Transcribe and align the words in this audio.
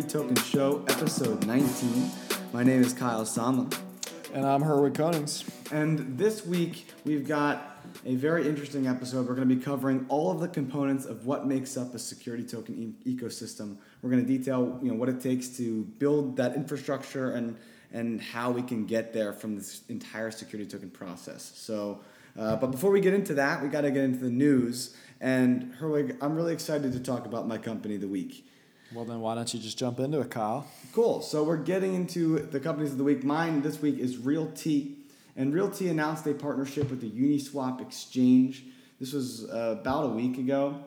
To 0.00 0.06
Token 0.06 0.36
Show, 0.36 0.82
episode 0.88 1.46
19. 1.46 2.10
My 2.54 2.62
name 2.62 2.80
is 2.80 2.94
Kyle 2.94 3.24
Sonlin. 3.24 3.70
And 4.32 4.46
I'm 4.46 4.62
Herwig 4.62 4.94
Konings. 4.94 5.46
And 5.72 6.16
this 6.16 6.46
week, 6.46 6.86
we've 7.04 7.28
got 7.28 7.82
a 8.06 8.14
very 8.14 8.48
interesting 8.48 8.86
episode. 8.86 9.28
We're 9.28 9.34
going 9.34 9.48
to 9.48 9.54
be 9.54 9.60
covering 9.60 10.06
all 10.08 10.30
of 10.30 10.40
the 10.40 10.48
components 10.48 11.04
of 11.04 11.26
what 11.26 11.46
makes 11.46 11.76
up 11.76 11.94
a 11.94 11.98
security 11.98 12.44
token 12.44 12.96
e- 13.04 13.14
ecosystem. 13.14 13.76
We're 14.00 14.10
going 14.10 14.24
to 14.24 14.38
detail 14.38 14.78
you 14.82 14.90
know, 14.90 14.96
what 14.96 15.10
it 15.10 15.20
takes 15.20 15.48
to 15.58 15.82
build 15.98 16.36
that 16.36 16.54
infrastructure 16.54 17.32
and, 17.32 17.58
and 17.92 18.22
how 18.22 18.52
we 18.52 18.62
can 18.62 18.86
get 18.86 19.12
there 19.12 19.34
from 19.34 19.56
this 19.56 19.82
entire 19.90 20.30
security 20.30 20.70
token 20.70 20.88
process. 20.88 21.52
So, 21.56 22.00
uh, 22.38 22.56
but 22.56 22.68
before 22.68 22.90
we 22.90 23.00
get 23.00 23.12
into 23.12 23.34
that, 23.34 23.62
we 23.62 23.68
got 23.68 23.82
to 23.82 23.90
get 23.90 24.04
into 24.04 24.20
the 24.20 24.30
news. 24.30 24.96
And 25.20 25.74
Herwig, 25.74 26.16
I'm 26.22 26.36
really 26.36 26.54
excited 26.54 26.92
to 26.92 27.00
talk 27.00 27.26
about 27.26 27.46
my 27.46 27.58
company, 27.58 27.98
The 27.98 28.08
Week. 28.08 28.46
Well, 28.92 29.04
then 29.04 29.20
why 29.20 29.36
don't 29.36 29.52
you 29.54 29.60
just 29.60 29.78
jump 29.78 30.00
into 30.00 30.20
it, 30.20 30.30
Kyle? 30.30 30.66
Cool. 30.92 31.22
So 31.22 31.44
we're 31.44 31.56
getting 31.56 31.94
into 31.94 32.40
the 32.40 32.58
companies 32.58 32.90
of 32.90 32.98
the 32.98 33.04
week. 33.04 33.22
Mine 33.22 33.62
this 33.62 33.80
week 33.80 33.98
is 33.98 34.16
RealT, 34.16 34.96
and 35.36 35.54
RealT 35.54 35.80
announced 35.82 36.26
a 36.26 36.34
partnership 36.34 36.90
with 36.90 37.00
the 37.00 37.10
Uniswap 37.10 37.80
exchange. 37.80 38.64
This 38.98 39.12
was 39.12 39.48
uh, 39.48 39.76
about 39.80 40.06
a 40.06 40.08
week 40.08 40.38
ago, 40.38 40.82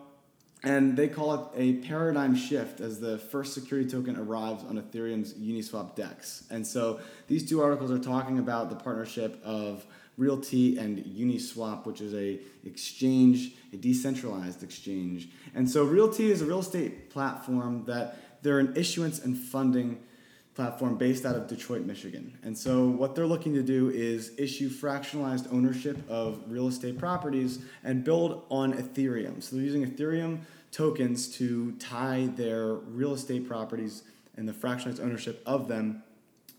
and 0.64 0.98
they 0.98 1.08
call 1.08 1.34
it 1.34 1.42
a 1.56 1.73
paradigm 1.88 2.36
shift 2.36 2.82
as 2.82 3.00
the 3.00 3.18
first 3.18 3.54
security 3.54 3.90
token 3.90 4.17
arrives 4.17 4.66
on 4.66 4.82
Ethereum's 4.82 5.34
Uniswap 5.36 5.95
DEX. 5.95 6.44
And 6.52 6.67
so 6.67 7.00
these 7.30 7.48
two 7.48 7.62
articles 7.62 7.90
are 7.90 8.00
talking 8.00 8.38
about 8.38 8.70
the 8.70 8.76
partnership 8.76 9.42
of 9.45 9.86
RealT 10.17 10.78
and 10.78 11.00
Uniswap, 11.00 11.86
which 11.86 12.02
is 12.02 12.14
a 12.14 12.39
exchange, 12.66 13.56
a 13.72 13.78
decentralized 13.78 14.64
exchange. 14.64 15.30
And 15.55 15.70
so 15.70 15.83
RealT 15.83 16.20
is 16.20 16.42
a 16.42 16.45
real 16.45 16.59
estate 16.59 17.09
platform 17.09 17.86
that 17.86 18.17
they're 18.44 18.59
an 18.59 18.73
issuance 18.75 19.23
and 19.23 19.38
funding 19.38 20.00
platform 20.55 20.97
based 20.97 21.25
out 21.25 21.36
of 21.36 21.47
Detroit, 21.47 21.81
Michigan. 21.83 22.38
And 22.44 22.55
so 22.55 22.88
what 22.88 23.16
they're 23.16 23.25
looking 23.25 23.53
to 23.53 23.64
do 23.64 23.89
is 23.89 24.33
issue 24.38 24.70
fractionalized 24.70 25.52
ownership 25.52 25.97
of 26.09 26.39
real 26.48 26.67
estate 26.67 27.00
properties 27.00 27.59
and 27.83 28.03
build 28.03 28.44
on 28.50 28.73
Ethereum. 28.73 29.42
So 29.42 29.55
they're 29.55 29.66
using 29.66 29.86
Ethereum 29.86 30.42
tokens 30.72 31.27
to 31.38 31.72
tie 31.73 32.30
their 32.36 32.73
real 32.73 33.14
estate 33.14 33.48
properties 33.48 34.03
and 34.38 34.48
the 34.48 34.53
fractionalized 34.53 35.00
ownership 35.00 35.42
of 35.45 35.67
them 35.67 36.03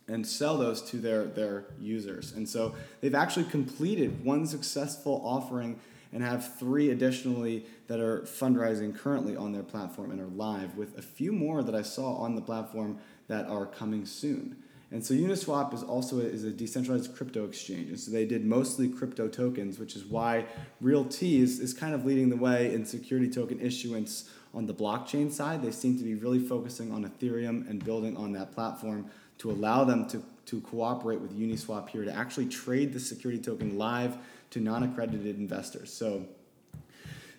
and 0.08 0.26
sell 0.26 0.58
those 0.58 0.82
to 0.82 0.98
their, 0.98 1.24
their 1.24 1.64
users. 1.80 2.32
And 2.32 2.48
so 2.48 2.74
they've 3.00 3.14
actually 3.14 3.44
completed 3.44 4.24
one 4.24 4.46
successful 4.46 5.20
offering 5.24 5.80
and 6.12 6.22
have 6.22 6.58
three 6.58 6.90
additionally 6.90 7.66
that 7.88 8.00
are 8.00 8.20
fundraising 8.20 8.96
currently 8.96 9.36
on 9.36 9.52
their 9.52 9.62
platform 9.62 10.10
and 10.10 10.20
are 10.20 10.26
live 10.26 10.76
with 10.76 10.96
a 10.96 11.02
few 11.02 11.32
more 11.32 11.62
that 11.62 11.74
I 11.74 11.82
saw 11.82 12.14
on 12.14 12.36
the 12.36 12.42
platform 12.42 12.98
that 13.28 13.46
are 13.46 13.66
coming 13.66 14.06
soon. 14.06 14.56
And 14.90 15.04
so 15.04 15.12
Uniswap 15.12 15.74
is 15.74 15.82
also 15.82 16.20
a, 16.20 16.22
is 16.22 16.44
a 16.44 16.50
decentralized 16.50 17.16
crypto 17.16 17.44
exchange. 17.44 17.88
And 17.88 17.98
so 17.98 18.12
they 18.12 18.24
did 18.24 18.44
mostly 18.44 18.88
crypto 18.88 19.26
tokens, 19.26 19.80
which 19.80 19.96
is 19.96 20.04
why 20.04 20.46
RealT 20.80 21.20
is, 21.20 21.58
is 21.58 21.74
kind 21.74 21.94
of 21.94 22.04
leading 22.04 22.28
the 22.28 22.36
way 22.36 22.72
in 22.72 22.84
security 22.84 23.28
token 23.28 23.58
issuance 23.60 24.30
on 24.54 24.66
the 24.66 24.74
blockchain 24.74 25.32
side. 25.32 25.62
They 25.62 25.72
seem 25.72 25.98
to 25.98 26.04
be 26.04 26.14
really 26.14 26.38
focusing 26.38 26.92
on 26.92 27.04
Ethereum 27.04 27.68
and 27.68 27.84
building 27.84 28.16
on 28.16 28.32
that 28.34 28.52
platform 28.52 29.10
to 29.38 29.50
allow 29.50 29.84
them 29.84 30.06
to, 30.08 30.22
to 30.46 30.60
cooperate 30.60 31.20
with 31.20 31.38
Uniswap 31.38 31.88
here 31.88 32.04
to 32.04 32.14
actually 32.14 32.46
trade 32.46 32.92
the 32.92 33.00
security 33.00 33.40
token 33.42 33.76
live 33.76 34.16
to 34.50 34.60
non-accredited 34.60 35.36
investors. 35.38 35.92
So 35.92 36.26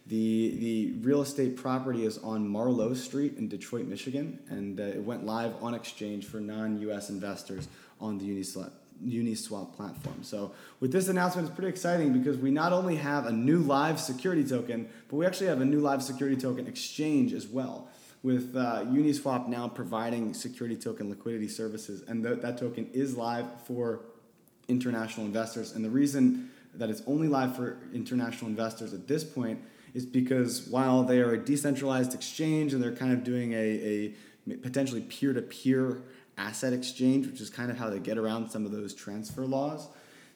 the, 0.07 0.55
the 0.59 0.91
real 1.01 1.21
estate 1.21 1.55
property 1.55 2.05
is 2.05 2.17
on 2.19 2.47
Marlowe 2.47 2.93
Street 2.93 3.37
in 3.37 3.47
Detroit, 3.47 3.87
Michigan, 3.87 4.39
and 4.49 4.79
uh, 4.79 4.83
it 4.83 5.03
went 5.03 5.25
live 5.25 5.53
on 5.61 5.73
exchange 5.73 6.25
for 6.25 6.39
non-U.S. 6.39 7.09
investors 7.09 7.67
on 7.99 8.19
the 8.19 8.25
Uniswap, 8.25 8.71
Uniswap 9.03 9.73
platform. 9.75 10.21
So 10.21 10.51
with 10.79 10.91
this 10.91 11.07
announcement, 11.07 11.47
it's 11.47 11.55
pretty 11.55 11.69
exciting 11.69 12.13
because 12.13 12.37
we 12.37 12.51
not 12.51 12.71
only 12.71 12.97
have 12.97 13.25
a 13.25 13.31
new 13.31 13.59
live 13.59 13.99
security 13.99 14.43
token, 14.43 14.87
but 15.09 15.15
we 15.15 15.25
actually 15.25 15.47
have 15.47 15.61
a 15.61 15.65
new 15.65 15.79
live 15.79 16.03
security 16.03 16.39
token 16.39 16.67
exchange 16.67 17.33
as 17.33 17.47
well 17.47 17.89
with 18.25 18.55
uh, 18.57 18.83
Uniswap 18.85 19.47
now 19.47 19.67
providing 19.67 20.33
security 20.33 20.75
token 20.75 21.11
liquidity 21.11 21.47
services, 21.47 22.01
and 22.07 22.23
th- 22.23 22.39
that 22.39 22.57
token 22.57 22.89
is 22.91 23.15
live 23.15 23.45
for 23.67 23.99
international 24.67 25.27
investors. 25.27 25.73
And 25.73 25.85
the 25.85 25.91
reason 25.91 26.49
that 26.73 26.89
it's 26.89 27.03
only 27.05 27.27
live 27.27 27.55
for 27.55 27.77
international 27.93 28.49
investors 28.49 28.95
at 28.95 29.07
this 29.07 29.23
point 29.23 29.59
is 29.93 30.07
because 30.07 30.67
while 30.67 31.03
they 31.03 31.19
are 31.19 31.33
a 31.33 31.37
decentralized 31.37 32.15
exchange 32.15 32.73
and 32.73 32.81
they're 32.81 32.95
kind 32.95 33.13
of 33.13 33.23
doing 33.23 33.53
a, 33.53 34.15
a 34.49 34.55
potentially 34.55 35.01
peer 35.01 35.31
to 35.31 35.43
peer 35.43 36.01
asset 36.35 36.73
exchange, 36.73 37.27
which 37.27 37.39
is 37.39 37.51
kind 37.51 37.69
of 37.69 37.77
how 37.77 37.91
they 37.91 37.99
get 37.99 38.17
around 38.17 38.49
some 38.49 38.65
of 38.65 38.71
those 38.71 38.95
transfer 38.95 39.45
laws, 39.45 39.87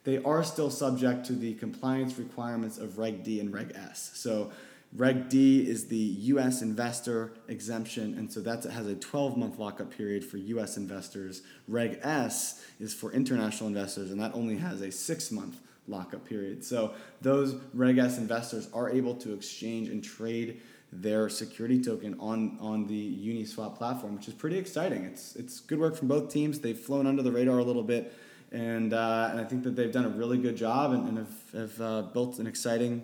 they 0.04 0.22
are 0.24 0.44
still 0.44 0.70
subject 0.70 1.26
to 1.26 1.34
the 1.34 1.56
compliance 1.56 2.20
requirements 2.20 2.78
of 2.78 3.00
Reg 3.00 3.24
D 3.24 3.40
and 3.40 3.52
Reg 3.52 3.72
S. 3.76 4.12
So 4.14 4.52
Reg 4.96 5.30
D 5.30 5.70
is 5.70 5.88
the 5.88 5.96
U.S. 5.98 6.64
investor 6.64 7.34
exemption, 7.48 8.16
and 8.18 8.32
so 8.32 8.40
that 8.42 8.64
has 8.64 8.88
a 8.88 8.96
12 8.96 9.38
month 9.38 9.60
lockup 9.60 9.92
period 9.96 10.26
for 10.26 10.38
U.S. 10.38 10.78
investors. 10.78 11.44
Reg 11.68 12.00
S 12.02 12.66
is 12.80 12.94
for 12.94 13.12
international 13.12 13.68
investors, 13.68 14.10
and 14.10 14.20
that 14.20 14.34
only 14.34 14.58
has 14.58 14.82
a 14.82 14.92
six 14.92 15.32
month 15.32 15.60
lockup 15.88 16.26
period. 16.26 16.64
So 16.66 16.94
those 17.22 17.56
Reg 17.74 18.00
S 18.00 18.18
investors 18.18 18.68
are 18.74 18.90
able 18.90 19.14
to 19.16 19.34
exchange 19.34 19.90
and 19.90 20.04
trade 20.04 20.62
their 20.92 21.30
security 21.30 21.80
token 21.80 22.16
on, 22.20 22.58
on 22.60 22.88
the 22.88 23.18
Uniswap 23.18 23.78
platform, 23.78 24.16
which 24.16 24.28
is 24.28 24.34
pretty 24.34 24.58
exciting. 24.58 25.04
It's, 25.06 25.36
it's 25.36 25.60
good 25.60 25.80
work 25.80 25.96
from 25.96 26.08
both 26.08 26.34
teams. 26.34 26.60
They've 26.60 26.78
flown 26.78 27.06
under 27.06 27.22
the 27.22 27.32
radar 27.32 27.60
a 27.60 27.64
little 27.64 27.84
bit, 27.84 28.12
and, 28.52 28.92
uh, 28.92 29.30
and 29.32 29.40
I 29.40 29.44
think 29.44 29.64
that 29.66 29.76
they've 29.76 29.92
done 29.92 30.06
a 30.06 30.10
really 30.10 30.40
good 30.40 30.58
job 30.58 30.94
and, 30.94 31.08
and 31.10 31.18
have, 31.20 31.52
have 31.54 31.82
uh, 31.82 32.02
built 32.02 32.40
an 32.40 32.48
exciting 32.48 33.04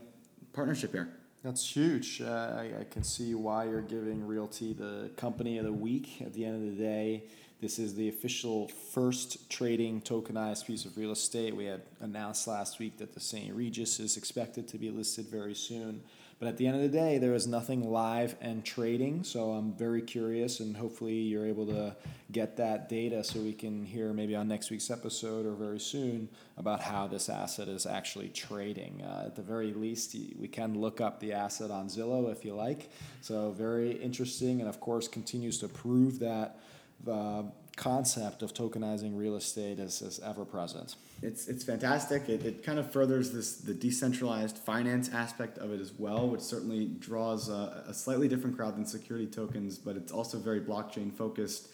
partnership 0.51 0.91
here. 0.91 1.13
That's 1.45 1.75
huge. 1.75 2.23
Uh, 2.23 2.55
I, 2.57 2.71
I, 2.79 2.83
can 2.89 3.03
see 3.03 3.35
why 3.35 3.65
you're 3.65 3.83
giving 3.83 4.25
RealT 4.25 4.79
the 4.79 5.11
company 5.15 5.59
of 5.59 5.65
the 5.65 5.71
week. 5.71 6.19
At 6.19 6.33
the 6.33 6.43
end 6.43 6.55
of 6.55 6.75
the 6.75 6.83
day, 6.83 7.25
this 7.61 7.77
is 7.77 7.93
the 7.93 8.09
official 8.09 8.67
first 8.67 9.47
trading 9.47 10.01
tokenized 10.01 10.65
piece 10.65 10.85
of 10.85 10.97
real 10.97 11.11
estate. 11.11 11.55
We 11.55 11.65
had 11.65 11.83
announced 12.01 12.47
last 12.47 12.79
week 12.79 12.97
that 12.97 13.13
the 13.13 13.19
St. 13.19 13.53
Regis 13.53 13.99
is 13.99 14.17
expected 14.17 14.67
to 14.69 14.79
be 14.79 14.89
listed 14.89 15.27
very 15.27 15.53
soon. 15.53 16.01
But 16.37 16.49
at 16.49 16.57
the 16.57 16.67
end 16.67 16.75
of 16.75 16.81
the 16.81 16.89
day, 16.89 17.17
there 17.17 17.33
is 17.33 17.47
nothing 17.47 17.89
live 17.89 18.35
and 18.41 18.65
trading. 18.65 19.23
So 19.23 19.51
I'm 19.51 19.73
very 19.73 20.01
curious, 20.01 20.59
and 20.59 20.75
hopefully 20.75 21.13
you're 21.13 21.45
able 21.45 21.65
to 21.67 21.95
get 22.31 22.57
that 22.57 22.89
data 22.89 23.23
so 23.23 23.39
we 23.39 23.53
can 23.53 23.85
hear 23.85 24.11
maybe 24.11 24.35
on 24.35 24.47
next 24.47 24.69
week's 24.69 24.91
episode 24.91 25.45
or 25.45 25.53
very 25.53 25.79
soon 25.79 26.27
about 26.57 26.81
how 26.81 27.07
this 27.07 27.29
asset 27.29 27.69
is 27.69 27.85
actually 27.85 28.29
trading. 28.29 29.01
Uh, 29.01 29.23
at 29.27 29.35
the 29.35 29.41
very 29.41 29.73
least, 29.73 30.13
we 30.37 30.49
can 30.49 30.77
look 30.77 30.99
up 30.99 31.21
the 31.21 31.31
asset 31.31 31.71
on 31.71 31.87
Zillow 31.87 32.29
if 32.29 32.43
you 32.43 32.53
like. 32.53 32.89
So 33.21 33.51
very 33.51 33.91
interesting, 33.91 34.59
and 34.59 34.67
of 34.67 34.81
course 34.81 35.07
continues 35.07 35.57
to 35.59 35.69
prove 35.69 36.19
that 36.19 36.59
the 37.03 37.45
concept 37.75 38.41
of 38.41 38.53
tokenizing 38.53 39.17
real 39.17 39.35
estate 39.35 39.79
is, 39.79 40.01
is 40.01 40.19
ever 40.19 40.45
present. 40.45 40.95
It's, 41.21 41.47
it's 41.47 41.63
fantastic. 41.63 42.29
It, 42.29 42.45
it 42.45 42.63
kind 42.63 42.79
of 42.79 42.91
furthers 42.91 43.31
this 43.31 43.57
the 43.57 43.73
decentralized 43.73 44.57
finance 44.57 45.09
aspect 45.13 45.57
of 45.57 45.71
it 45.71 45.81
as 45.81 45.91
well, 45.93 46.27
which 46.27 46.41
certainly 46.41 46.85
draws 46.85 47.49
a, 47.49 47.85
a 47.87 47.93
slightly 47.93 48.27
different 48.27 48.55
crowd 48.55 48.75
than 48.75 48.85
security 48.85 49.27
tokens, 49.27 49.77
but 49.77 49.95
it's 49.95 50.11
also 50.11 50.37
very 50.37 50.61
blockchain 50.61 51.13
focused. 51.13 51.69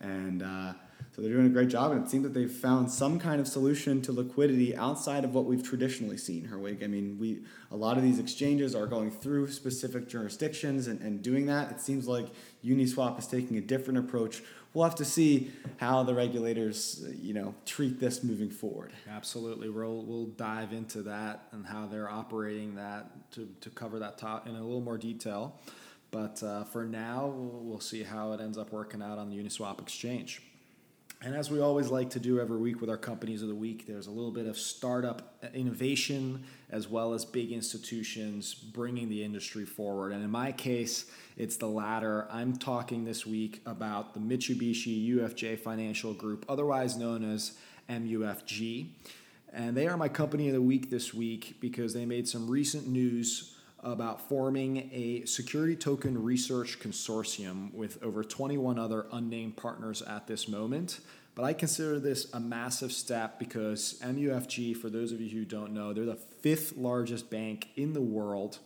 And 0.00 0.42
uh, 0.42 0.72
so 1.12 1.22
they're 1.22 1.32
doing 1.32 1.46
a 1.46 1.50
great 1.50 1.68
job, 1.68 1.92
and 1.92 2.04
it 2.04 2.08
seems 2.08 2.22
that 2.22 2.32
they've 2.32 2.50
found 2.50 2.90
some 2.90 3.18
kind 3.18 3.40
of 3.40 3.46
solution 3.46 4.00
to 4.02 4.12
liquidity 4.12 4.74
outside 4.76 5.24
of 5.24 5.34
what 5.34 5.44
we've 5.44 5.62
traditionally 5.62 6.16
seen, 6.16 6.48
Herwig. 6.48 6.82
I 6.82 6.86
mean, 6.86 7.18
we 7.20 7.42
a 7.70 7.76
lot 7.76 7.96
of 7.96 8.02
these 8.02 8.18
exchanges 8.18 8.74
are 8.74 8.86
going 8.86 9.10
through 9.10 9.50
specific 9.50 10.08
jurisdictions 10.08 10.86
and, 10.86 11.00
and 11.00 11.22
doing 11.22 11.46
that. 11.46 11.70
It 11.70 11.80
seems 11.80 12.08
like 12.08 12.28
Uniswap 12.64 13.18
is 13.18 13.26
taking 13.26 13.56
a 13.58 13.60
different 13.60 13.98
approach 13.98 14.42
we'll 14.72 14.84
have 14.84 14.96
to 14.96 15.04
see 15.04 15.50
how 15.78 16.02
the 16.02 16.14
regulators, 16.14 17.04
you 17.20 17.34
know, 17.34 17.54
treat 17.66 17.98
this 18.00 18.22
moving 18.22 18.50
forward. 18.50 18.92
Absolutely, 19.08 19.68
we'll 19.68 20.02
we'll 20.02 20.26
dive 20.26 20.72
into 20.72 21.02
that 21.02 21.48
and 21.52 21.66
how 21.66 21.86
they're 21.86 22.10
operating 22.10 22.74
that 22.76 23.30
to, 23.32 23.48
to 23.60 23.70
cover 23.70 23.98
that 23.98 24.18
top 24.18 24.46
in 24.46 24.54
a 24.54 24.62
little 24.62 24.80
more 24.80 24.98
detail. 24.98 25.58
But 26.10 26.42
uh, 26.42 26.64
for 26.64 26.84
now, 26.84 27.26
we'll, 27.26 27.60
we'll 27.62 27.80
see 27.80 28.02
how 28.02 28.32
it 28.32 28.40
ends 28.40 28.58
up 28.58 28.72
working 28.72 29.02
out 29.02 29.18
on 29.18 29.30
the 29.30 29.36
Uniswap 29.36 29.80
exchange. 29.80 30.42
And 31.22 31.36
as 31.36 31.50
we 31.50 31.60
always 31.60 31.88
like 31.88 32.10
to 32.10 32.18
do 32.18 32.40
every 32.40 32.56
week 32.56 32.80
with 32.80 32.88
our 32.88 32.96
companies 32.96 33.42
of 33.42 33.48
the 33.48 33.54
week, 33.54 33.86
there's 33.86 34.06
a 34.06 34.10
little 34.10 34.30
bit 34.30 34.46
of 34.46 34.56
startup 34.56 35.44
innovation 35.52 36.44
as 36.70 36.88
well 36.88 37.12
as 37.12 37.24
big 37.24 37.52
institutions 37.52 38.54
bringing 38.54 39.08
the 39.08 39.24
industry 39.24 39.64
forward. 39.64 40.12
And 40.12 40.22
in 40.24 40.30
my 40.30 40.52
case, 40.52 41.06
it's 41.36 41.56
the 41.56 41.66
latter. 41.66 42.28
I'm 42.30 42.56
talking 42.56 43.04
this 43.04 43.26
week 43.26 43.60
about 43.66 44.14
the 44.14 44.20
Mitsubishi 44.20 45.08
UFJ 45.16 45.58
Financial 45.58 46.14
Group, 46.14 46.44
otherwise 46.48 46.96
known 46.96 47.24
as 47.24 47.52
MUFG. 47.88 48.88
And 49.52 49.76
they 49.76 49.88
are 49.88 49.96
my 49.96 50.08
company 50.08 50.46
of 50.48 50.54
the 50.54 50.62
week 50.62 50.90
this 50.90 51.12
week 51.12 51.56
because 51.60 51.92
they 51.92 52.06
made 52.06 52.28
some 52.28 52.48
recent 52.48 52.86
news 52.86 53.56
about 53.82 54.28
forming 54.28 54.90
a 54.92 55.24
security 55.24 55.74
token 55.74 56.22
research 56.22 56.78
consortium 56.78 57.72
with 57.72 58.00
over 58.02 58.22
21 58.22 58.78
other 58.78 59.06
unnamed 59.12 59.56
partners 59.56 60.02
at 60.02 60.26
this 60.26 60.46
moment. 60.46 61.00
But 61.34 61.44
I 61.44 61.52
consider 61.52 61.98
this 61.98 62.32
a 62.32 62.40
massive 62.40 62.92
step 62.92 63.38
because 63.38 63.98
MUFG, 64.02 64.76
for 64.76 64.90
those 64.90 65.12
of 65.12 65.20
you 65.20 65.30
who 65.30 65.44
don't 65.44 65.72
know, 65.72 65.92
they're 65.92 66.04
the 66.04 66.16
fifth 66.16 66.76
largest 66.76 67.30
bank 67.30 67.68
in 67.76 67.92
the 67.92 68.00
world 68.00 68.58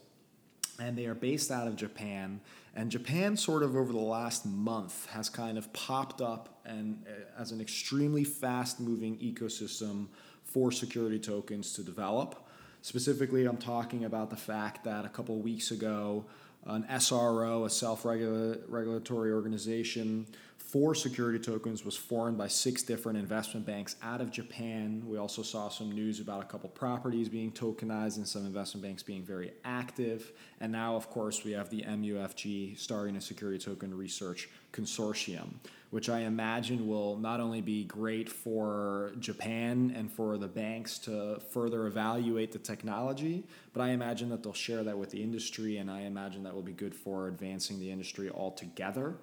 and 0.78 0.98
they 0.98 1.06
are 1.06 1.14
based 1.14 1.50
out 1.50 1.68
of 1.68 1.76
Japan. 1.76 2.40
And 2.74 2.90
Japan, 2.90 3.36
sort 3.36 3.62
of 3.62 3.76
over 3.76 3.92
the 3.92 3.98
last 3.98 4.44
month, 4.44 5.06
has 5.10 5.28
kind 5.28 5.56
of 5.56 5.72
popped 5.72 6.20
up 6.20 6.60
and 6.64 7.04
uh, 7.06 7.40
as 7.40 7.52
an 7.52 7.60
extremely 7.60 8.24
fast 8.24 8.80
moving 8.80 9.16
ecosystem 9.18 10.08
for 10.42 10.72
security 10.72 11.18
tokens 11.18 11.72
to 11.74 11.82
develop. 11.82 12.48
Specifically, 12.82 13.46
I'm 13.46 13.56
talking 13.56 14.04
about 14.04 14.30
the 14.30 14.36
fact 14.36 14.84
that 14.84 15.04
a 15.04 15.08
couple 15.08 15.38
weeks 15.38 15.70
ago, 15.70 16.24
an 16.66 16.84
SRO, 16.90 17.66
a 17.66 17.70
self 17.70 18.04
regulatory 18.04 19.32
organization 19.32 20.26
for 20.74 20.92
security 20.92 21.38
tokens, 21.38 21.84
was 21.84 21.96
formed 21.96 22.36
by 22.36 22.48
six 22.48 22.82
different 22.82 23.16
investment 23.16 23.64
banks 23.64 23.94
out 24.02 24.20
of 24.20 24.28
Japan. 24.28 25.04
We 25.06 25.18
also 25.18 25.40
saw 25.42 25.68
some 25.68 25.92
news 25.92 26.18
about 26.18 26.42
a 26.42 26.46
couple 26.46 26.68
properties 26.68 27.28
being 27.28 27.52
tokenized 27.52 28.16
and 28.16 28.26
some 28.26 28.44
investment 28.44 28.82
banks 28.82 29.00
being 29.00 29.22
very 29.22 29.52
active. 29.64 30.32
And 30.60 30.72
now, 30.72 30.96
of 30.96 31.08
course, 31.10 31.44
we 31.44 31.52
have 31.52 31.70
the 31.70 31.82
MUFG 31.82 32.76
starting 32.76 33.14
a 33.14 33.20
security 33.20 33.64
token 33.64 33.96
research 33.96 34.48
consortium 34.72 35.50
which 35.90 36.08
I 36.08 36.22
imagine 36.22 36.88
will 36.88 37.16
not 37.18 37.38
only 37.38 37.60
be 37.60 37.84
great 37.84 38.28
for 38.28 39.12
Japan 39.20 39.92
and 39.94 40.10
for 40.10 40.36
the 40.38 40.48
banks 40.48 40.98
to 41.00 41.40
further 41.52 41.86
evaluate 41.86 42.50
the 42.50 42.58
technology, 42.58 43.44
but 43.72 43.80
I 43.80 43.90
imagine 43.90 44.28
that 44.30 44.42
they'll 44.42 44.52
share 44.52 44.82
that 44.82 44.98
with 44.98 45.10
the 45.10 45.22
industry, 45.22 45.76
and 45.76 45.88
I 45.88 46.00
imagine 46.00 46.42
that 46.42 46.52
will 46.52 46.62
be 46.62 46.72
good 46.72 46.96
for 46.96 47.28
advancing 47.28 47.78
the 47.78 47.92
industry 47.92 48.28
altogether. 48.28 49.14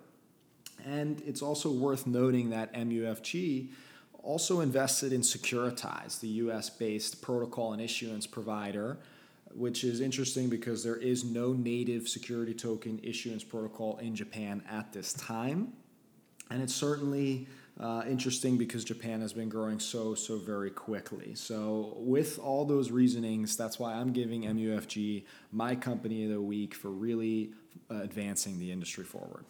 And 0.85 1.21
it's 1.25 1.41
also 1.41 1.71
worth 1.71 2.07
noting 2.07 2.49
that 2.49 2.73
MUFG 2.73 3.69
also 4.23 4.61
invested 4.61 5.13
in 5.13 5.21
Securitize, 5.21 6.19
the 6.19 6.27
US 6.27 6.69
based 6.69 7.21
protocol 7.21 7.73
and 7.73 7.81
issuance 7.81 8.27
provider, 8.27 8.97
which 9.53 9.83
is 9.83 9.99
interesting 9.99 10.49
because 10.49 10.83
there 10.83 10.95
is 10.95 11.23
no 11.23 11.53
native 11.53 12.07
security 12.07 12.53
token 12.53 12.99
issuance 13.03 13.43
protocol 13.43 13.97
in 13.97 14.15
Japan 14.15 14.63
at 14.69 14.93
this 14.93 15.13
time. 15.13 15.73
And 16.49 16.61
it's 16.61 16.75
certainly 16.75 17.47
uh, 17.79 18.03
interesting 18.07 18.57
because 18.57 18.83
Japan 18.83 19.21
has 19.21 19.33
been 19.33 19.49
growing 19.49 19.79
so, 19.79 20.13
so 20.13 20.37
very 20.37 20.69
quickly. 20.69 21.33
So, 21.33 21.93
with 21.97 22.37
all 22.37 22.65
those 22.65 22.91
reasonings, 22.91 23.55
that's 23.55 23.79
why 23.79 23.93
I'm 23.93 24.11
giving 24.11 24.43
MUFG 24.43 25.23
my 25.51 25.75
company 25.75 26.25
of 26.25 26.31
the 26.31 26.41
week 26.41 26.75
for 26.75 26.89
really 26.89 27.53
uh, 27.89 28.01
advancing 28.01 28.59
the 28.59 28.71
industry 28.71 29.05
forward. 29.05 29.45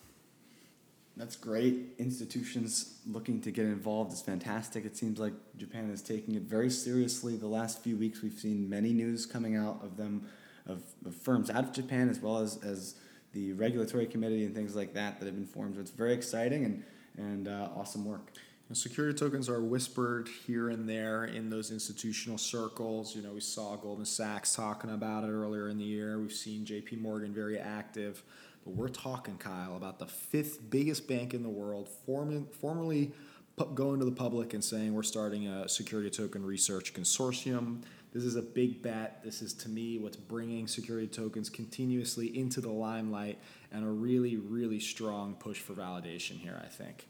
That's 1.17 1.35
great. 1.35 1.93
Institutions 1.97 2.99
looking 3.05 3.41
to 3.41 3.51
get 3.51 3.65
involved 3.65 4.13
is 4.13 4.21
fantastic. 4.21 4.85
It 4.85 4.95
seems 4.95 5.19
like 5.19 5.33
Japan 5.57 5.89
is 5.91 6.01
taking 6.01 6.35
it 6.35 6.43
very 6.43 6.69
seriously. 6.69 7.35
The 7.35 7.47
last 7.47 7.83
few 7.83 7.97
weeks, 7.97 8.21
we've 8.21 8.39
seen 8.39 8.69
many 8.69 8.93
news 8.93 9.25
coming 9.25 9.55
out 9.55 9.81
of 9.83 9.97
them, 9.97 10.27
of, 10.65 10.83
of 11.05 11.13
firms 11.15 11.49
out 11.49 11.65
of 11.65 11.73
Japan, 11.73 12.09
as 12.09 12.19
well 12.19 12.37
as, 12.37 12.63
as 12.63 12.95
the 13.33 13.53
regulatory 13.53 14.05
committee 14.05 14.45
and 14.45 14.55
things 14.55 14.75
like 14.75 14.93
that 14.93 15.19
that 15.19 15.25
have 15.25 15.35
been 15.35 15.45
formed. 15.45 15.75
So 15.75 15.81
it's 15.81 15.91
very 15.91 16.13
exciting 16.13 16.65
and 16.65 16.83
and 17.17 17.47
uh, 17.47 17.69
awesome 17.75 18.05
work. 18.05 18.31
security 18.73 19.17
tokens 19.17 19.49
are 19.49 19.61
whispered 19.61 20.29
here 20.47 20.69
and 20.69 20.87
there 20.87 21.25
in 21.25 21.49
those 21.49 21.71
institutional 21.71 22.37
circles. 22.37 23.15
You 23.15 23.21
know, 23.21 23.33
we 23.33 23.41
saw 23.41 23.75
Goldman 23.75 24.05
Sachs 24.05 24.55
talking 24.55 24.91
about 24.91 25.25
it 25.25 25.29
earlier 25.29 25.67
in 25.67 25.77
the 25.77 25.83
year. 25.83 26.19
We've 26.19 26.31
seen 26.31 26.65
J.P. 26.65 26.97
Morgan 26.97 27.33
very 27.33 27.59
active. 27.59 28.23
But 28.63 28.75
we're 28.75 28.89
talking, 28.89 29.37
Kyle, 29.37 29.75
about 29.75 29.99
the 29.99 30.07
fifth 30.07 30.69
biggest 30.69 31.07
bank 31.07 31.33
in 31.33 31.43
the 31.43 31.49
world, 31.49 31.89
form- 32.05 32.47
formerly 32.47 33.11
going 33.75 33.99
to 33.99 34.05
the 34.05 34.11
public 34.11 34.53
and 34.53 34.63
saying 34.63 34.93
we're 34.93 35.03
starting 35.03 35.47
a 35.47 35.69
security 35.69 36.09
token 36.09 36.43
research 36.43 36.93
consortium. 36.93 37.83
This 38.13 38.23
is 38.23 38.35
a 38.35 38.41
big 38.41 38.81
bet. 38.81 39.23
This 39.23 39.41
is, 39.41 39.53
to 39.53 39.69
me, 39.69 39.99
what's 39.99 40.17
bringing 40.17 40.67
security 40.67 41.07
tokens 41.07 41.49
continuously 41.49 42.35
into 42.37 42.59
the 42.59 42.71
limelight 42.71 43.39
and 43.71 43.85
a 43.85 43.87
really, 43.87 44.35
really 44.37 44.79
strong 44.79 45.35
push 45.35 45.59
for 45.59 45.73
validation 45.73 46.39
here, 46.39 46.59
I 46.63 46.67
think. 46.67 47.07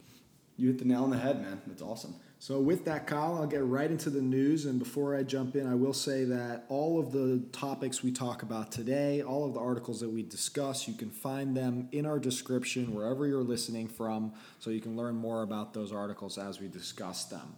You 0.57 0.67
hit 0.67 0.79
the 0.79 0.85
nail 0.85 1.03
on 1.03 1.09
the 1.09 1.17
head, 1.17 1.41
man. 1.41 1.61
That's 1.65 1.81
awesome. 1.81 2.15
So, 2.41 2.59
with 2.59 2.85
that, 2.85 3.05
Kyle, 3.05 3.35
I'll 3.35 3.45
get 3.45 3.63
right 3.63 3.91
into 3.91 4.09
the 4.09 4.19
news. 4.19 4.65
And 4.65 4.79
before 4.79 5.15
I 5.15 5.21
jump 5.21 5.55
in, 5.55 5.67
I 5.67 5.75
will 5.75 5.93
say 5.93 6.23
that 6.23 6.65
all 6.69 6.99
of 6.99 7.11
the 7.11 7.43
topics 7.51 8.01
we 8.01 8.11
talk 8.11 8.41
about 8.41 8.71
today, 8.71 9.21
all 9.21 9.45
of 9.45 9.53
the 9.53 9.59
articles 9.59 9.99
that 9.99 10.09
we 10.09 10.23
discuss, 10.23 10.87
you 10.87 10.95
can 10.95 11.11
find 11.11 11.55
them 11.55 11.87
in 11.91 12.07
our 12.07 12.17
description 12.17 12.95
wherever 12.95 13.27
you're 13.27 13.43
listening 13.43 13.87
from, 13.87 14.33
so 14.57 14.71
you 14.71 14.81
can 14.81 14.97
learn 14.97 15.13
more 15.13 15.43
about 15.43 15.75
those 15.75 15.91
articles 15.91 16.39
as 16.39 16.59
we 16.59 16.67
discuss 16.67 17.25
them. 17.25 17.57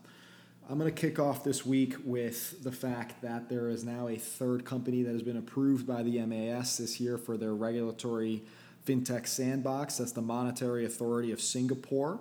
I'm 0.69 0.77
going 0.77 0.93
to 0.93 1.01
kick 1.01 1.17
off 1.17 1.45
this 1.45 1.65
week 1.65 1.95
with 2.03 2.61
the 2.61 2.73
fact 2.73 3.21
that 3.21 3.47
there 3.47 3.69
is 3.69 3.85
now 3.85 4.09
a 4.09 4.17
third 4.17 4.65
company 4.65 5.01
that 5.03 5.13
has 5.13 5.23
been 5.23 5.37
approved 5.37 5.87
by 5.87 6.03
the 6.03 6.19
MAS 6.25 6.75
this 6.75 6.99
year 6.99 7.17
for 7.17 7.37
their 7.37 7.55
regulatory 7.55 8.43
fintech 8.85 9.27
sandbox. 9.27 9.99
That's 9.99 10.11
the 10.11 10.21
Monetary 10.21 10.83
Authority 10.83 11.31
of 11.31 11.39
Singapore. 11.39 12.19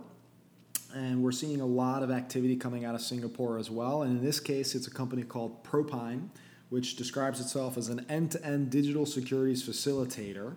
And 0.95 1.23
we're 1.23 1.33
seeing 1.33 1.61
a 1.61 1.67
lot 1.67 2.03
of 2.03 2.11
activity 2.11 2.57
coming 2.57 2.85
out 2.85 2.95
of 2.95 3.01
Singapore 3.01 3.59
as 3.59 3.71
well. 3.71 4.03
And 4.03 4.19
in 4.19 4.25
this 4.25 4.41
case, 4.41 4.75
it's 4.75 4.87
a 4.87 4.91
company 4.91 5.23
called 5.23 5.63
Propine, 5.65 6.31
which 6.71 6.97
describes 6.97 7.41
itself 7.41 7.77
as 7.77 7.89
an 7.89 8.05
end 8.09 8.33
to 8.33 8.45
end 8.45 8.71
digital 8.71 9.07
securities 9.07 9.63
facilitator 9.67 10.55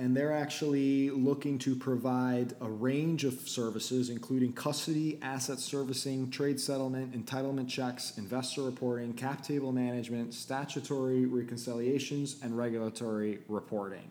and 0.00 0.16
they're 0.16 0.32
actually 0.32 1.10
looking 1.10 1.58
to 1.58 1.76
provide 1.76 2.54
a 2.62 2.68
range 2.68 3.24
of 3.24 3.34
services, 3.46 4.08
including 4.08 4.50
custody, 4.52 5.18
asset 5.20 5.58
servicing, 5.58 6.30
trade 6.30 6.58
settlement, 6.58 7.12
entitlement 7.12 7.68
checks, 7.68 8.16
investor 8.16 8.62
reporting, 8.62 9.12
cap 9.12 9.42
table 9.42 9.72
management, 9.72 10.32
statutory 10.32 11.26
reconciliations, 11.26 12.36
and 12.42 12.56
regulatory 12.56 13.40
reporting. 13.48 14.08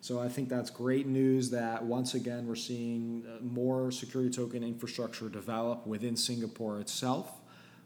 So 0.00 0.20
I 0.20 0.28
think 0.28 0.48
that's 0.48 0.70
great 0.70 1.06
news 1.06 1.50
that 1.50 1.84
once 1.84 2.14
again 2.14 2.46
we're 2.46 2.54
seeing 2.54 3.24
uh, 3.26 3.42
more 3.42 3.90
security 3.90 4.30
token 4.30 4.62
infrastructure 4.62 5.28
develop 5.28 5.86
within 5.86 6.16
Singapore 6.16 6.80
itself. 6.80 7.32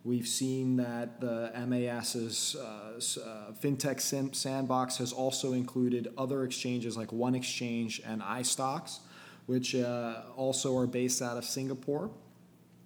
We've 0.03 0.27
seen 0.27 0.77
that 0.77 1.21
the 1.21 1.53
MAS's 1.67 2.57
uh, 2.57 2.63
uh, 2.97 3.53
fintech 3.53 4.35
sandbox 4.35 4.97
has 4.97 5.13
also 5.13 5.53
included 5.53 6.09
other 6.17 6.45
exchanges 6.45 6.97
like 6.97 7.13
One 7.13 7.35
Exchange 7.35 8.01
and 8.07 8.23
iSTOX, 8.23 9.01
which 9.45 9.75
uh, 9.75 10.23
also 10.37 10.77
are 10.79 10.87
based 10.87 11.21
out 11.21 11.37
of 11.37 11.45
Singapore. 11.45 12.11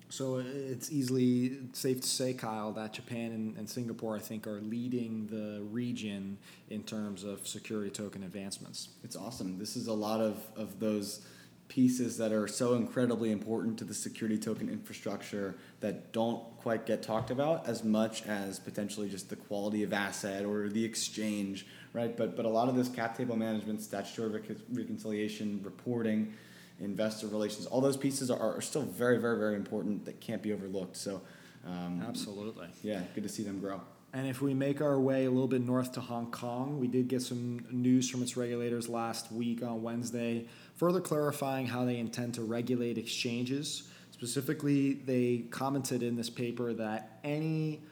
So 0.09 0.37
uh, 0.37 0.43
it's 0.45 0.93
easily 0.93 1.59
safe 1.73 2.01
to 2.01 2.07
say, 2.07 2.35
Kyle, 2.35 2.73
that 2.73 2.93
Japan 2.93 3.33
and, 3.33 3.57
and, 3.57 3.69
Singapore, 3.69 4.17
I 4.17 4.21
think, 4.21 4.47
are 4.47 4.61
leading 4.61 5.27
the 5.27 5.63
region 5.71 6.39
in 6.71 6.83
terms 6.83 7.25
of 7.25 7.47
security 7.49 7.91
token 7.91 8.23
advancements. 8.23 8.89
It's 9.03 9.17
awesome. 9.17 9.59
This 9.59 9.77
is 9.77 9.89
a 9.89 9.93
lot 9.93 10.21
of, 10.21 10.39
of 10.57 10.79
those 10.79 11.27
pieces 11.69 12.19
that 12.19 12.31
are 12.31 12.47
so 12.47 12.75
incredibly 12.75 13.33
important 13.33 13.79
to 13.79 13.85
the 13.85 13.95
security 13.95 14.39
token 14.39 14.69
infrastructure 14.69 15.55
that 15.81 16.13
don't 16.13 16.43
quite 16.59 16.87
get 16.87 17.03
talked 17.03 17.31
about 17.31 17.67
as 17.67 17.83
much 17.83 18.23
as 18.27 18.59
potentially 18.59 19.09
just 19.09 19.31
the 19.31 19.37
quality 19.37 19.83
of 19.83 19.93
asset 19.93 20.45
or 20.45 20.69
the 20.69 20.85
exchange, 20.85 21.67
right? 21.93 22.17
But 22.17 22.37
but 22.37 22.45
a 22.45 22.49
lot 22.49 22.69
of 22.69 22.77
this 22.77 22.89
cap 22.89 23.17
table 23.17 23.37
management, 23.37 23.81
statutory 23.81 24.29
rec- 24.29 24.59
reconciliation, 24.73 25.61
reporting, 25.63 26.35
investor 26.81 27.27
relations, 27.29 27.67
all 27.67 27.81
those 27.81 27.97
pieces 27.97 28.31
are, 28.31 28.57
are 28.57 28.61
still 28.61 28.83
very 28.83 29.19
very 29.19 29.39
very 29.39 29.57
important 29.57 30.05
that 30.05 30.21
can't 30.21 30.43
be 30.43 30.53
overlooked. 30.53 30.97
So. 30.97 31.23
Um, 31.67 32.05
Absolutely. 32.07 32.69
Yeah, 32.83 33.01
good 33.15 33.23
to 33.23 33.29
see 33.31 33.43
them 33.43 33.59
grow. 33.59 33.81
And 34.13 34.29
if 34.29 34.43
we 34.43 34.53
make 34.53 34.83
our 34.83 35.01
way 35.01 35.25
a 35.25 35.31
little 35.31 35.49
bit 35.49 35.63
north 35.63 35.93
to 35.93 36.01
Hong 36.01 36.31
Kong, 36.31 36.79
we 36.79 36.87
did 36.87 37.09
get 37.09 37.23
some 37.23 37.67
news 37.71 38.09
from 38.09 38.23
its 38.23 38.37
regulators 38.37 38.87
last 38.89 39.33
week 39.33 39.63
on 39.63 39.83
Wednesday 39.83 40.47
further 40.77 41.01
clarifying 41.01 41.67
how 41.67 41.85
they 41.85 41.99
intend 41.99 42.35
to 42.35 42.43
regulate 42.43 42.99
exchanges. 42.99 43.85
Specifically, 44.11 44.95
they 44.95 45.45
commented 45.51 46.03
in 46.03 46.17
this 46.17 46.31
paper 46.31 46.73
that 46.75 47.19
any 47.25 47.83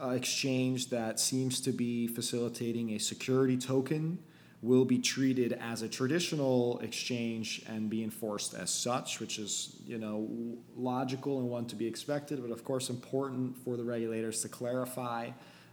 uh, 0.00 0.10
exchange 0.10 0.90
that 0.90 1.18
seems 1.18 1.60
to 1.60 1.72
be 1.72 2.06
facilitating 2.06 2.90
a 2.90 2.98
security 2.98 3.56
token 3.56 4.18
will 4.64 4.86
be 4.86 4.98
treated 4.98 5.52
as 5.52 5.82
a 5.82 5.88
traditional 5.88 6.78
exchange 6.78 7.62
and 7.68 7.90
be 7.90 8.02
enforced 8.02 8.54
as 8.54 8.70
such, 8.70 9.20
which 9.20 9.38
is 9.38 9.76
you 9.86 9.98
know 9.98 10.26
logical 10.74 11.38
and 11.38 11.48
one 11.50 11.66
to 11.66 11.76
be 11.76 11.86
expected, 11.86 12.40
but 12.40 12.50
of 12.50 12.64
course 12.64 12.88
important 12.88 13.56
for 13.58 13.76
the 13.76 13.84
regulators 13.84 14.40
to 14.40 14.48
clarify. 14.48 15.30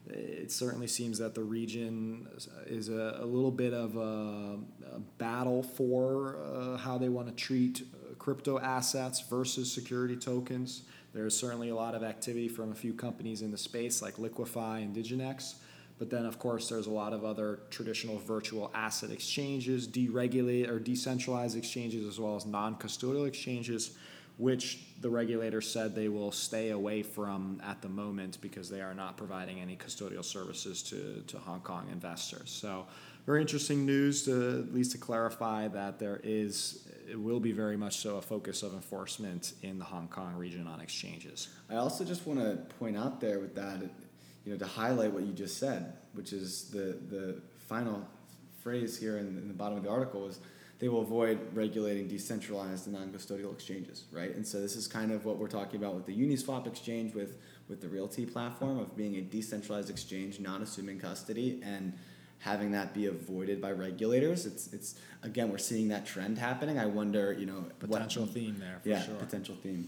It 0.09 0.51
certainly 0.51 0.87
seems 0.87 1.19
that 1.19 1.35
the 1.35 1.43
region 1.43 2.27
is 2.65 2.89
a, 2.89 3.19
a 3.21 3.25
little 3.25 3.51
bit 3.51 3.73
of 3.73 3.95
a, 3.95 4.57
a 4.95 4.99
battle 5.19 5.63
for 5.63 6.37
uh, 6.43 6.75
how 6.75 6.97
they 6.97 7.07
want 7.07 7.27
to 7.27 7.33
treat 7.33 7.83
crypto 8.17 8.59
assets 8.59 9.21
versus 9.21 9.71
security 9.71 10.17
tokens. 10.17 10.83
There's 11.13 11.37
certainly 11.37 11.69
a 11.69 11.75
lot 11.75 11.95
of 11.95 12.03
activity 12.03 12.47
from 12.47 12.71
a 12.71 12.75
few 12.75 12.93
companies 12.93 13.41
in 13.41 13.51
the 13.51 13.57
space 13.57 14.01
like 14.01 14.17
Liquefy 14.19 14.81
and 14.81 14.95
Diginex. 14.95 15.55
But 16.01 16.09
then, 16.09 16.25
of 16.25 16.39
course, 16.39 16.67
there's 16.67 16.87
a 16.87 16.91
lot 16.91 17.13
of 17.13 17.23
other 17.23 17.59
traditional 17.69 18.17
virtual 18.17 18.71
asset 18.73 19.11
exchanges, 19.11 19.87
deregulate 19.87 20.67
or 20.67 20.79
decentralized 20.79 21.55
exchanges, 21.55 22.07
as 22.07 22.19
well 22.19 22.35
as 22.35 22.43
non-custodial 22.43 23.27
exchanges, 23.27 23.91
which 24.37 24.79
the 25.01 25.11
regulator 25.11 25.61
said 25.61 25.93
they 25.93 26.09
will 26.09 26.31
stay 26.31 26.71
away 26.71 27.03
from 27.03 27.61
at 27.63 27.83
the 27.83 27.87
moment 27.87 28.39
because 28.41 28.67
they 28.67 28.81
are 28.81 28.95
not 28.95 29.15
providing 29.15 29.59
any 29.59 29.75
custodial 29.75 30.25
services 30.25 30.81
to, 30.81 31.21
to 31.27 31.37
Hong 31.37 31.61
Kong 31.61 31.87
investors. 31.91 32.49
So, 32.49 32.87
very 33.27 33.39
interesting 33.39 33.85
news 33.85 34.23
to 34.25 34.65
at 34.67 34.73
least 34.73 34.93
to 34.93 34.97
clarify 34.97 35.67
that 35.67 35.99
there 35.99 36.19
is 36.23 36.87
it 37.07 37.19
will 37.19 37.39
be 37.39 37.51
very 37.51 37.77
much 37.77 37.97
so 37.97 38.17
a 38.17 38.21
focus 38.23 38.63
of 38.63 38.73
enforcement 38.73 39.53
in 39.61 39.77
the 39.77 39.85
Hong 39.85 40.07
Kong 40.07 40.33
region 40.33 40.65
on 40.65 40.81
exchanges. 40.81 41.49
I 41.69 41.75
also 41.75 42.03
just 42.03 42.25
want 42.25 42.39
to 42.39 42.55
point 42.79 42.97
out 42.97 43.21
there 43.21 43.39
with 43.39 43.53
that 43.53 43.83
you 44.45 44.51
know, 44.51 44.57
to 44.57 44.65
highlight 44.65 45.11
what 45.11 45.23
you 45.23 45.33
just 45.33 45.57
said, 45.57 45.93
which 46.13 46.33
is 46.33 46.69
the, 46.69 46.97
the 47.09 47.41
final 47.67 48.07
phrase 48.63 48.97
here 48.97 49.17
in, 49.17 49.27
in 49.37 49.47
the 49.47 49.53
bottom 49.53 49.77
of 49.77 49.83
the 49.83 49.89
article 49.89 50.27
is 50.27 50.39
they 50.79 50.89
will 50.89 51.01
avoid 51.01 51.39
regulating 51.53 52.07
decentralized 52.07 52.87
and 52.87 52.95
non-custodial 52.95 53.53
exchanges, 53.53 54.05
right? 54.11 54.35
And 54.35 54.45
so 54.45 54.59
this 54.59 54.75
is 54.75 54.87
kind 54.87 55.11
of 55.11 55.25
what 55.25 55.37
we're 55.37 55.47
talking 55.47 55.79
about 55.79 55.93
with 55.93 56.07
the 56.07 56.15
Uniswap 56.15 56.67
exchange 56.67 57.13
with 57.13 57.37
with 57.69 57.79
the 57.79 57.87
RealT 57.87 58.33
platform 58.33 58.79
of 58.79 58.97
being 58.97 59.15
a 59.15 59.21
decentralized 59.21 59.89
exchange, 59.89 60.41
not 60.41 60.61
assuming 60.61 60.99
custody 60.99 61.61
and 61.63 61.93
having 62.39 62.71
that 62.71 62.93
be 62.93 63.05
avoided 63.05 63.61
by 63.61 63.71
regulators. 63.71 64.45
It's 64.45 64.73
it's 64.73 64.95
again 65.21 65.51
we're 65.51 65.59
seeing 65.59 65.87
that 65.89 66.05
trend 66.05 66.39
happening. 66.39 66.79
I 66.79 66.87
wonder, 66.87 67.31
you 67.31 67.45
know, 67.45 67.65
potential 67.79 68.23
what, 68.23 68.33
theme 68.33 68.57
there. 68.59 68.81
yeah, 68.83 69.03
sure. 69.03 69.15
potential 69.15 69.55
theme. 69.61 69.87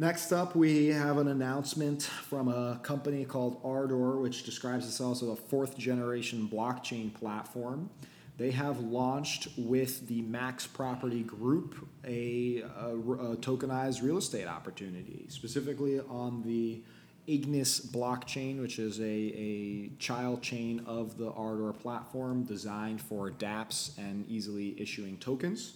Next 0.00 0.30
up, 0.30 0.54
we 0.54 0.86
have 0.90 1.18
an 1.18 1.26
announcement 1.26 2.04
from 2.04 2.46
a 2.46 2.78
company 2.84 3.24
called 3.24 3.60
Ardor, 3.64 4.20
which 4.20 4.44
describes 4.44 4.86
itself 4.86 5.24
as 5.24 5.28
a 5.28 5.34
fourth 5.34 5.76
generation 5.76 6.48
blockchain 6.48 7.12
platform. 7.12 7.90
They 8.36 8.52
have 8.52 8.78
launched 8.78 9.48
with 9.58 10.06
the 10.06 10.22
Max 10.22 10.68
Property 10.68 11.24
Group 11.24 11.88
a, 12.04 12.62
a, 12.78 12.90
a 12.90 13.36
tokenized 13.38 14.00
real 14.04 14.18
estate 14.18 14.46
opportunity, 14.46 15.26
specifically 15.30 15.98
on 15.98 16.44
the 16.44 16.80
Ignis 17.26 17.80
blockchain, 17.84 18.60
which 18.60 18.78
is 18.78 19.00
a, 19.00 19.02
a 19.04 19.90
child 19.98 20.42
chain 20.42 20.80
of 20.86 21.18
the 21.18 21.32
Ardor 21.32 21.72
platform 21.72 22.44
designed 22.44 23.00
for 23.00 23.32
dApps 23.32 23.98
and 23.98 24.24
easily 24.28 24.80
issuing 24.80 25.16
tokens. 25.16 25.72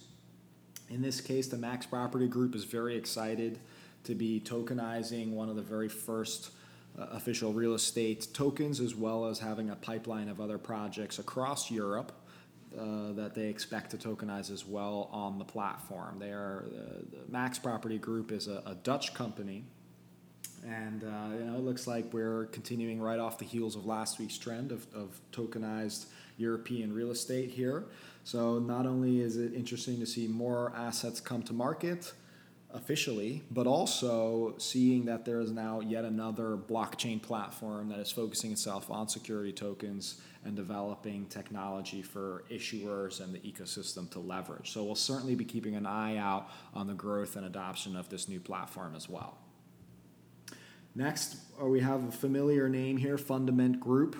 In 0.89 1.01
this 1.01 1.19
case, 1.19 1.47
the 1.47 1.57
Max 1.57 1.85
Property 1.85 2.29
Group 2.29 2.55
is 2.55 2.63
very 2.63 2.95
excited 2.95 3.59
to 4.03 4.15
be 4.15 4.41
tokenizing 4.43 5.31
one 5.31 5.49
of 5.49 5.55
the 5.55 5.61
very 5.61 5.89
first 5.89 6.51
uh, 6.97 7.07
official 7.11 7.53
real 7.53 7.73
estate 7.73 8.27
tokens, 8.33 8.79
as 8.79 8.95
well 8.95 9.25
as 9.25 9.39
having 9.39 9.69
a 9.69 9.75
pipeline 9.75 10.29
of 10.29 10.39
other 10.39 10.57
projects 10.57 11.19
across 11.19 11.71
Europe 11.71 12.11
uh, 12.77 13.13
that 13.13 13.33
they 13.35 13.47
expect 13.47 13.91
to 13.91 13.97
tokenize 13.97 14.51
as 14.51 14.65
well 14.65 15.09
on 15.11 15.37
the 15.37 15.45
platform. 15.45 16.17
They 16.19 16.31
are 16.31 16.65
uh, 16.67 16.99
the 17.11 17.31
Max 17.31 17.59
Property 17.59 17.97
Group 17.97 18.31
is 18.31 18.47
a, 18.47 18.61
a 18.65 18.75
Dutch 18.83 19.13
company, 19.13 19.63
and 20.65 21.03
uh, 21.03 21.37
you 21.37 21.45
know 21.45 21.55
it 21.55 21.63
looks 21.63 21.87
like 21.87 22.11
we're 22.13 22.45
continuing 22.47 23.01
right 23.01 23.19
off 23.19 23.37
the 23.37 23.45
heels 23.45 23.75
of 23.75 23.85
last 23.85 24.19
week's 24.19 24.37
trend 24.37 24.71
of, 24.71 24.85
of 24.93 25.19
tokenized 25.31 26.07
European 26.37 26.93
real 26.93 27.11
estate 27.11 27.49
here. 27.49 27.85
So 28.23 28.59
not 28.59 28.85
only 28.85 29.21
is 29.21 29.37
it 29.37 29.53
interesting 29.53 29.99
to 29.99 30.05
see 30.05 30.27
more 30.27 30.73
assets 30.75 31.19
come 31.19 31.43
to 31.43 31.53
market 31.53 32.13
officially, 32.73 33.43
but 33.51 33.67
also 33.67 34.55
seeing 34.57 35.05
that 35.05 35.25
there 35.25 35.39
is 35.39 35.51
now 35.51 35.79
yet 35.79 36.05
another 36.05 36.57
blockchain 36.57 37.21
platform 37.21 37.89
that 37.89 37.99
is 37.99 38.11
focusing 38.11 38.51
itself 38.51 38.89
on 38.89 39.07
security 39.07 39.51
tokens 39.51 40.21
and 40.43 40.55
developing 40.55 41.25
technology 41.27 42.01
for 42.01 42.43
issuers 42.51 43.21
and 43.21 43.33
the 43.33 43.39
ecosystem 43.39 44.09
to 44.09 44.19
leverage. 44.19 44.71
So 44.71 44.83
we'll 44.83 44.95
certainly 44.95 45.35
be 45.35 45.45
keeping 45.45 45.75
an 45.75 45.85
eye 45.85 46.17
out 46.17 46.49
on 46.73 46.87
the 46.87 46.93
growth 46.93 47.35
and 47.35 47.45
adoption 47.45 47.95
of 47.95 48.09
this 48.09 48.27
new 48.27 48.39
platform 48.39 48.95
as 48.95 49.07
well. 49.07 49.37
Next, 50.95 51.37
uh, 51.61 51.65
we 51.65 51.79
have 51.79 52.07
a 52.07 52.11
familiar 52.11 52.67
name 52.69 52.97
here, 52.97 53.17
Fundament 53.17 53.79
Group. 53.79 54.15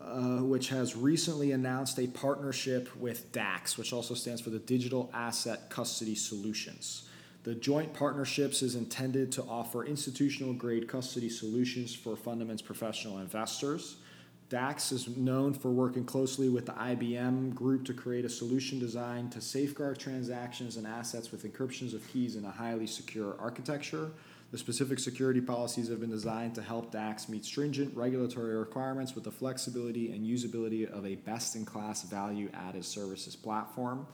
Uh, 0.00 0.38
which 0.42 0.70
has 0.70 0.96
recently 0.96 1.52
announced 1.52 1.98
a 1.98 2.06
partnership 2.06 2.88
with 2.96 3.30
DACS, 3.32 3.76
which 3.76 3.92
also 3.92 4.14
stands 4.14 4.40
for 4.40 4.48
the 4.48 4.58
Digital 4.58 5.10
Asset 5.12 5.68
Custody 5.68 6.14
Solutions. 6.14 7.09
The 7.42 7.54
joint 7.54 7.94
partnerships 7.94 8.60
is 8.60 8.74
intended 8.74 9.32
to 9.32 9.42
offer 9.44 9.84
institutional 9.84 10.52
grade 10.52 10.86
custody 10.86 11.30
solutions 11.30 11.94
for 11.94 12.14
Fundament's 12.14 12.60
professional 12.60 13.18
investors. 13.18 13.96
DACS 14.50 14.92
is 14.92 15.16
known 15.16 15.54
for 15.54 15.70
working 15.70 16.04
closely 16.04 16.50
with 16.50 16.66
the 16.66 16.72
IBM 16.72 17.54
group 17.54 17.86
to 17.86 17.94
create 17.94 18.26
a 18.26 18.28
solution 18.28 18.78
designed 18.78 19.32
to 19.32 19.40
safeguard 19.40 19.98
transactions 19.98 20.76
and 20.76 20.86
assets 20.86 21.30
with 21.32 21.44
encryptions 21.44 21.94
of 21.94 22.06
keys 22.12 22.36
in 22.36 22.44
a 22.44 22.50
highly 22.50 22.86
secure 22.86 23.36
architecture. 23.38 24.10
The 24.50 24.58
specific 24.58 24.98
security 24.98 25.40
policies 25.40 25.88
have 25.88 26.00
been 26.00 26.10
designed 26.10 26.56
to 26.56 26.62
help 26.62 26.92
DACS 26.92 27.30
meet 27.30 27.44
stringent 27.46 27.96
regulatory 27.96 28.56
requirements 28.56 29.14
with 29.14 29.24
the 29.24 29.30
flexibility 29.30 30.12
and 30.12 30.26
usability 30.26 30.90
of 30.90 31.06
a 31.06 31.14
best 31.14 31.56
in 31.56 31.64
class 31.64 32.02
value 32.02 32.50
added 32.52 32.84
services 32.84 33.34
platform. 33.34 34.06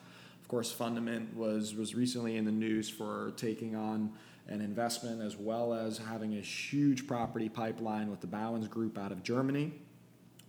Of 0.47 0.51
course, 0.51 0.71
Fundament 0.71 1.35
was, 1.37 1.75
was 1.75 1.97
recently 1.97 2.37
in 2.37 2.45
the 2.45 2.53
news 2.53 2.89
for 2.89 3.33
taking 3.37 3.75
on 3.75 4.13
an 4.47 4.61
investment 4.61 5.21
as 5.21 5.37
well 5.37 5.75
as 5.75 5.99
having 5.99 6.37
a 6.37 6.41
huge 6.41 7.09
property 7.09 7.49
pipeline 7.49 8.13
with 8.13 8.21
the 8.21 8.29
Bauwens 8.29 8.71
Group 8.71 8.97
out 8.97 9.11
of 9.11 9.25
Germany. 9.25 9.73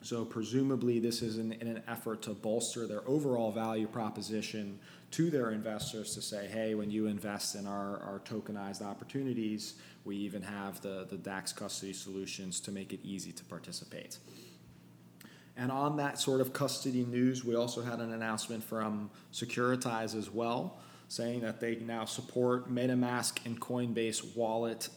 So, 0.03 0.23
presumably, 0.23 0.99
this 0.99 1.23
is 1.23 1.39
in, 1.39 1.53
in, 1.53 1.67
an 1.67 1.81
effort 1.87 2.21
to 2.21 2.35
bolster 2.35 2.85
their 2.85 3.01
overall 3.09 3.51
value 3.51 3.87
proposition 3.87 4.77
to 5.09 5.31
their 5.31 5.49
investors 5.49 6.13
to 6.13 6.21
say, 6.21 6.45
hey, 6.45 6.75
when 6.75 6.91
you 6.91 7.07
invest 7.07 7.55
in 7.55 7.65
our, 7.65 7.97
our 8.01 8.21
tokenized 8.23 8.83
opportunities, 8.83 9.77
we 10.05 10.15
even 10.15 10.43
have 10.43 10.79
the, 10.81 11.07
the 11.09 11.17
DACS 11.17 11.55
custody 11.55 11.91
solutions 11.91 12.59
to 12.59 12.71
make 12.71 12.93
it 12.93 12.99
easy 13.03 13.31
to 13.31 13.43
participate. 13.45 14.19
And 15.57 15.71
on 15.71 15.97
that 15.97 16.19
sort 16.19 16.39
of 16.39 16.53
custody 16.53 17.03
news, 17.03 17.43
we 17.43 17.55
also 17.55 17.81
had 17.81 17.99
an 17.99 18.13
announcement 18.13 18.63
from 18.63 19.09
Securitize 19.33 20.15
as 20.15 20.29
well, 20.29 20.77
saying 21.07 21.41
that 21.41 21.59
they 21.59 21.77
now 21.77 22.05
support 22.05 22.71
MetaMask 22.71 23.43
and 23.45 23.59
Coinbase 23.59 24.35
wallet 24.35 24.89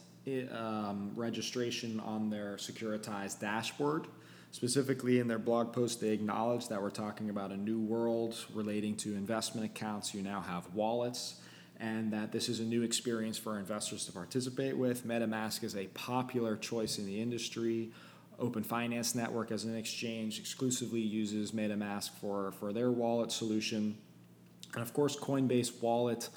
um, 0.55 1.13
registration 1.15 1.99
on 1.99 2.29
their 2.29 2.57
Securitize 2.57 3.39
dashboard. 3.39 4.07
Specifically, 4.51 5.19
in 5.19 5.27
their 5.27 5.39
blog 5.39 5.73
post, 5.73 5.99
they 5.99 6.09
acknowledge 6.09 6.67
that 6.67 6.79
we're 6.79 6.89
talking 6.91 7.29
about 7.29 7.51
a 7.51 7.57
new 7.57 7.79
world 7.79 8.35
relating 8.53 8.95
to 8.97 9.15
investment 9.15 9.65
accounts. 9.65 10.13
You 10.13 10.21
now 10.21 10.41
have 10.41 10.71
wallets, 10.75 11.39
and 11.79 12.11
that 12.13 12.31
this 12.31 12.49
is 12.49 12.59
a 12.59 12.63
new 12.63 12.83
experience 12.83 13.37
for 13.37 13.57
investors 13.57 14.05
to 14.05 14.11
participate 14.11 14.77
with. 14.77 15.07
MetaMask 15.07 15.63
is 15.63 15.75
a 15.75 15.87
popular 15.87 16.55
choice 16.55 16.99
in 16.99 17.07
the 17.07 17.19
industry. 17.19 17.91
Open 18.41 18.63
Finance 18.63 19.15
Network 19.15 19.51
as 19.51 19.63
an 19.63 19.75
exchange 19.75 20.39
exclusively 20.39 20.99
uses 20.99 21.51
MetaMask 21.51 22.09
for, 22.19 22.51
for 22.53 22.73
their 22.73 22.91
wallet 22.91 23.31
solution. 23.31 23.95
And 24.73 24.81
of 24.81 24.93
course, 24.93 25.15
Coinbase 25.15 25.81
Wallet 25.81 26.29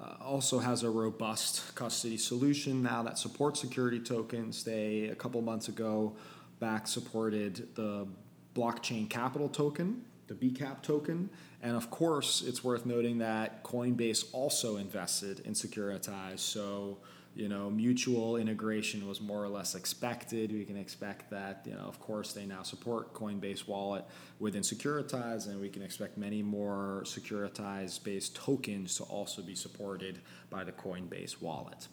uh, 0.00 0.14
also 0.22 0.60
has 0.60 0.84
a 0.84 0.90
robust 0.90 1.74
custody 1.74 2.16
solution 2.16 2.82
now 2.82 3.02
that 3.02 3.18
supports 3.18 3.60
security 3.60 3.98
tokens. 3.98 4.62
They, 4.62 5.08
a 5.10 5.14
couple 5.14 5.42
months 5.42 5.68
ago, 5.68 6.14
back 6.60 6.86
supported 6.86 7.74
the 7.74 8.06
blockchain 8.54 9.10
capital 9.10 9.48
token, 9.48 10.02
the 10.28 10.34
BCAP 10.34 10.82
token. 10.82 11.28
And 11.62 11.76
of 11.76 11.90
course, 11.90 12.42
it's 12.46 12.62
worth 12.62 12.86
noting 12.86 13.18
that 13.18 13.64
Coinbase 13.64 14.26
also 14.32 14.76
invested 14.76 15.40
in 15.40 15.54
Securitize. 15.54 16.38
So 16.38 16.98
you 17.34 17.48
know, 17.48 17.70
mutual 17.70 18.36
integration 18.36 19.06
was 19.06 19.20
more 19.20 19.42
or 19.42 19.48
less 19.48 19.74
expected. 19.74 20.52
We 20.52 20.64
can 20.64 20.76
expect 20.76 21.30
that, 21.30 21.64
you 21.66 21.74
know, 21.74 21.86
of 21.86 22.00
course, 22.00 22.32
they 22.32 22.46
now 22.46 22.62
support 22.62 23.14
Coinbase 23.14 23.68
Wallet 23.68 24.04
within 24.40 24.62
Securitize, 24.62 25.46
and 25.46 25.60
we 25.60 25.68
can 25.68 25.82
expect 25.82 26.18
many 26.18 26.42
more 26.42 27.02
Securitize 27.04 28.02
based 28.02 28.34
tokens 28.34 28.96
to 28.96 29.04
also 29.04 29.42
be 29.42 29.54
supported 29.54 30.20
by 30.50 30.64
the 30.64 30.72
Coinbase 30.72 31.40
Wallet. 31.40 31.88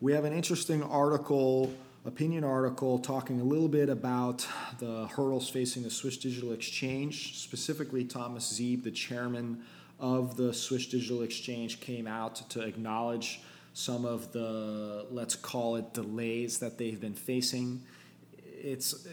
We 0.00 0.12
have 0.14 0.24
an 0.24 0.32
interesting 0.32 0.82
article 0.82 1.74
opinion 2.06 2.44
article 2.44 2.98
talking 2.98 3.40
a 3.40 3.44
little 3.44 3.68
bit 3.68 3.90
about 3.90 4.46
the 4.78 5.06
hurdles 5.08 5.50
facing 5.50 5.82
the 5.82 5.90
Swiss 5.90 6.16
Digital 6.16 6.52
Exchange. 6.52 7.38
Specifically, 7.38 8.04
Thomas 8.04 8.50
Zeeb, 8.58 8.82
the 8.82 8.90
chairman 8.90 9.62
of 9.98 10.36
the 10.36 10.54
Swiss 10.54 10.86
Digital 10.86 11.22
Exchange, 11.22 11.80
came 11.80 12.06
out 12.06 12.36
to 12.50 12.62
acknowledge 12.62 13.42
some 13.72 14.04
of 14.04 14.32
the, 14.32 15.06
let's 15.10 15.36
call 15.36 15.76
it, 15.76 15.94
delays 15.94 16.58
that 16.58 16.78
they've 16.78 17.00
been 17.00 17.14
facing. 17.14 17.82
It's 18.62 19.06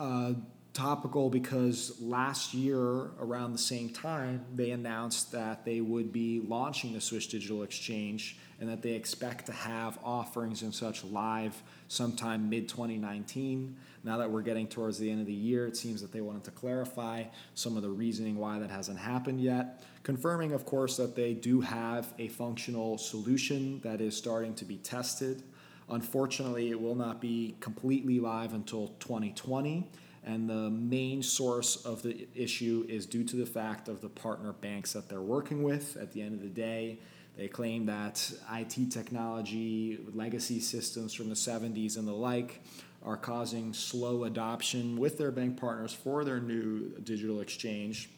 uh, 0.00 0.34
topical 0.72 1.28
because 1.28 2.00
last 2.00 2.54
year, 2.54 3.10
around 3.20 3.52
the 3.52 3.58
same 3.58 3.90
time, 3.90 4.44
they 4.54 4.70
announced 4.70 5.32
that 5.32 5.64
they 5.64 5.80
would 5.80 6.12
be 6.12 6.40
launching 6.46 6.92
the 6.92 7.00
Swiss 7.00 7.26
Digital 7.26 7.62
Exchange 7.62 8.38
and 8.60 8.68
that 8.68 8.82
they 8.82 8.92
expect 8.92 9.46
to 9.46 9.52
have 9.52 9.98
offerings 10.04 10.62
and 10.62 10.74
such 10.74 11.04
live 11.04 11.60
sometime 11.88 12.48
mid 12.48 12.68
2019. 12.68 13.76
Now 14.04 14.18
that 14.18 14.30
we're 14.30 14.42
getting 14.42 14.68
towards 14.68 14.98
the 14.98 15.10
end 15.10 15.20
of 15.20 15.26
the 15.26 15.32
year, 15.32 15.66
it 15.66 15.76
seems 15.76 16.00
that 16.00 16.12
they 16.12 16.20
wanted 16.20 16.44
to 16.44 16.50
clarify 16.52 17.24
some 17.54 17.76
of 17.76 17.82
the 17.82 17.90
reasoning 17.90 18.36
why 18.36 18.58
that 18.58 18.70
hasn't 18.70 18.98
happened 18.98 19.40
yet. 19.40 19.82
Confirming, 20.08 20.52
of 20.52 20.64
course, 20.64 20.96
that 20.96 21.14
they 21.14 21.34
do 21.34 21.60
have 21.60 22.14
a 22.18 22.28
functional 22.28 22.96
solution 22.96 23.78
that 23.80 24.00
is 24.00 24.16
starting 24.16 24.54
to 24.54 24.64
be 24.64 24.78
tested. 24.78 25.42
Unfortunately, 25.90 26.70
it 26.70 26.80
will 26.80 26.94
not 26.94 27.20
be 27.20 27.56
completely 27.60 28.18
live 28.18 28.54
until 28.54 28.88
2020. 29.00 29.86
And 30.24 30.48
the 30.48 30.70
main 30.70 31.22
source 31.22 31.84
of 31.84 32.00
the 32.00 32.26
issue 32.34 32.86
is 32.88 33.04
due 33.04 33.22
to 33.22 33.36
the 33.36 33.44
fact 33.44 33.88
of 33.88 34.00
the 34.00 34.08
partner 34.08 34.54
banks 34.54 34.94
that 34.94 35.10
they're 35.10 35.20
working 35.20 35.62
with. 35.62 35.98
At 35.98 36.12
the 36.12 36.22
end 36.22 36.32
of 36.32 36.40
the 36.40 36.48
day, 36.48 37.00
they 37.36 37.46
claim 37.46 37.84
that 37.84 38.32
IT 38.50 38.90
technology, 38.90 39.98
legacy 40.14 40.60
systems 40.60 41.12
from 41.12 41.28
the 41.28 41.34
70s 41.34 41.98
and 41.98 42.08
the 42.08 42.14
like, 42.14 42.62
are 43.02 43.18
causing 43.18 43.74
slow 43.74 44.24
adoption 44.24 44.96
with 44.96 45.18
their 45.18 45.30
bank 45.30 45.60
partners 45.60 45.92
for 45.92 46.24
their 46.24 46.40
new 46.40 46.98
digital 47.04 47.40
exchange. 47.40 48.08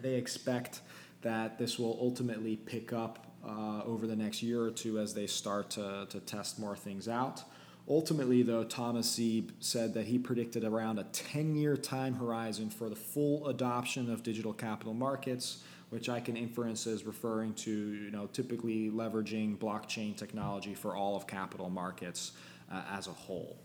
They 0.00 0.14
expect 0.14 0.80
that 1.22 1.58
this 1.58 1.78
will 1.78 1.98
ultimately 2.00 2.56
pick 2.56 2.92
up 2.92 3.26
uh, 3.44 3.82
over 3.84 4.06
the 4.06 4.16
next 4.16 4.42
year 4.42 4.62
or 4.62 4.70
two 4.70 4.98
as 4.98 5.14
they 5.14 5.26
start 5.26 5.70
to, 5.70 6.06
to 6.08 6.20
test 6.20 6.58
more 6.58 6.76
things 6.76 7.08
out. 7.08 7.42
Ultimately, 7.88 8.42
though, 8.42 8.62
Thomas 8.62 9.18
Zeeb 9.18 9.50
said 9.58 9.94
that 9.94 10.06
he 10.06 10.18
predicted 10.18 10.62
around 10.62 10.98
a 10.98 11.04
10 11.04 11.56
year 11.56 11.76
time 11.76 12.14
horizon 12.14 12.70
for 12.70 12.88
the 12.88 12.96
full 12.96 13.48
adoption 13.48 14.10
of 14.10 14.22
digital 14.22 14.52
capital 14.52 14.94
markets 14.94 15.62
which 15.92 16.08
I 16.08 16.20
can 16.20 16.38
inference 16.38 16.86
as 16.86 17.04
referring 17.04 17.52
to, 17.52 17.70
you 17.70 18.10
know, 18.10 18.26
typically 18.32 18.88
leveraging 18.88 19.58
blockchain 19.58 20.16
technology 20.16 20.74
for 20.74 20.96
all 20.96 21.16
of 21.16 21.26
capital 21.26 21.68
markets 21.68 22.32
uh, 22.72 22.80
as 22.90 23.08
a 23.08 23.10
whole. 23.10 23.58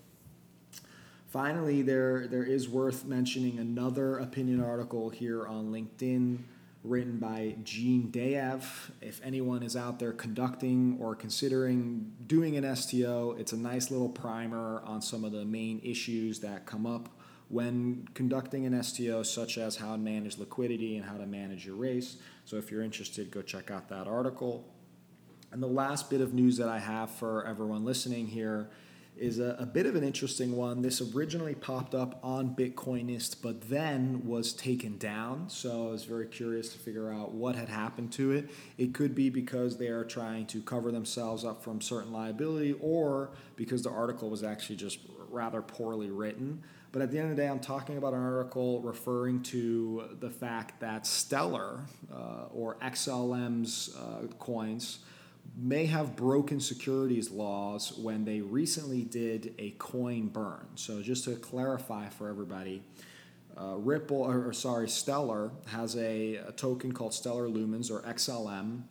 Finally, 1.28 1.80
there, 1.80 2.26
there 2.26 2.44
is 2.44 2.68
worth 2.68 3.06
mentioning 3.06 3.58
another 3.58 4.18
opinion 4.18 4.62
article 4.62 5.08
here 5.08 5.46
on 5.46 5.72
LinkedIn 5.72 6.40
written 6.88 7.18
by 7.18 7.56
Gene 7.62 8.10
Dayev. 8.10 8.64
If 9.00 9.20
anyone 9.22 9.62
is 9.62 9.76
out 9.76 9.98
there 9.98 10.12
conducting 10.12 10.96
or 11.00 11.14
considering 11.14 12.12
doing 12.26 12.56
an 12.56 12.74
STO, 12.74 13.36
it's 13.38 13.52
a 13.52 13.56
nice 13.56 13.90
little 13.90 14.08
primer 14.08 14.82
on 14.84 15.02
some 15.02 15.24
of 15.24 15.32
the 15.32 15.44
main 15.44 15.80
issues 15.84 16.40
that 16.40 16.66
come 16.66 16.86
up 16.86 17.08
when 17.48 18.08
conducting 18.14 18.66
an 18.66 18.82
STO, 18.82 19.22
such 19.22 19.58
as 19.58 19.76
how 19.76 19.92
to 19.92 19.98
manage 19.98 20.38
liquidity 20.38 20.96
and 20.96 21.04
how 21.04 21.16
to 21.16 21.26
manage 21.26 21.66
your 21.66 21.76
race. 21.76 22.16
So 22.44 22.56
if 22.56 22.70
you're 22.70 22.82
interested, 22.82 23.30
go 23.30 23.42
check 23.42 23.70
out 23.70 23.88
that 23.88 24.06
article. 24.06 24.64
And 25.50 25.62
the 25.62 25.68
last 25.68 26.10
bit 26.10 26.20
of 26.20 26.34
news 26.34 26.56
that 26.58 26.68
I 26.68 26.78
have 26.78 27.10
for 27.10 27.46
everyone 27.46 27.84
listening 27.84 28.26
here 28.26 28.70
is 29.18 29.38
a, 29.38 29.56
a, 29.58 29.66
bit 29.66 29.86
of 29.86 29.94
an 29.96 30.04
interesting 30.04 30.56
one. 30.56 30.82
This 30.82 31.00
originally 31.00 31.54
popped 31.54 31.94
up 31.94 32.18
on 32.22 32.54
Bitcoinist, 32.54 33.36
but 33.42 33.68
then 33.68 34.26
was 34.26 34.52
taken 34.52 34.98
down. 34.98 35.48
So 35.48 35.88
I 35.88 35.90
was 35.90 36.04
very 36.04 36.26
curious 36.26 36.70
to 36.70 36.78
figure 36.78 37.12
out 37.12 37.32
what 37.32 37.56
had 37.56 37.68
happened 37.68 38.12
to 38.12 38.32
it. 38.32 38.50
It 38.76 38.94
could 38.94 39.14
be 39.14 39.30
because 39.30 39.76
they 39.76 39.88
are 39.88 40.04
trying 40.04 40.46
to 40.46 40.62
cover 40.62 40.90
themselves 40.90 41.44
up 41.44 41.62
from 41.62 41.80
certain 41.80 42.12
liability, 42.12 42.76
or 42.80 43.30
because 43.56 43.82
the 43.82 43.90
article 43.90 44.30
was 44.30 44.42
actually 44.42 44.76
just 44.76 44.98
rather 45.30 45.62
poorly 45.62 46.10
written. 46.10 46.62
But 46.90 47.02
at 47.02 47.10
the 47.10 47.18
end 47.18 47.30
of 47.30 47.36
the 47.36 47.42
day, 47.42 47.48
I'm 47.48 47.60
talking 47.60 47.98
about 47.98 48.14
an 48.14 48.22
article 48.22 48.80
referring 48.80 49.42
to 49.44 50.16
the 50.20 50.30
fact 50.30 50.80
that 50.80 51.06
Stellar 51.06 51.84
uh, 52.12 52.46
or 52.50 52.76
XLM's 52.76 53.94
uh, 53.94 54.26
coins 54.38 55.00
may 55.60 55.86
have 55.86 56.14
broken 56.14 56.60
securities 56.60 57.30
laws 57.30 57.92
when 57.98 58.24
they 58.24 58.40
recently 58.40 59.02
did 59.02 59.54
a 59.58 59.70
coin 59.72 60.28
burn. 60.28 60.66
So, 60.76 61.02
just 61.02 61.24
to 61.24 61.34
clarify 61.34 62.08
for 62.10 62.28
everybody, 62.28 62.82
uh, 63.60 63.74
Ripple, 63.76 64.18
or, 64.18 64.48
or, 64.48 64.52
sorry, 64.52 64.88
Stellar 64.88 65.50
has 65.66 65.96
a, 65.96 66.36
a, 66.36 66.52
token 66.52 66.92
called 66.92 67.12
Stellar 67.12 67.48
Lumens 67.48 67.90
or 67.90 68.02
XLM. 68.02 68.82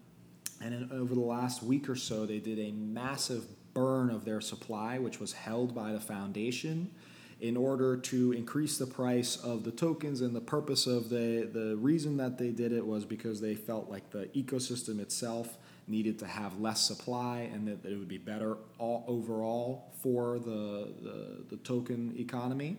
And 0.61 0.73
in, 0.73 0.91
over 0.91 1.15
the 1.15 1.21
last 1.21 1.63
week 1.63 1.87
or 1.87 1.95
so, 1.95 2.25
they 2.25 2.39
did 2.39 2.59
a 2.59 2.71
massive 2.71 3.45
burn 3.73 4.09
of 4.09 4.25
their 4.25 4.41
supply, 4.41 4.99
which 4.99 5.21
was 5.21 5.31
held 5.31 5.73
by 5.73 5.93
the 5.93 5.99
foundation 6.01 6.91
in 7.39 7.55
order 7.55 7.95
to 7.95 8.33
increase 8.33 8.77
the 8.77 8.87
price 8.87 9.37
of 9.37 9.63
the 9.63 9.71
tokens. 9.71 10.19
And 10.19 10.35
the 10.35 10.41
purpose 10.41 10.85
of 10.85 11.09
the, 11.09 11.49
the 11.49 11.77
reason 11.77 12.17
that 12.17 12.37
they 12.37 12.49
did 12.49 12.73
it 12.73 12.85
was 12.85 13.05
because 13.05 13.39
they 13.39 13.55
felt 13.55 13.89
like 13.89 14.09
the 14.09 14.25
ecosystem 14.35 14.99
itself 14.99 15.57
needed 15.87 16.19
to 16.19 16.27
have 16.27 16.59
less 16.59 16.81
supply 16.81 17.49
and 17.53 17.67
that, 17.67 17.83
that 17.83 17.91
it 17.91 17.97
would 17.97 18.07
be 18.07 18.17
better 18.17 18.57
all, 18.77 19.03
overall 19.07 19.93
for 20.01 20.39
the, 20.39 20.93
the, 21.01 21.43
the 21.49 21.57
token 21.57 22.13
economy. 22.17 22.77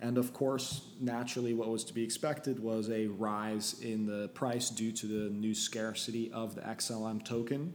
And 0.00 0.16
of 0.16 0.32
course, 0.32 0.88
naturally, 1.00 1.52
what 1.52 1.68
was 1.68 1.84
to 1.84 1.94
be 1.94 2.02
expected 2.02 2.58
was 2.58 2.90
a 2.90 3.06
rise 3.08 3.80
in 3.82 4.06
the 4.06 4.28
price 4.28 4.70
due 4.70 4.92
to 4.92 5.06
the 5.06 5.30
new 5.30 5.54
scarcity 5.54 6.30
of 6.32 6.54
the 6.54 6.62
XLM 6.62 7.24
token. 7.24 7.74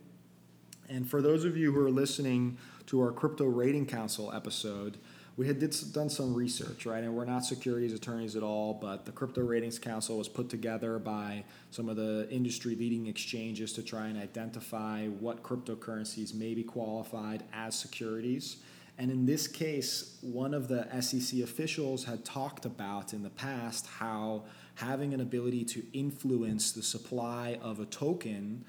And 0.89 1.09
for 1.09 1.21
those 1.21 1.45
of 1.45 1.55
you 1.55 1.71
who 1.71 1.79
are 1.85 1.91
listening 1.91 2.57
to 2.87 3.01
our 3.01 3.11
Crypto 3.11 3.45
Rating 3.45 3.85
Council 3.85 4.31
episode, 4.33 4.97
we 5.37 5.47
had 5.47 5.59
did, 5.59 5.75
done 5.91 6.09
some 6.09 6.33
research, 6.33 6.85
right? 6.85 7.03
And 7.03 7.13
we're 7.13 7.25
not 7.25 7.43
securities 7.43 7.93
attorneys 7.93 8.35
at 8.35 8.43
all, 8.43 8.73
but 8.73 9.05
the 9.05 9.11
Crypto 9.11 9.41
Ratings 9.41 9.77
Council 9.77 10.17
was 10.17 10.29
put 10.29 10.49
together 10.49 10.97
by 10.97 11.43
some 11.71 11.89
of 11.89 11.97
the 11.97 12.27
industry 12.29 12.75
leading 12.75 13.07
exchanges 13.07 13.73
to 13.73 13.83
try 13.83 14.07
and 14.07 14.17
identify 14.17 15.07
what 15.07 15.43
cryptocurrencies 15.43 16.33
may 16.33 16.53
be 16.53 16.63
qualified 16.63 17.43
as 17.51 17.75
securities. 17.75 18.57
And 18.97 19.11
in 19.11 19.25
this 19.25 19.45
case, 19.45 20.17
one 20.21 20.53
of 20.53 20.69
the 20.69 20.87
SEC 21.01 21.41
officials 21.41 22.05
had 22.05 22.23
talked 22.23 22.63
about 22.63 23.11
in 23.11 23.23
the 23.23 23.29
past 23.29 23.87
how 23.87 24.43
having 24.75 25.13
an 25.13 25.19
ability 25.19 25.65
to 25.65 25.83
influence 25.91 26.71
the 26.71 26.83
supply 26.83 27.59
of 27.61 27.81
a 27.81 27.85
token 27.85 28.63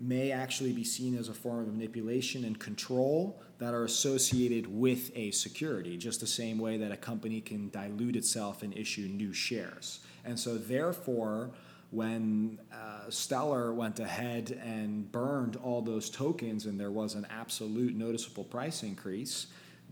may 0.00 0.30
actually 0.30 0.72
be 0.72 0.84
seen 0.84 1.16
as 1.16 1.28
a 1.28 1.34
form 1.34 1.60
of 1.60 1.74
manipulation 1.74 2.44
and 2.44 2.58
control 2.58 3.40
that 3.58 3.74
are 3.74 3.84
associated 3.84 4.66
with 4.66 5.10
a 5.16 5.30
security, 5.32 5.96
just 5.96 6.20
the 6.20 6.26
same 6.26 6.58
way 6.58 6.76
that 6.76 6.92
a 6.92 6.96
company 6.96 7.40
can 7.40 7.68
dilute 7.70 8.16
itself 8.16 8.62
and 8.62 8.76
issue 8.76 9.08
new 9.08 9.32
shares. 9.32 10.00
And 10.24 10.38
so, 10.38 10.56
therefore, 10.56 11.50
when 11.90 12.60
uh, 12.72 13.08
Stellar 13.08 13.72
went 13.72 13.98
ahead 13.98 14.60
and 14.62 15.10
burned 15.10 15.56
all 15.56 15.80
those 15.80 16.10
tokens 16.10 16.66
and 16.66 16.78
there 16.78 16.90
was 16.90 17.14
an 17.14 17.26
absolute 17.30 17.96
noticeable 17.96 18.44
price 18.44 18.82
increase, 18.82 19.46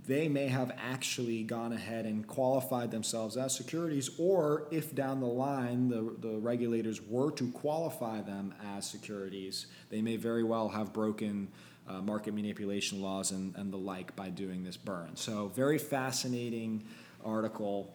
they 0.06 0.28
may 0.28 0.46
have 0.46 0.72
actually 0.78 1.42
gone 1.42 1.72
ahead 1.72 2.06
and 2.06 2.26
qualified 2.26 2.90
themselves 2.90 3.36
as 3.36 3.54
securities, 3.54 4.10
or 4.18 4.68
if 4.70 4.94
down 4.94 5.20
the 5.20 5.26
line 5.26 5.88
the, 5.88 6.14
the 6.20 6.38
regulators 6.38 7.02
were 7.02 7.30
to 7.32 7.50
qualify 7.52 8.20
them 8.20 8.54
as 8.76 8.88
securities, 8.88 9.66
they 9.90 10.00
may 10.00 10.16
very 10.16 10.44
well 10.44 10.68
have 10.68 10.92
broken 10.92 11.48
uh, 11.88 12.00
market 12.00 12.34
manipulation 12.34 13.00
laws 13.00 13.30
and, 13.30 13.54
and 13.56 13.72
the 13.72 13.76
like 13.76 14.14
by 14.16 14.28
doing 14.28 14.64
this 14.64 14.76
burn. 14.76 15.10
So, 15.14 15.48
very 15.54 15.78
fascinating 15.78 16.84
article. 17.24 17.92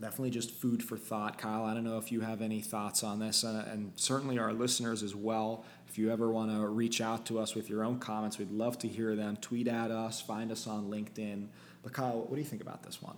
Definitely 0.00 0.30
just 0.30 0.52
food 0.52 0.82
for 0.82 0.96
thought. 0.96 1.38
Kyle, 1.38 1.64
I 1.64 1.74
don't 1.74 1.82
know 1.82 1.98
if 1.98 2.12
you 2.12 2.20
have 2.20 2.40
any 2.40 2.60
thoughts 2.60 3.02
on 3.02 3.18
this, 3.18 3.42
uh, 3.42 3.66
and 3.70 3.92
certainly 3.96 4.38
our 4.38 4.52
listeners 4.52 5.02
as 5.02 5.14
well. 5.14 5.64
If 5.88 5.96
you 5.96 6.12
ever 6.12 6.30
want 6.30 6.50
to 6.50 6.66
reach 6.66 7.00
out 7.00 7.24
to 7.26 7.38
us 7.38 7.54
with 7.54 7.70
your 7.70 7.82
own 7.82 7.98
comments, 7.98 8.38
we'd 8.38 8.50
love 8.50 8.78
to 8.80 8.88
hear 8.88 9.16
them. 9.16 9.36
Tweet 9.36 9.68
at 9.68 9.90
us, 9.90 10.20
find 10.20 10.52
us 10.52 10.66
on 10.66 10.90
LinkedIn. 10.90 11.46
But 11.82 11.92
Kyle, 11.92 12.20
what 12.20 12.34
do 12.34 12.40
you 12.40 12.46
think 12.46 12.62
about 12.62 12.82
this 12.82 13.00
one? 13.00 13.16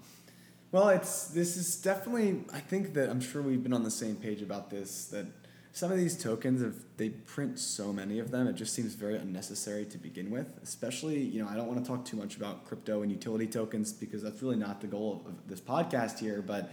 Well, 0.70 0.88
it's 0.90 1.26
this 1.26 1.56
is 1.56 1.76
definitely. 1.76 2.44
I 2.52 2.60
think 2.60 2.94
that 2.94 3.10
I'm 3.10 3.20
sure 3.20 3.42
we've 3.42 3.62
been 3.62 3.72
on 3.72 3.82
the 3.82 3.90
same 3.90 4.14
page 4.14 4.40
about 4.40 4.70
this. 4.70 5.06
That 5.06 5.26
some 5.72 5.90
of 5.90 5.98
these 5.98 6.16
tokens, 6.20 6.62
if 6.62 6.74
they 6.96 7.08
print 7.10 7.58
so 7.58 7.92
many 7.92 8.20
of 8.20 8.30
them, 8.30 8.46
it 8.46 8.54
just 8.54 8.72
seems 8.72 8.94
very 8.94 9.16
unnecessary 9.16 9.84
to 9.86 9.98
begin 9.98 10.30
with. 10.30 10.58
Especially, 10.62 11.18
you 11.18 11.42
know, 11.42 11.48
I 11.48 11.56
don't 11.56 11.66
want 11.66 11.84
to 11.84 11.88
talk 11.88 12.04
too 12.04 12.16
much 12.16 12.36
about 12.36 12.66
crypto 12.66 13.02
and 13.02 13.10
utility 13.10 13.48
tokens 13.48 13.92
because 13.92 14.22
that's 14.22 14.42
really 14.42 14.56
not 14.56 14.80
the 14.80 14.86
goal 14.86 15.24
of 15.26 15.48
this 15.48 15.60
podcast 15.60 16.20
here. 16.20 16.40
But, 16.40 16.70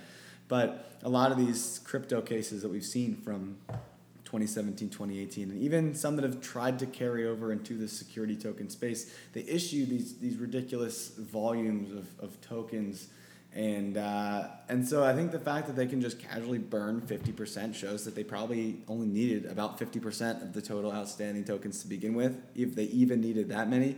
but 0.48 0.92
a 1.04 1.10
lot 1.10 1.32
of 1.32 1.38
these 1.40 1.80
crypto 1.84 2.22
cases 2.22 2.62
that 2.62 2.70
we've 2.70 2.86
seen 2.86 3.16
from 3.16 3.58
2017, 4.28 4.90
2018, 4.90 5.52
and 5.52 5.62
even 5.62 5.96
some 5.96 6.18
that 6.18 6.26
have 6.26 6.42
tried 6.42 6.78
to 6.78 6.86
carry 6.86 7.26
over 7.26 7.54
into 7.54 7.78
the 7.78 7.88
security 7.88 8.36
token 8.36 8.70
space. 8.70 9.10
They 9.32 9.44
issue 9.44 9.86
these 9.86 10.18
these 10.18 10.36
ridiculous 10.36 11.12
volumes 11.18 11.94
of, 11.94 12.08
of 12.20 12.42
tokens. 12.42 13.08
And 13.56 13.96
uh, 13.98 14.50
and 14.68 14.86
so 14.86 15.06
I 15.06 15.14
think 15.14 15.32
the 15.32 15.40
fact 15.40 15.68
that 15.68 15.78
they 15.78 15.88
can 15.88 16.02
just 16.02 16.20
casually 16.20 16.58
burn 16.58 17.00
fifty 17.00 17.32
percent 17.32 17.74
shows 17.74 18.04
that 18.04 18.16
they 18.16 18.24
probably 18.26 18.82
only 18.90 19.08
needed 19.08 19.46
about 19.46 19.80
fifty 19.80 20.02
percent 20.02 20.44
of 20.44 20.52
the 20.52 20.62
total 20.62 20.92
outstanding 20.92 21.46
tokens 21.46 21.82
to 21.84 21.88
begin 21.88 22.14
with, 22.14 22.38
if 22.54 22.76
they 22.76 22.84
even 22.84 23.22
needed 23.22 23.48
that 23.48 23.70
many. 23.70 23.96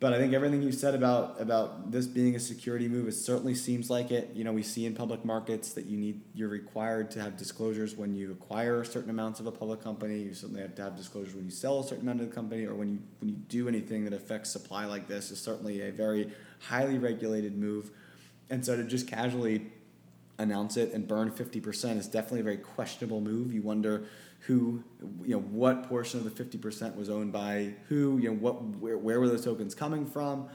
But 0.00 0.14
I 0.14 0.18
think 0.18 0.32
everything 0.32 0.62
you 0.62 0.72
said 0.72 0.94
about 0.94 1.38
about 1.38 1.92
this 1.92 2.06
being 2.06 2.34
a 2.34 2.40
security 2.40 2.88
move, 2.88 3.06
it 3.06 3.12
certainly 3.12 3.54
seems 3.54 3.90
like 3.90 4.10
it. 4.10 4.30
You 4.34 4.44
know, 4.44 4.52
we 4.52 4.62
see 4.62 4.86
in 4.86 4.94
public 4.94 5.26
markets 5.26 5.74
that 5.74 5.84
you 5.84 5.98
need 5.98 6.22
you're 6.34 6.48
required 6.48 7.10
to 7.12 7.20
have 7.20 7.36
disclosures 7.36 7.94
when 7.94 8.14
you 8.14 8.32
acquire 8.32 8.82
certain 8.82 9.10
amounts 9.10 9.40
of 9.40 9.46
a 9.46 9.52
public 9.52 9.82
company. 9.82 10.20
You 10.20 10.32
certainly 10.32 10.62
have 10.62 10.74
to 10.76 10.82
have 10.82 10.96
disclosures 10.96 11.34
when 11.34 11.44
you 11.44 11.50
sell 11.50 11.80
a 11.80 11.84
certain 11.84 12.04
amount 12.08 12.22
of 12.22 12.30
the 12.30 12.34
company, 12.34 12.64
or 12.64 12.74
when 12.74 12.88
you 12.88 12.98
when 13.18 13.28
you 13.28 13.36
do 13.36 13.68
anything 13.68 14.04
that 14.04 14.14
affects 14.14 14.48
supply 14.48 14.86
like 14.86 15.06
this. 15.06 15.30
Is 15.30 15.38
certainly 15.38 15.82
a 15.82 15.92
very 15.92 16.32
highly 16.60 16.96
regulated 16.96 17.58
move, 17.58 17.90
and 18.48 18.64
so 18.64 18.76
to 18.76 18.84
just 18.84 19.06
casually 19.06 19.70
announce 20.38 20.78
it 20.78 20.94
and 20.94 21.06
burn 21.06 21.30
fifty 21.30 21.60
percent 21.60 21.98
is 21.98 22.06
definitely 22.06 22.40
a 22.40 22.44
very 22.44 22.56
questionable 22.56 23.20
move. 23.20 23.52
You 23.52 23.60
wonder 23.60 24.04
who 24.40 24.82
you 25.24 25.34
know 25.34 25.40
what 25.40 25.88
portion 25.88 26.18
of 26.18 26.24
the 26.24 26.44
50% 26.44 26.96
was 26.96 27.10
owned 27.10 27.32
by 27.32 27.74
who 27.88 28.18
you 28.18 28.30
know 28.30 28.36
what 28.36 28.62
where, 28.62 28.98
where 28.98 29.20
were 29.20 29.28
those 29.28 29.44
tokens 29.44 29.74
coming 29.74 30.06
from? 30.06 30.48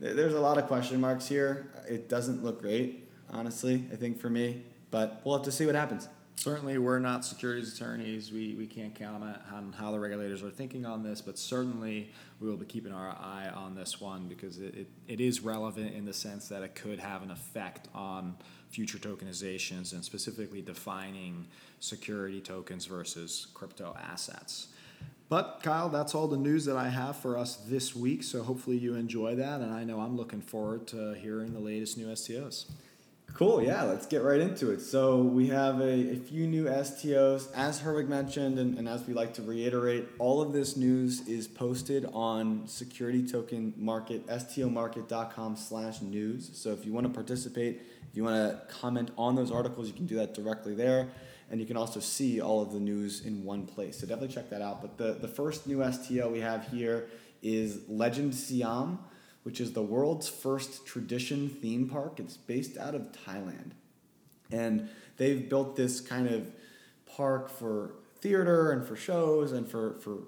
There's 0.00 0.34
a 0.34 0.40
lot 0.40 0.58
of 0.58 0.66
question 0.66 1.00
marks 1.00 1.26
here. 1.26 1.70
It 1.88 2.08
doesn't 2.08 2.44
look 2.44 2.60
great 2.60 3.04
honestly 3.30 3.84
i 3.92 3.94
think 3.94 4.18
for 4.18 4.30
me 4.30 4.62
but 4.90 5.20
we'll 5.24 5.36
have 5.36 5.44
to 5.44 5.52
see 5.52 5.66
what 5.66 5.74
happens. 5.74 6.08
Certainly 6.36 6.78
we're 6.78 7.00
not 7.00 7.24
securities 7.24 7.74
attorneys. 7.74 8.30
We, 8.30 8.54
we 8.54 8.66
can't 8.66 8.96
comment 8.96 9.36
on 9.52 9.72
how 9.72 9.90
the 9.90 9.98
regulators 9.98 10.42
are 10.42 10.50
thinking 10.50 10.86
on 10.86 11.02
this 11.02 11.20
but 11.20 11.38
certainly 11.38 12.10
we 12.40 12.48
will 12.48 12.56
be 12.56 12.66
keeping 12.66 12.92
our 12.92 13.08
eye 13.08 13.50
on 13.54 13.74
this 13.74 14.00
one 14.00 14.28
because 14.28 14.58
it, 14.58 14.74
it, 14.74 14.86
it 15.08 15.20
is 15.20 15.40
relevant 15.40 15.94
in 15.94 16.04
the 16.04 16.12
sense 16.12 16.48
that 16.48 16.62
it 16.62 16.74
could 16.74 17.00
have 17.00 17.22
an 17.22 17.30
effect 17.30 17.88
on 17.94 18.36
future 18.70 18.98
tokenizations 18.98 19.92
and 19.92 20.04
specifically 20.04 20.62
defining 20.62 21.46
security 21.80 22.40
tokens 22.40 22.86
versus 22.86 23.46
crypto 23.54 23.96
assets. 24.00 24.68
But 25.28 25.60
Kyle, 25.62 25.88
that's 25.88 26.14
all 26.14 26.26
the 26.26 26.38
news 26.38 26.64
that 26.64 26.76
I 26.76 26.88
have 26.88 27.16
for 27.16 27.36
us 27.36 27.56
this 27.56 27.94
week. 27.94 28.22
So 28.22 28.42
hopefully 28.42 28.78
you 28.78 28.94
enjoy 28.94 29.34
that, 29.36 29.60
and 29.60 29.72
I 29.72 29.84
know 29.84 30.00
I'm 30.00 30.16
looking 30.16 30.40
forward 30.40 30.86
to 30.88 31.14
hearing 31.14 31.52
the 31.52 31.60
latest 31.60 31.98
new 31.98 32.06
STOs. 32.06 32.66
Cool, 33.34 33.62
yeah, 33.62 33.84
let's 33.84 34.06
get 34.06 34.22
right 34.22 34.40
into 34.40 34.70
it. 34.72 34.80
So, 34.80 35.18
we 35.18 35.46
have 35.48 35.80
a, 35.80 36.12
a 36.12 36.16
few 36.16 36.46
new 36.48 36.64
STOs. 36.64 37.52
As 37.54 37.80
Herwig 37.80 38.08
mentioned, 38.08 38.58
and, 38.58 38.76
and, 38.78 38.88
as 38.88 39.06
we 39.06 39.14
like 39.14 39.34
to 39.34 39.42
reiterate, 39.42 40.08
all 40.18 40.40
of 40.40 40.52
this 40.52 40.76
news 40.76 41.20
is 41.28 41.46
posted 41.46 42.06
on 42.12 42.66
security 42.66 43.24
token 43.24 43.74
market, 43.76 44.26
stomarket.com 44.26 45.56
slash 45.56 46.00
news. 46.02 46.50
So, 46.54 46.72
if 46.72 46.84
you 46.84 46.92
want 46.92 47.06
to 47.06 47.12
participate, 47.12 47.82
you 48.18 48.24
want 48.24 48.36
to 48.36 48.74
comment 48.74 49.10
on 49.16 49.34
those 49.34 49.50
articles, 49.50 49.86
you 49.86 49.94
can 49.94 50.06
do 50.06 50.16
that 50.16 50.34
directly 50.34 50.74
there. 50.74 51.08
And 51.50 51.58
you 51.58 51.66
can 51.66 51.78
also 51.78 51.98
see 51.98 52.42
all 52.42 52.60
of 52.60 52.72
the 52.72 52.78
news 52.78 53.24
in 53.24 53.42
one 53.42 53.64
place. 53.66 53.98
So, 53.98 54.06
definitely 54.06 54.34
check 54.34 54.50
that 54.50 54.60
out. 54.60 54.82
But 54.82 54.98
the, 54.98 55.14
the 55.14 55.28
first 55.28 55.66
new 55.66 55.82
STO 55.90 56.28
we 56.28 56.40
have 56.40 56.68
here 56.68 57.08
is 57.40 57.80
Legend 57.88 58.34
Siam 58.34 58.98
which 59.48 59.62
is 59.62 59.72
the 59.72 59.82
world's 59.82 60.28
first 60.28 60.84
tradition 60.84 61.48
theme 61.48 61.88
park. 61.88 62.20
It's 62.20 62.36
based 62.36 62.76
out 62.76 62.94
of 62.94 63.12
Thailand. 63.26 63.70
And 64.50 64.90
they've 65.16 65.48
built 65.48 65.74
this 65.74 66.02
kind 66.02 66.28
of 66.28 66.52
park 67.06 67.48
for 67.48 67.94
theater 68.20 68.72
and 68.72 68.84
for 68.84 68.94
shows 68.94 69.52
and 69.52 69.66
for, 69.66 69.98
for 70.00 70.18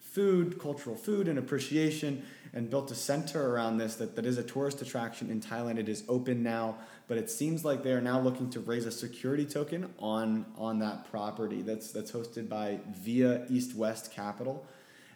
food, 0.00 0.58
cultural 0.58 0.96
food 0.96 1.28
and 1.28 1.38
appreciation, 1.38 2.24
and 2.54 2.70
built 2.70 2.90
a 2.90 2.94
center 2.94 3.50
around 3.52 3.76
this 3.76 3.96
that, 3.96 4.16
that 4.16 4.24
is 4.24 4.38
a 4.38 4.42
tourist 4.42 4.80
attraction 4.80 5.30
in 5.30 5.42
Thailand. 5.42 5.78
It 5.78 5.90
is 5.90 6.02
open 6.08 6.42
now, 6.42 6.78
but 7.10 7.18
it 7.18 7.28
seems 7.28 7.64
like 7.64 7.82
they 7.82 7.90
are 7.90 8.00
now 8.00 8.20
looking 8.20 8.48
to 8.50 8.60
raise 8.60 8.86
a 8.86 8.90
security 8.92 9.44
token 9.44 9.92
on, 9.98 10.46
on 10.56 10.78
that 10.78 11.10
property 11.10 11.60
that's, 11.60 11.90
that's 11.90 12.12
hosted 12.12 12.48
by 12.48 12.78
Via 13.02 13.44
East 13.50 13.74
West 13.74 14.12
Capital. 14.12 14.64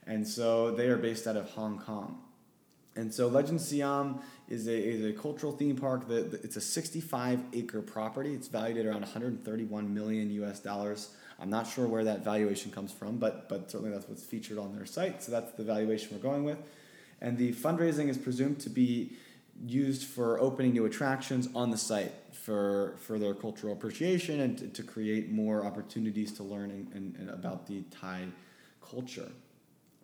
And 0.04 0.26
so 0.26 0.72
they 0.72 0.88
are 0.88 0.96
based 0.96 1.28
out 1.28 1.37
of 1.37 1.48
Hong 1.50 1.78
Kong. 1.78 2.18
And 2.96 3.14
so 3.14 3.28
Legend 3.28 3.61
Siam 3.61 4.18
is 4.48 4.66
a, 4.66 4.76
is 4.76 5.04
a 5.04 5.12
cultural 5.12 5.52
theme 5.52 5.76
park 5.76 6.09
that 6.09 6.42
it's 6.42 6.57
a 6.57 6.61
65 6.61 7.38
acre 7.52 7.80
property. 7.80 8.35
It's 8.35 8.48
valued 8.48 8.78
at 8.78 8.87
around 8.87 9.02
131 9.02 9.94
million 9.94 10.33
US 10.42 10.59
dollars. 10.59 11.14
I'm 11.38 11.48
not 11.48 11.68
sure 11.68 11.87
where 11.87 12.02
that 12.02 12.24
valuation 12.24 12.72
comes 12.72 12.90
from, 12.90 13.18
but 13.18 13.48
but 13.48 13.70
certainly 13.70 13.92
that's 13.92 14.09
what's 14.09 14.24
featured 14.24 14.59
on 14.59 14.74
their 14.74 14.87
site. 14.87 15.22
So 15.22 15.30
that's 15.30 15.52
the 15.52 15.62
valuation 15.62 16.09
we're 16.11 16.28
going 16.28 16.42
with. 16.42 16.59
And 17.20 17.38
the 17.38 17.52
fundraising 17.52 18.09
is 18.09 18.18
presumed 18.18 18.59
to 18.61 18.70
be 18.70 19.12
used 19.66 20.04
for 20.04 20.40
opening 20.40 20.72
new 20.72 20.84
attractions 20.84 21.48
on 21.54 21.70
the 21.70 21.76
site 21.76 22.12
for 22.32 22.96
for 22.98 23.18
their 23.18 23.34
cultural 23.34 23.72
appreciation 23.72 24.40
and 24.40 24.58
to, 24.58 24.68
to 24.68 24.82
create 24.82 25.30
more 25.30 25.64
opportunities 25.64 26.32
to 26.32 26.42
learn 26.42 26.70
and, 26.70 26.92
and, 26.92 27.16
and 27.16 27.30
about 27.30 27.66
the 27.66 27.82
Thai 27.90 28.26
culture. 28.82 29.30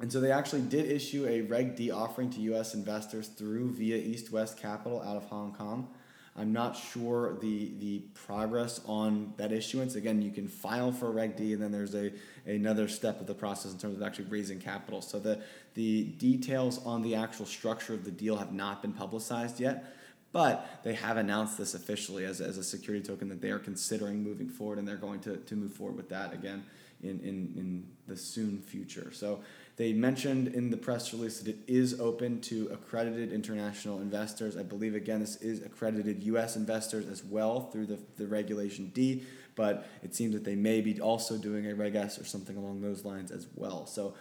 And 0.00 0.10
so 0.10 0.18
they 0.20 0.32
actually 0.32 0.62
did 0.62 0.90
issue 0.90 1.26
a 1.28 1.42
Reg 1.42 1.76
D 1.76 1.90
offering 1.90 2.30
to 2.30 2.40
U.S. 2.40 2.74
investors 2.74 3.28
through 3.28 3.72
via 3.72 3.96
East 3.96 4.32
West 4.32 4.58
Capital 4.58 5.02
out 5.02 5.16
of 5.16 5.24
Hong 5.24 5.52
Kong. 5.52 5.88
I'm 6.36 6.52
not 6.52 6.76
sure 6.76 7.36
the 7.40 7.72
the 7.78 7.98
progress 8.14 8.80
on 8.86 9.34
that 9.36 9.52
issuance. 9.52 9.94
Again, 9.96 10.22
you 10.22 10.30
can 10.30 10.48
file 10.48 10.92
for 10.92 11.10
Reg 11.10 11.36
D, 11.36 11.52
and 11.52 11.62
then 11.62 11.72
there's 11.72 11.94
a 11.94 12.12
another 12.46 12.88
step 12.88 13.20
of 13.20 13.26
the 13.26 13.34
process 13.34 13.72
in 13.72 13.78
terms 13.78 13.96
of 13.96 14.02
actually 14.02 14.26
raising 14.26 14.60
capital. 14.60 15.02
So 15.02 15.18
the 15.18 15.42
the 15.74 16.04
details 16.04 16.84
on 16.86 17.02
the 17.02 17.16
actual 17.16 17.46
structure 17.46 17.94
of 17.94 18.04
the 18.04 18.10
deal 18.10 18.36
have 18.36 18.52
not 18.52 18.80
been 18.80 18.92
publicized 18.92 19.60
yet, 19.60 19.92
but 20.32 20.80
they 20.84 20.94
have 20.94 21.16
announced 21.16 21.58
this 21.58 21.74
officially 21.74 22.24
as, 22.24 22.40
as 22.40 22.58
a 22.58 22.64
security 22.64 23.04
token 23.04 23.28
that 23.28 23.40
they 23.40 23.50
are 23.50 23.58
considering 23.58 24.22
moving 24.22 24.48
forward, 24.48 24.78
and 24.78 24.86
they're 24.86 24.96
going 24.96 25.20
to, 25.20 25.36
to 25.36 25.56
move 25.56 25.72
forward 25.72 25.96
with 25.96 26.08
that 26.10 26.32
again 26.32 26.64
in, 27.02 27.20
in, 27.20 27.52
in 27.56 27.86
the 28.06 28.16
soon 28.16 28.60
future. 28.60 29.10
So 29.12 29.40
they 29.80 29.94
mentioned 29.94 30.48
in 30.48 30.68
the 30.68 30.76
press 30.76 31.10
release 31.14 31.38
that 31.38 31.48
it 31.48 31.58
is 31.66 31.98
open 31.98 32.38
to 32.42 32.68
accredited 32.70 33.32
international 33.32 34.02
investors. 34.02 34.54
I 34.54 34.62
believe, 34.62 34.94
again, 34.94 35.20
this 35.20 35.36
is 35.36 35.64
accredited 35.64 36.22
U.S. 36.24 36.54
investors 36.54 37.08
as 37.08 37.24
well 37.24 37.70
through 37.70 37.86
the, 37.86 37.98
the 38.18 38.26
Regulation 38.26 38.90
D, 38.92 39.24
but 39.54 39.88
it 40.02 40.14
seems 40.14 40.34
that 40.34 40.44
they 40.44 40.54
may 40.54 40.82
be 40.82 41.00
also 41.00 41.38
doing 41.38 41.66
a 41.66 41.74
Reg 41.74 41.94
S 41.94 42.18
or 42.18 42.26
something 42.26 42.58
along 42.58 42.82
those 42.82 43.06
lines 43.06 43.30
as 43.30 43.46
well. 43.54 43.86
So 43.86 44.12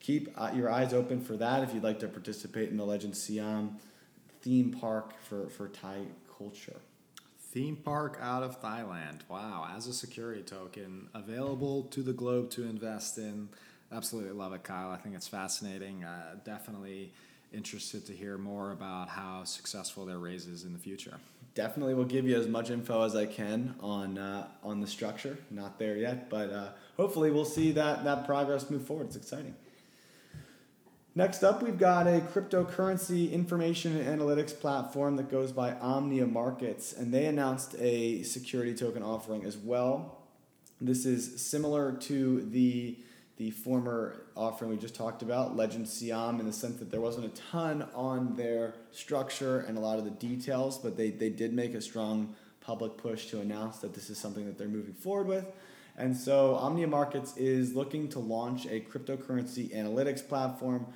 keep 0.00 0.28
uh, 0.36 0.50
your 0.54 0.70
eyes 0.70 0.92
open 0.92 1.22
for 1.22 1.38
that 1.38 1.62
if 1.62 1.72
you'd 1.72 1.82
like 1.82 2.00
to 2.00 2.08
participate 2.08 2.68
in 2.68 2.76
the 2.76 2.84
Legend 2.84 3.16
Siam 3.16 3.78
theme 4.42 4.70
park 4.70 5.18
for, 5.22 5.48
for 5.48 5.68
Thai 5.68 6.00
culture. 6.36 6.76
Theme 7.38 7.76
park 7.76 8.18
out 8.20 8.42
of 8.42 8.60
Thailand. 8.60 9.20
Wow, 9.30 9.66
as 9.74 9.86
a 9.86 9.94
security 9.94 10.42
token, 10.42 11.08
available 11.14 11.84
to 11.84 12.02
the 12.02 12.12
globe 12.12 12.50
to 12.50 12.64
invest 12.64 13.16
in. 13.16 13.48
Absolutely 13.92 14.32
love 14.32 14.52
it, 14.52 14.64
Kyle. 14.64 14.90
I 14.90 14.96
think 14.96 15.14
it's 15.14 15.28
fascinating. 15.28 16.02
Uh, 16.02 16.36
definitely 16.44 17.12
interested 17.52 18.04
to 18.06 18.12
hear 18.12 18.36
more 18.36 18.72
about 18.72 19.08
how 19.08 19.44
successful 19.44 20.04
their 20.04 20.18
raises 20.18 20.64
in 20.64 20.72
the 20.72 20.78
future. 20.78 21.18
Definitely 21.54 21.94
will 21.94 22.04
give 22.04 22.26
you 22.26 22.36
as 22.36 22.48
much 22.48 22.70
info 22.70 23.02
as 23.02 23.14
I 23.14 23.26
can 23.26 23.76
on 23.80 24.18
uh, 24.18 24.48
on 24.62 24.80
the 24.80 24.86
structure. 24.86 25.38
Not 25.50 25.78
there 25.78 25.96
yet, 25.96 26.28
but 26.28 26.50
uh, 26.50 26.68
hopefully 26.96 27.30
we'll 27.30 27.44
see 27.44 27.72
that 27.72 28.04
that 28.04 28.26
progress 28.26 28.68
move 28.68 28.84
forward. 28.84 29.06
It's 29.06 29.16
exciting. 29.16 29.54
Next 31.14 31.42
up, 31.42 31.62
we've 31.62 31.78
got 31.78 32.06
a 32.06 32.20
cryptocurrency 32.20 33.32
information 33.32 33.96
and 33.96 34.20
analytics 34.20 34.58
platform 34.58 35.16
that 35.16 35.30
goes 35.30 35.50
by 35.50 35.72
Omnia 35.72 36.26
Markets, 36.26 36.92
and 36.92 37.14
they 37.14 37.24
announced 37.24 37.74
a 37.78 38.22
security 38.22 38.74
token 38.74 39.02
offering 39.02 39.44
as 39.46 39.56
well. 39.56 40.18
This 40.78 41.06
is 41.06 41.40
similar 41.40 41.92
to 41.92 42.42
the 42.42 42.98
the 43.36 43.50
former 43.50 44.22
offering 44.34 44.70
we 44.70 44.76
just 44.78 44.94
talked 44.94 45.22
about, 45.22 45.56
Legend 45.56 45.86
Siam, 45.86 46.40
in 46.40 46.46
the 46.46 46.52
sense 46.52 46.76
that 46.76 46.90
there 46.90 47.02
wasn't 47.02 47.26
a 47.26 47.40
ton 47.50 47.86
on 47.94 48.34
their 48.34 48.74
structure 48.92 49.60
and 49.60 49.76
a 49.76 49.80
lot 49.80 49.98
of 49.98 50.04
the 50.04 50.10
details, 50.10 50.78
but 50.78 50.96
they, 50.96 51.10
they 51.10 51.28
did 51.28 51.52
make 51.52 51.74
a 51.74 51.80
strong 51.80 52.34
public 52.60 52.96
push 52.96 53.26
to 53.26 53.40
announce 53.40 53.78
that 53.78 53.94
this 53.94 54.08
is 54.08 54.16
something 54.16 54.46
that 54.46 54.56
they're 54.56 54.68
moving 54.68 54.94
forward 54.94 55.26
with. 55.26 55.46
And 55.98 56.16
so 56.16 56.56
Omnia 56.56 56.86
Markets 56.86 57.36
is 57.36 57.74
looking 57.74 58.08
to 58.10 58.18
launch 58.18 58.66
a 58.66 58.80
cryptocurrency 58.80 59.74
analytics 59.74 60.26
platform, 60.26 60.86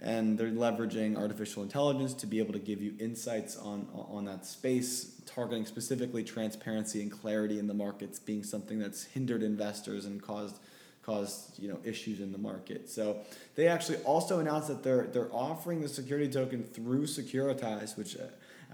and 0.00 0.36
they're 0.36 0.48
leveraging 0.48 1.16
artificial 1.16 1.62
intelligence 1.62 2.12
to 2.14 2.26
be 2.26 2.40
able 2.40 2.52
to 2.52 2.58
give 2.58 2.82
you 2.82 2.94
insights 2.98 3.56
on, 3.56 3.88
on 3.94 4.24
that 4.24 4.46
space, 4.46 5.12
targeting 5.26 5.64
specifically 5.64 6.24
transparency 6.24 7.02
and 7.02 7.10
clarity 7.12 7.60
in 7.60 7.68
the 7.68 7.74
markets 7.74 8.18
being 8.18 8.42
something 8.42 8.80
that's 8.80 9.04
hindered 9.04 9.44
investors 9.44 10.06
and 10.06 10.20
caused– 10.20 10.58
caused 11.04 11.58
you 11.58 11.68
know 11.68 11.78
issues 11.84 12.20
in 12.20 12.32
the 12.32 12.38
market. 12.38 12.88
So 12.88 13.18
they 13.54 13.68
actually 13.68 13.98
also 13.98 14.38
announced 14.40 14.68
that 14.68 14.82
they're 14.82 15.06
they're 15.06 15.32
offering 15.32 15.80
the 15.80 15.88
security 15.88 16.30
token 16.30 16.64
through 16.64 17.04
Securitize, 17.04 17.96
which 17.96 18.16
uh, 18.16 18.24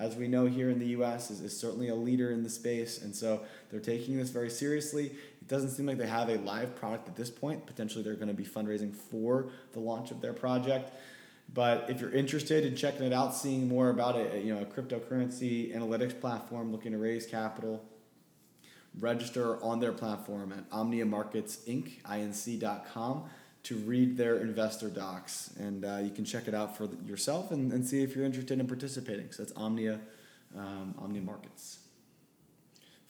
as 0.01 0.17
we 0.17 0.29
know 0.29 0.47
here 0.47 0.71
in 0.71 0.79
the 0.79 0.87
US, 0.87 1.31
is, 1.31 1.41
is 1.41 1.57
certainly 1.57 1.89
a 1.89 1.95
leader 1.95 2.31
in 2.31 2.43
the 2.43 2.51
space. 2.51 3.03
And 3.03 3.15
so 3.15 3.43
they're 3.71 3.81
taking 3.81 4.17
this 4.17 4.31
very 4.31 4.51
seriously. 4.51 5.07
It 5.07 5.49
doesn't 5.49 5.71
seem 5.71 5.87
like 5.87 5.99
they 5.99 6.07
have 6.07 6.31
a 6.31 6.37
live 6.39 6.75
product 6.75 7.09
at 7.09 7.17
this 7.17 7.31
point. 7.31 7.67
Potentially 7.67 8.03
they're 8.03 8.15
going 8.15 8.29
to 8.29 8.35
be 8.35 8.45
fundraising 8.45 8.95
for 8.95 9.51
the 9.73 9.81
launch 9.81 10.11
of 10.11 10.23
their 10.23 10.33
project. 10.33 10.93
But 11.53 11.91
if 11.91 12.01
you're 12.01 12.13
interested 12.13 12.65
in 12.65 12.77
checking 12.77 13.05
it 13.05 13.13
out, 13.13 13.35
seeing 13.35 13.69
more 13.69 13.91
about 13.91 14.17
it, 14.17 14.45
you 14.45 14.55
know, 14.55 14.63
a 14.63 14.65
cryptocurrency 14.65 15.77
analytics 15.77 16.19
platform 16.19 16.73
looking 16.73 16.93
to 16.93 16.99
raise 16.99 17.27
capital, 17.27 17.85
register 18.99 19.63
on 19.63 19.81
their 19.81 19.93
platform 19.93 20.53
at 20.53 20.65
Omnia 20.73 21.07
Markets 21.07 21.59
Inc. 21.69 21.93
To 23.65 23.77
read 23.77 24.17
their 24.17 24.39
investor 24.39 24.89
docs. 24.89 25.51
And 25.59 25.85
uh, 25.85 25.99
you 26.03 26.11
can 26.11 26.25
check 26.25 26.49
it 26.49 26.55
out 26.55 26.79
for 26.79 26.89
yourself 27.07 27.51
and, 27.51 27.71
and 27.75 27.87
see 27.87 28.03
if 28.03 28.17
you're 28.17 28.25
interested 28.25 28.59
in 28.59 28.67
participating. 28.67 29.31
So 29.33 29.43
that's 29.43 29.55
Omnia, 29.55 30.01
um, 30.57 30.95
Omnia 30.99 31.21
Markets. 31.21 31.81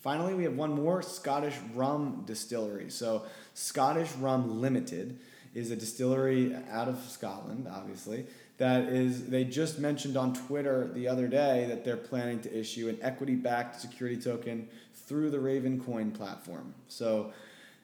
Finally, 0.01 0.33
we 0.33 0.43
have 0.43 0.55
one 0.55 0.73
more 0.73 1.01
Scottish 1.01 1.55
rum 1.75 2.23
distillery. 2.25 2.89
So, 2.89 3.23
Scottish 3.53 4.11
Rum 4.13 4.59
Limited 4.59 5.19
is 5.53 5.69
a 5.69 5.75
distillery 5.75 6.55
out 6.71 6.87
of 6.87 6.97
Scotland, 7.07 7.67
obviously, 7.71 8.25
that 8.61 8.89
is, 8.89 9.25
they 9.25 9.43
just 9.43 9.79
mentioned 9.79 10.15
on 10.15 10.35
Twitter 10.35 10.87
the 10.93 11.07
other 11.07 11.27
day 11.27 11.65
that 11.67 11.83
they're 11.83 11.97
planning 11.97 12.39
to 12.41 12.55
issue 12.55 12.89
an 12.89 12.97
equity 13.01 13.33
backed 13.33 13.81
security 13.81 14.21
token 14.21 14.67
through 14.93 15.31
the 15.31 15.39
Ravencoin 15.39 16.13
platform. 16.13 16.75
So, 16.87 17.33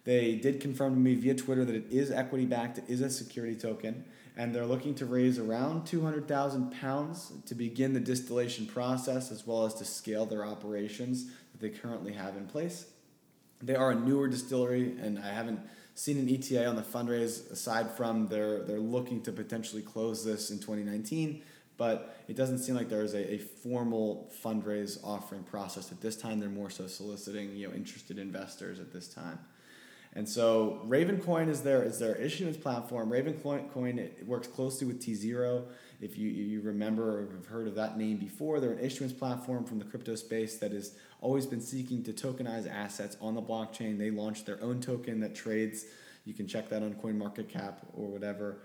they 0.04 0.36
did 0.36 0.62
confirm 0.62 0.94
to 0.94 1.00
me 1.00 1.16
via 1.16 1.34
Twitter 1.34 1.66
that 1.66 1.74
it 1.74 1.88
is 1.90 2.12
equity 2.12 2.46
backed, 2.46 2.78
it 2.78 2.84
is 2.88 3.02
a 3.02 3.10
security 3.10 3.56
token, 3.56 4.06
and 4.38 4.54
they're 4.54 4.68
looking 4.68 4.94
to 4.96 5.08
raise 5.08 5.40
around 5.40 5.88
200,000 5.88 6.72
pounds 6.72 7.34
to 7.48 7.56
begin 7.56 7.94
the 7.94 8.00
distillation 8.00 8.68
process 8.68 9.32
as 9.32 9.48
well 9.48 9.66
as 9.66 9.74
to 9.74 9.84
scale 9.84 10.28
their 10.28 10.46
operations 10.46 11.26
that 11.54 11.60
they 11.60 11.70
currently 11.72 12.14
have 12.14 12.38
in 12.38 12.46
place. 12.46 12.86
They 13.64 13.76
are 13.76 13.90
a 13.90 13.96
newer 13.96 14.28
distillery, 14.28 14.96
and 15.02 15.18
I 15.18 15.30
haven't 15.30 15.60
seen 15.98 16.18
an 16.18 16.30
ETA 16.30 16.66
on 16.66 16.76
the 16.76 16.82
fundraise 16.82 17.50
aside 17.52 17.90
from 17.92 18.28
they're, 18.28 18.64
they're 18.64 18.80
looking 18.80 19.22
to 19.22 19.32
potentially 19.32 19.82
close 19.82 20.24
this 20.24 20.52
in 20.52 20.58
2019 20.58 21.42
but 21.78 22.18
it 22.28 22.36
doesn't 22.36 22.58
seem 22.58 22.76
like 22.76 22.90
there's 22.90 23.14
a, 23.14 23.34
a 23.36 23.38
formal 23.38 24.32
fundraise 24.44 25.00
offering 25.04 25.44
process 25.44 25.92
at 25.92 26.02
this 26.02 26.18
time. 26.18 26.40
They're 26.40 26.50
more 26.50 26.70
so 26.70 26.88
soliciting 26.88 27.56
you 27.56 27.68
know 27.68 27.74
interested 27.74 28.18
investors 28.18 28.80
at 28.80 28.92
this 28.92 29.08
time. 29.08 29.40
And 30.14 30.28
so 30.28 30.82
Ravencoin 30.88 31.48
is 31.48 31.62
their 31.62 31.84
is 31.84 32.00
their 32.00 32.16
issuance 32.16 32.58
platform. 32.58 33.12
Ravencoin 33.12 33.98
it 34.00 34.26
works 34.26 34.48
closely 34.48 34.88
with 34.88 35.00
tZERO. 35.00 35.66
If 36.00 36.18
you, 36.18 36.30
you 36.30 36.62
remember 36.62 37.20
or 37.20 37.32
have 37.32 37.48
heard 37.48 37.68
of 37.68 37.76
that 37.76 37.98
name 37.98 38.18
before, 38.18 38.60
they're 38.60 38.72
an 38.72 38.80
issuance 38.80 39.14
platform 39.14 39.64
from 39.64 39.80
the 39.80 39.86
crypto 39.86 40.16
space 40.16 40.58
that 40.58 40.72
has 40.72 40.94
always 41.22 41.48
been 41.48 41.62
seeking 41.62 42.04
to 42.04 42.14
tokenize 42.14 42.70
assets 42.72 43.18
on 43.20 43.34
the 43.34 43.42
blockchain. 43.42 43.98
They 43.98 44.12
launched 44.12 44.46
their 44.46 44.62
own 44.62 44.80
token 44.80 45.20
that 45.22 45.34
trades. 45.34 45.86
You 46.26 46.34
can 46.34 46.48
check 46.48 46.70
that 46.70 46.84
on 46.84 46.94
CoinMarketCap 46.94 47.76
or 47.96 48.08
whatever. 48.08 48.60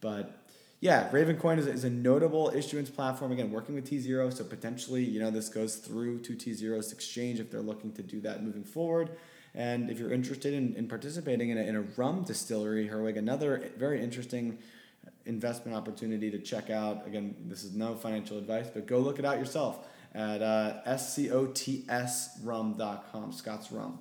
But 0.00 0.40
yeah, 0.80 1.10
Ravencoin 1.10 1.58
is, 1.58 1.66
is 1.66 1.84
a 1.84 1.90
notable 1.90 2.52
issuance 2.54 2.88
platform. 2.88 3.32
Again, 3.32 3.50
working 3.50 3.74
with 3.74 3.90
tZERO, 3.90 4.32
so 4.32 4.44
potentially, 4.44 5.04
you 5.04 5.20
know, 5.20 5.30
this 5.30 5.48
goes 5.48 5.76
through 5.76 6.20
to 6.20 6.34
tZERO's 6.34 6.92
exchange 6.92 7.40
if 7.40 7.50
they're 7.50 7.60
looking 7.60 7.92
to 7.92 8.02
do 8.02 8.20
that 8.22 8.42
moving 8.42 8.64
forward. 8.64 9.10
And 9.54 9.90
if 9.90 9.98
you're 9.98 10.12
interested 10.12 10.54
in, 10.54 10.74
in 10.76 10.88
participating 10.88 11.50
in 11.50 11.58
a, 11.58 11.62
in 11.62 11.74
a 11.74 11.82
rum 11.96 12.22
distillery, 12.22 12.88
Herwig, 12.88 13.18
another 13.18 13.70
very 13.76 14.02
interesting 14.02 14.58
investment 15.28 15.76
opportunity 15.76 16.30
to 16.30 16.38
check 16.38 16.70
out. 16.70 17.06
Again, 17.06 17.36
this 17.46 17.62
is 17.62 17.74
no 17.74 17.94
financial 17.94 18.38
advice, 18.38 18.68
but 18.72 18.86
go 18.86 18.98
look 18.98 19.18
it 19.18 19.24
out 19.24 19.38
yourself 19.38 19.86
at 20.14 20.42
uh, 20.42 20.82
scotsrum.com, 20.86 23.32
Scott's 23.32 23.70
Rum. 23.70 23.98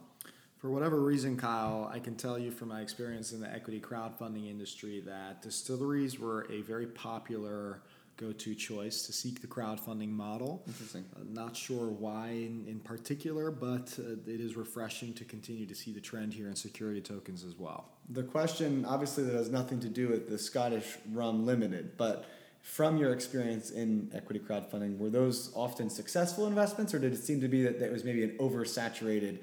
For 0.58 0.72
whatever 0.72 1.02
reason, 1.02 1.38
Kyle, 1.38 1.90
I 1.94 2.00
can 2.00 2.16
tell 2.16 2.40
you 2.40 2.50
from 2.50 2.70
my 2.70 2.82
experience 2.82 3.32
in 3.32 3.42
the 3.42 3.54
equity 3.54 3.80
crowdfunding 3.80 4.50
industry 4.50 5.04
that 5.06 5.44
distilleries 5.44 6.18
were 6.18 6.48
a 6.52 6.62
very 6.62 6.88
popular 6.88 7.84
go-to 8.18 8.56
choice 8.56 9.04
to 9.04 9.14
seek 9.14 9.42
the 9.42 9.48
crowdfunding 9.48 10.10
model. 10.10 10.64
Interesting. 10.68 11.06
Uh, 11.16 11.20
not 11.30 11.56
sure 11.56 11.88
why 11.88 12.30
in, 12.30 12.66
in 12.68 12.80
particular, 12.80 13.52
but 13.52 13.98
uh, 14.00 14.14
it 14.26 14.42
is 14.42 14.58
refreshing 14.58 15.14
to 15.14 15.24
continue 15.24 15.66
to 15.66 15.76
see 15.76 15.92
the 15.92 16.02
trend 16.02 16.34
here 16.34 16.48
in 16.48 16.56
security 16.56 17.00
tokens 17.00 17.44
as 17.44 17.56
well. 17.58 17.90
The 18.10 18.24
question, 18.24 18.86
obviously, 18.86 19.24
that 19.26 19.36
has 19.36 19.50
nothing 19.50 19.80
to 19.82 19.90
do 19.90 20.10
with 20.10 20.30
the 20.30 20.38
Scottish 20.38 20.98
Rum 21.12 21.46
Limited, 21.46 21.98
but 21.98 22.26
from 22.62 22.98
your 22.98 23.14
experience 23.14 23.72
in 23.72 24.12
equity 24.14 24.42
crowdfunding, 24.42 24.98
were 24.98 25.10
those 25.10 25.52
often 25.56 25.90
successful 25.90 26.48
investments, 26.48 26.94
or 26.94 27.00
did 27.00 27.14
it 27.14 27.24
seem 27.24 27.40
to 27.40 27.48
be 27.48 27.64
that 27.64 27.82
it 27.82 27.92
was 27.92 28.04
maybe 28.04 28.24
an 28.24 28.36
oversaturated 28.40 29.40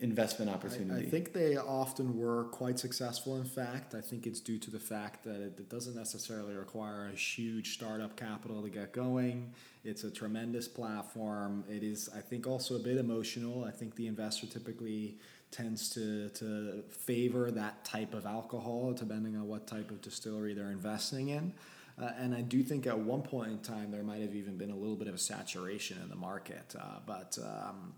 investment 0.00 0.50
opportunity? 0.50 1.04
I, 1.04 1.06
I, 1.06 1.10
think 1.10 1.32
they 1.32 1.56
often 1.56 2.18
were 2.18 2.44
quite 2.44 2.78
successful. 2.78 3.36
In 3.36 3.44
fact, 3.44 3.94
I 3.94 4.00
think 4.00 4.26
it's 4.26 4.40
due 4.40 4.58
to 4.58 4.70
the 4.70 4.78
fact 4.78 5.24
that 5.24 5.40
it, 5.40 5.54
it, 5.58 5.68
doesn't 5.68 5.94
necessarily 5.94 6.54
require 6.54 7.10
a 7.12 7.16
huge 7.16 7.74
startup 7.74 8.16
capital 8.16 8.62
to 8.62 8.68
get 8.68 8.92
going. 8.92 9.52
It's 9.84 10.04
a 10.04 10.10
tremendous 10.10 10.66
platform. 10.66 11.64
It 11.68 11.82
is, 11.82 12.08
I 12.16 12.20
think, 12.20 12.46
also 12.46 12.76
a 12.76 12.80
bit 12.80 12.96
emotional. 12.96 13.64
I 13.64 13.70
think 13.70 13.94
the 13.96 14.06
investor 14.06 14.46
typically 14.46 15.18
tends 15.50 15.88
to, 15.90 16.30
to 16.30 16.82
favor 16.90 17.50
that 17.52 17.84
type 17.84 18.14
of 18.14 18.26
alcohol, 18.26 18.92
depending 18.92 19.36
on 19.36 19.46
what 19.46 19.66
type 19.66 19.90
of 19.90 20.00
distillery 20.00 20.54
they're 20.54 20.72
investing 20.72 21.28
in. 21.28 21.52
Uh, 21.96 22.10
and 22.18 22.34
I 22.34 22.40
do 22.40 22.64
think 22.64 22.88
at 22.88 22.98
one 22.98 23.22
point 23.22 23.50
in 23.50 23.58
time 23.58 23.92
there 23.92 24.02
might 24.02 24.20
have 24.20 24.34
even 24.34 24.56
been 24.56 24.70
a 24.70 24.76
little 24.76 24.96
bit 24.96 25.06
of 25.06 25.14
a 25.14 25.18
saturation 25.18 25.98
in 26.02 26.08
the 26.08 26.16
market. 26.16 26.74
Uh, 26.76 26.98
but 27.06 27.38
um, 27.40 27.94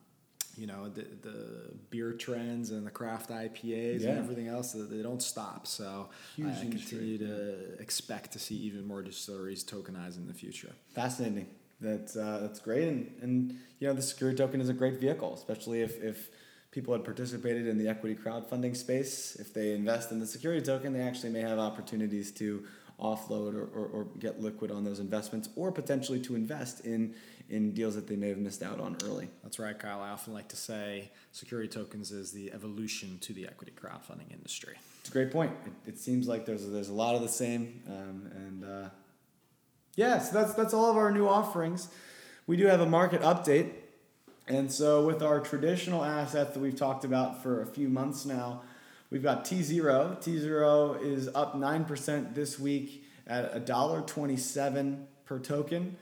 you 0.56 0.66
know 0.66 0.88
the 0.88 1.06
the 1.22 1.74
beer 1.90 2.12
trends 2.12 2.70
and 2.70 2.86
the 2.86 2.90
craft 2.90 3.30
IPAs 3.30 4.00
yeah. 4.00 4.10
and 4.10 4.18
everything 4.18 4.48
else 4.48 4.72
they 4.72 5.02
don't 5.02 5.22
stop. 5.22 5.66
So 5.66 6.08
Huge 6.36 6.56
I 6.56 6.60
continue 6.60 7.18
to 7.18 7.80
expect 7.80 8.32
to 8.32 8.38
see 8.38 8.56
even 8.56 8.86
more 8.86 9.02
distilleries 9.02 9.64
tokenize 9.64 10.16
in 10.16 10.26
the 10.26 10.34
future. 10.34 10.72
Fascinating. 10.94 11.48
That's 11.80 12.16
uh, 12.16 12.38
that's 12.42 12.60
great, 12.60 12.88
and 12.88 13.10
and 13.20 13.50
you 13.78 13.88
know 13.88 13.94
the 13.94 14.02
security 14.02 14.38
token 14.38 14.60
is 14.60 14.68
a 14.68 14.74
great 14.74 14.98
vehicle, 14.98 15.34
especially 15.34 15.82
if 15.82 16.02
if 16.02 16.30
people 16.70 16.92
had 16.92 17.04
participated 17.04 17.66
in 17.66 17.78
the 17.78 17.88
equity 17.88 18.14
crowdfunding 18.14 18.76
space. 18.76 19.36
If 19.36 19.52
they 19.52 19.72
invest 19.72 20.10
in 20.10 20.20
the 20.20 20.26
security 20.26 20.64
token, 20.64 20.92
they 20.92 21.00
actually 21.00 21.30
may 21.30 21.40
have 21.40 21.58
opportunities 21.58 22.32
to 22.32 22.64
offload 23.00 23.54
or, 23.54 23.64
or, 23.64 23.86
or 23.86 24.04
get 24.18 24.40
liquid 24.40 24.70
on 24.70 24.84
those 24.84 25.00
investments, 25.00 25.48
or 25.56 25.70
potentially 25.70 26.20
to 26.20 26.34
invest 26.34 26.84
in 26.84 27.14
in 27.48 27.72
deals 27.72 27.94
that 27.94 28.06
they 28.09 28.16
may 28.16 28.28
have 28.28 28.38
missed 28.38 28.62
out 28.62 28.80
on 28.80 28.96
early. 29.04 29.28
That's 29.42 29.59
right, 29.59 29.78
Kyle. 29.78 30.00
I 30.00 30.11
often 30.11 30.32
like 30.32 30.48
to 30.48 30.56
say 30.56 31.11
security 31.32 31.68
tokens 31.68 32.11
is 32.11 32.32
the 32.32 32.52
evolution 32.52 33.18
to 33.20 33.32
the 33.32 33.46
equity 33.46 33.72
crowdfunding 33.80 34.32
industry. 34.32 34.74
It's 35.00 35.11
a 35.11 35.12
great 35.12 35.30
point. 35.30 35.52
It, 35.64 35.90
it 35.90 35.98
seems 35.98 36.26
like 36.26 36.46
there's 36.46 36.68
there's 36.68 36.88
a 36.88 36.94
lot 36.94 37.14
of 37.14 37.22
the 37.22 37.28
same, 37.28 37.82
um, 37.87 38.30
and 38.35 38.64
uh, 38.64 38.88
yeah, 39.94 40.18
so 40.18 40.35
that's 40.35 40.54
that's 40.54 40.74
all 40.74 40.90
of 40.90 40.96
our 40.96 41.12
new 41.12 41.28
offerings. 41.28 41.88
We 42.48 42.56
do 42.56 42.66
have 42.66 42.80
a 42.80 42.87
market 42.87 43.22
update, 43.22 43.70
and 44.48 44.72
so 44.72 45.06
with 45.06 45.22
our 45.22 45.40
traditional 45.40 46.04
assets 46.04 46.54
that 46.54 46.61
we've 46.61 46.76
talked 46.76 47.04
about 47.04 47.42
for 47.42 47.62
a 47.62 47.66
few 47.66 47.88
months 47.88 48.24
now, 48.24 48.62
we've 49.11 49.22
got 49.22 49.44
tZERO. 49.44 50.20
T 50.20 50.38
Zero 50.38 50.94
is 50.94 51.28
up 51.35 51.54
nine 51.54 51.85
percent 51.85 52.35
this 52.35 52.59
week 52.59 53.04
at 53.28 53.50
a 53.54 53.61
dollar 53.61 54.00
twenty 54.00 54.37
seven 54.37 55.06
per 55.24 55.38
token. 55.38 55.96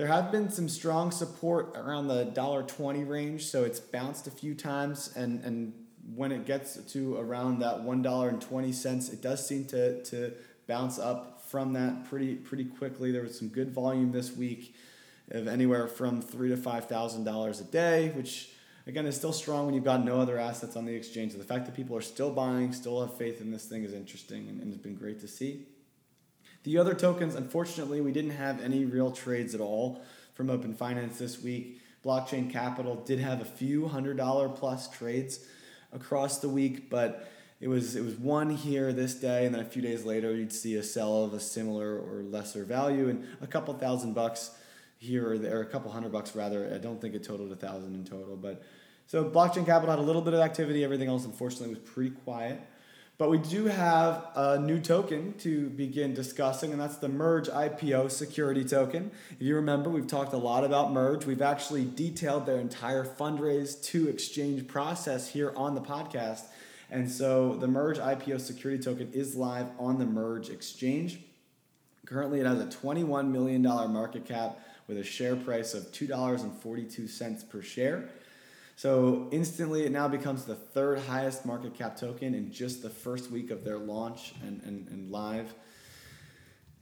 There 0.00 0.08
have 0.08 0.32
been 0.32 0.48
some 0.48 0.70
strong 0.70 1.10
support 1.10 1.76
around 1.76 2.08
the 2.08 2.24
$1.20 2.34 3.06
range, 3.06 3.44
so 3.44 3.64
it's 3.64 3.78
bounced 3.78 4.26
a 4.26 4.30
few 4.30 4.54
times 4.54 5.12
and, 5.14 5.44
and 5.44 5.74
when 6.14 6.32
it 6.32 6.46
gets 6.46 6.78
to 6.78 7.16
around 7.16 7.58
that 7.58 7.82
$1.20, 7.82 9.12
it 9.12 9.20
does 9.20 9.46
seem 9.46 9.66
to, 9.66 10.02
to 10.04 10.32
bounce 10.66 10.98
up 10.98 11.42
from 11.42 11.74
that 11.74 12.08
pretty 12.08 12.36
pretty 12.36 12.64
quickly. 12.64 13.12
There 13.12 13.20
was 13.20 13.38
some 13.38 13.48
good 13.48 13.74
volume 13.74 14.10
this 14.10 14.34
week 14.34 14.74
of 15.32 15.46
anywhere 15.46 15.86
from 15.86 16.22
three 16.22 16.48
to 16.48 16.56
five 16.56 16.86
thousand 16.86 17.24
dollars 17.24 17.60
a 17.60 17.64
day, 17.64 18.08
which 18.14 18.52
again 18.86 19.04
is 19.04 19.16
still 19.16 19.34
strong 19.34 19.66
when 19.66 19.74
you've 19.74 19.84
got 19.84 20.02
no 20.02 20.18
other 20.18 20.38
assets 20.38 20.76
on 20.76 20.86
the 20.86 20.94
exchange. 20.94 21.32
So 21.32 21.38
the 21.38 21.44
fact 21.44 21.66
that 21.66 21.76
people 21.76 21.94
are 21.94 22.00
still 22.00 22.30
buying, 22.30 22.72
still 22.72 23.02
have 23.02 23.18
faith 23.18 23.42
in 23.42 23.50
this 23.50 23.66
thing 23.66 23.84
is 23.84 23.92
interesting 23.92 24.48
and, 24.48 24.62
and 24.62 24.72
it's 24.72 24.82
been 24.82 24.96
great 24.96 25.20
to 25.20 25.28
see. 25.28 25.66
The 26.62 26.76
other 26.76 26.94
tokens, 26.94 27.34
unfortunately, 27.34 28.00
we 28.00 28.12
didn't 28.12 28.32
have 28.32 28.60
any 28.60 28.84
real 28.84 29.10
trades 29.10 29.54
at 29.54 29.60
all 29.60 30.02
from 30.34 30.50
Open 30.50 30.74
Finance 30.74 31.18
this 31.18 31.42
week. 31.42 31.80
Blockchain 32.04 32.50
Capital 32.50 32.96
did 32.96 33.18
have 33.18 33.40
a 33.40 33.44
few 33.44 33.88
hundred 33.88 34.16
dollar 34.16 34.48
plus 34.48 34.88
trades 34.88 35.46
across 35.92 36.38
the 36.38 36.48
week, 36.48 36.90
but 36.90 37.28
it 37.60 37.68
was 37.68 37.96
it 37.96 38.04
was 38.04 38.14
one 38.16 38.50
here 38.50 38.92
this 38.92 39.14
day, 39.14 39.46
and 39.46 39.54
then 39.54 39.62
a 39.62 39.66
few 39.66 39.82
days 39.82 40.04
later 40.04 40.34
you'd 40.34 40.52
see 40.52 40.76
a 40.76 40.82
sell 40.82 41.24
of 41.24 41.34
a 41.34 41.40
similar 41.40 41.98
or 41.98 42.22
lesser 42.22 42.64
value, 42.64 43.08
and 43.08 43.26
a 43.40 43.46
couple 43.46 43.72
thousand 43.74 44.14
bucks 44.14 44.50
here 44.98 45.30
or 45.30 45.38
there, 45.38 45.60
a 45.60 45.66
couple 45.66 45.90
hundred 45.90 46.12
bucks 46.12 46.34
rather. 46.34 46.72
I 46.74 46.78
don't 46.78 47.00
think 47.00 47.14
it 47.14 47.24
totaled 47.24 47.52
a 47.52 47.56
thousand 47.56 47.94
in 47.94 48.04
total, 48.04 48.36
but 48.36 48.62
so 49.06 49.24
blockchain 49.24 49.66
capital 49.66 49.90
had 49.90 49.98
a 49.98 50.02
little 50.02 50.22
bit 50.22 50.34
of 50.34 50.40
activity. 50.40 50.84
Everything 50.84 51.08
else, 51.08 51.24
unfortunately, 51.24 51.68
was 51.68 51.78
pretty 51.78 52.10
quiet. 52.10 52.60
But 53.20 53.28
we 53.28 53.36
do 53.36 53.66
have 53.66 54.28
a 54.34 54.58
new 54.58 54.80
token 54.80 55.34
to 55.40 55.68
begin 55.68 56.14
discussing, 56.14 56.72
and 56.72 56.80
that's 56.80 56.96
the 56.96 57.10
MERJ 57.10 57.50
IPO 57.50 58.10
security 58.10 58.64
token. 58.64 59.10
If 59.32 59.42
you 59.42 59.56
remember, 59.56 59.90
we've 59.90 60.06
talked 60.06 60.32
a 60.32 60.38
lot 60.38 60.64
about 60.64 60.88
MERJ. 60.88 61.26
We've 61.26 61.42
actually 61.42 61.84
detailed 61.84 62.46
their 62.46 62.56
entire 62.56 63.04
fundraise 63.04 63.84
to 63.88 64.08
exchange 64.08 64.66
process 64.68 65.28
here 65.28 65.52
on 65.54 65.74
the 65.74 65.82
podcast. 65.82 66.44
And 66.90 67.10
so 67.10 67.56
the 67.56 67.66
MERJ 67.66 67.98
IPO 67.98 68.40
security 68.40 68.82
token 68.82 69.10
is 69.12 69.36
live 69.36 69.66
on 69.78 69.98
the 69.98 70.06
MERJ 70.06 70.48
exchange. 70.48 71.20
Currently, 72.06 72.40
it 72.40 72.46
has 72.46 72.58
a 72.58 72.68
$21 72.68 73.30
million 73.30 73.60
market 73.60 74.24
cap 74.24 74.60
with 74.86 74.96
a 74.96 75.04
share 75.04 75.36
price 75.36 75.74
of 75.74 75.92
$2.42 75.92 77.50
per 77.50 77.60
share. 77.60 78.08
So 78.80 79.28
instantly, 79.30 79.84
it 79.84 79.92
now 79.92 80.08
becomes 80.08 80.46
the 80.46 80.54
third 80.54 81.00
highest 81.00 81.44
market 81.44 81.74
cap 81.74 81.98
token 81.98 82.32
in 82.32 82.50
just 82.50 82.80
the 82.80 82.88
first 82.88 83.30
week 83.30 83.50
of 83.50 83.62
their 83.62 83.76
launch 83.76 84.32
and, 84.40 84.62
and, 84.62 84.88
and 84.88 85.10
live. 85.10 85.52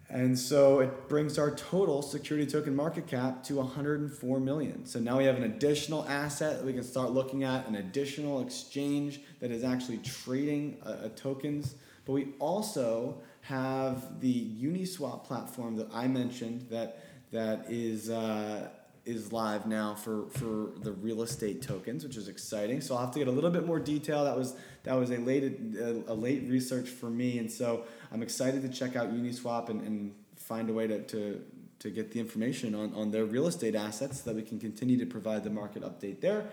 And 0.08 0.38
so 0.38 0.78
it 0.78 1.08
brings 1.08 1.40
our 1.40 1.50
total 1.56 2.02
security 2.02 2.48
token 2.48 2.76
market 2.76 3.08
cap 3.08 3.42
to 3.46 3.56
104 3.56 4.38
million. 4.38 4.86
So 4.86 5.00
now 5.00 5.18
we 5.18 5.24
have 5.24 5.38
an 5.38 5.42
additional 5.42 6.04
asset 6.08 6.58
that 6.58 6.64
we 6.64 6.72
can 6.72 6.84
start 6.84 7.10
looking 7.10 7.42
at, 7.42 7.66
an 7.66 7.74
additional 7.74 8.42
exchange 8.42 9.20
that 9.40 9.50
is 9.50 9.64
actually 9.64 9.98
trading 9.98 10.76
uh, 10.86 11.08
tokens. 11.16 11.74
But 12.06 12.12
we 12.12 12.28
also 12.38 13.22
have 13.40 14.20
the 14.20 14.48
Uniswap 14.62 15.24
platform 15.24 15.74
that 15.78 15.88
I 15.92 16.06
mentioned 16.06 16.68
that 16.70 17.02
that 17.32 17.66
is 17.68 18.08
uh, 18.08 18.68
is 19.08 19.32
live 19.32 19.66
now 19.66 19.94
for 19.94 20.28
for 20.30 20.72
the 20.80 20.92
real 20.92 21.22
estate 21.22 21.62
tokens, 21.62 22.04
which 22.04 22.16
is 22.16 22.28
exciting. 22.28 22.80
So 22.80 22.94
I'll 22.94 23.00
have 23.00 23.12
to 23.12 23.18
get 23.18 23.28
a 23.28 23.32
little 23.32 23.50
bit 23.50 23.66
more 23.66 23.80
detail. 23.80 24.24
That 24.24 24.36
was 24.36 24.54
that 24.84 24.94
was 24.94 25.10
a 25.10 25.16
late 25.16 25.44
a, 25.44 26.12
a 26.12 26.14
late 26.14 26.48
research 26.48 26.88
for 26.88 27.08
me, 27.10 27.38
and 27.38 27.50
so 27.50 27.84
I'm 28.12 28.22
excited 28.22 28.62
to 28.62 28.68
check 28.68 28.96
out 28.96 29.12
Uniswap 29.12 29.70
and, 29.70 29.80
and 29.82 30.14
find 30.36 30.68
a 30.68 30.72
way 30.72 30.86
to, 30.86 31.02
to 31.02 31.42
to 31.80 31.90
get 31.90 32.12
the 32.12 32.20
information 32.20 32.74
on, 32.74 32.92
on 32.94 33.10
their 33.10 33.24
real 33.24 33.46
estate 33.46 33.74
assets 33.74 34.22
so 34.22 34.30
that 34.30 34.36
we 34.36 34.42
can 34.42 34.58
continue 34.58 34.98
to 34.98 35.06
provide 35.06 35.44
the 35.44 35.50
market 35.50 35.82
update 35.82 36.20
there. 36.20 36.50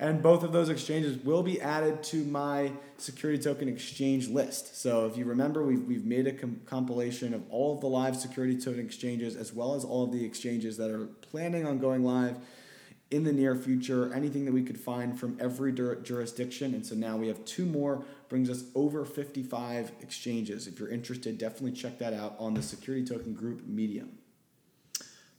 And 0.00 0.22
both 0.22 0.44
of 0.44 0.52
those 0.52 0.68
exchanges 0.68 1.22
will 1.24 1.42
be 1.42 1.60
added 1.60 2.04
to 2.04 2.24
my 2.24 2.70
security 2.98 3.42
token 3.42 3.68
exchange 3.68 4.28
list. 4.28 4.80
So 4.80 5.06
if 5.06 5.16
you 5.16 5.24
remember, 5.24 5.64
we've, 5.64 5.82
we've 5.82 6.04
made 6.04 6.28
a 6.28 6.32
com- 6.32 6.60
compilation 6.66 7.34
of 7.34 7.42
all 7.50 7.74
of 7.74 7.80
the 7.80 7.88
live 7.88 8.16
security 8.16 8.56
token 8.56 8.84
exchanges 8.84 9.34
as 9.34 9.52
well 9.52 9.74
as 9.74 9.84
all 9.84 10.04
of 10.04 10.12
the 10.12 10.24
exchanges 10.24 10.76
that 10.76 10.90
are 10.90 11.06
planning 11.06 11.66
on 11.66 11.78
going 11.78 12.04
live 12.04 12.38
in 13.10 13.24
the 13.24 13.32
near 13.32 13.56
future, 13.56 14.12
anything 14.14 14.44
that 14.44 14.52
we 14.52 14.62
could 14.62 14.78
find 14.78 15.18
from 15.18 15.36
every 15.40 15.72
jurisdiction. 15.72 16.74
And 16.74 16.86
so 16.86 16.94
now 16.94 17.16
we 17.16 17.26
have 17.28 17.44
two 17.44 17.64
more, 17.64 18.04
brings 18.28 18.50
us 18.50 18.64
over 18.74 19.04
55 19.04 19.92
exchanges. 20.00 20.66
If 20.66 20.78
you're 20.78 20.90
interested, 20.90 21.38
definitely 21.38 21.72
check 21.72 21.98
that 21.98 22.12
out 22.12 22.36
on 22.38 22.54
the 22.54 22.62
Security 22.62 23.04
Token 23.04 23.32
Group 23.32 23.66
Medium. 23.66 24.18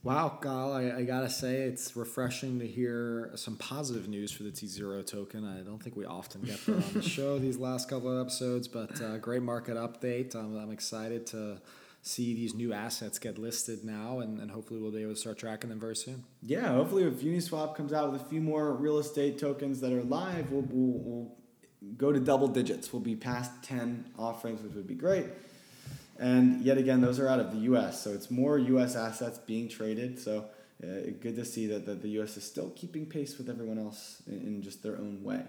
Wow, 0.01 0.39
Kyle, 0.41 0.71
I, 0.71 0.99
I, 0.99 1.03
gotta 1.03 1.29
say 1.29 1.63
it's 1.63 1.93
refreshing 1.97 2.59
to 2.59 2.67
hear 2.67 3.31
some 3.35 3.57
positive 3.57 4.07
news 4.07 4.31
for 4.31 4.43
the 4.43 4.49
tZERO 4.49 5.05
token. 5.05 5.43
I 5.43 5.59
don't 5.59 5.83
think 5.83 5.97
we 5.97 6.05
often 6.05 6.41
get 6.41 6.65
that 6.67 6.75
on 6.75 6.93
the 6.93 7.01
show 7.17 7.37
these 7.37 7.57
last 7.57 7.89
couple 7.89 8.09
of 8.09 8.25
episodes, 8.25 8.69
but 8.69 9.01
uh, 9.01 9.17
great 9.17 9.41
market 9.41 9.75
update. 9.75 10.35
I'm, 10.35 10.57
I'm, 10.57 10.71
excited 10.71 11.27
to 11.27 11.57
see 12.01 12.33
these 12.33 12.53
new 12.53 12.71
assets 12.71 13.19
get 13.19 13.37
listed 13.37 13.83
now, 13.83 14.19
and, 14.19 14.39
and 14.39 14.49
hopefully 14.49 14.79
we'll 14.79 14.91
be 14.91 15.01
able 15.01 15.15
to 15.15 15.19
start 15.19 15.37
tracking 15.37 15.69
them 15.69 15.81
very 15.81 15.97
soon. 15.97 16.23
Yeah, 16.43 16.67
hopefully 16.67 17.03
if 17.03 17.15
Uniswap 17.15 17.75
comes 17.75 17.91
out 17.91 18.09
with 18.09 18.21
a 18.21 18.25
few 18.25 18.39
more 18.39 18.71
real 18.71 18.99
estate 18.99 19.37
tokens 19.37 19.81
that 19.81 19.91
are 19.91 20.03
live, 20.03 20.49
we'll, 20.49 20.61
we'll, 20.69 20.99
we'll 21.03 21.37
go 21.97 22.13
to 22.13 22.21
double 22.21 22.47
digits. 22.47 22.93
We'll 22.93 23.01
be 23.01 23.17
past 23.17 23.51
10 23.63 24.11
offerings, 24.17 24.61
which 24.61 24.75
would 24.75 24.87
be 24.87 24.95
great. 24.95 25.25
And 26.19 26.61
yet 26.61 26.77
again, 26.77 26.99
those 26.99 27.17
are 27.17 27.29
out 27.29 27.39
of 27.39 27.51
the 27.51 27.59
U.S., 27.59 28.03
so 28.03 28.11
it's 28.11 28.29
more 28.29 28.57
U.S. 28.57 28.95
assets 28.97 29.39
being 29.39 29.69
traded. 29.69 30.19
So 30.19 30.45
uh, 30.83 31.11
good 31.21 31.35
to 31.37 31.45
see 31.45 31.65
that, 31.67 31.85
that 31.85 32.01
the 32.01 32.09
U.S. 32.09 32.35
is 32.35 32.43
still 32.43 32.71
keeping 32.75 33.05
pace 33.05 33.37
with 33.37 33.49
everyone 33.49 33.79
else 33.79 34.21
in, 34.27 34.33
in, 34.41 34.61
just 34.61 34.83
their 34.83 34.97
own 34.97 35.23
way. 35.23 35.41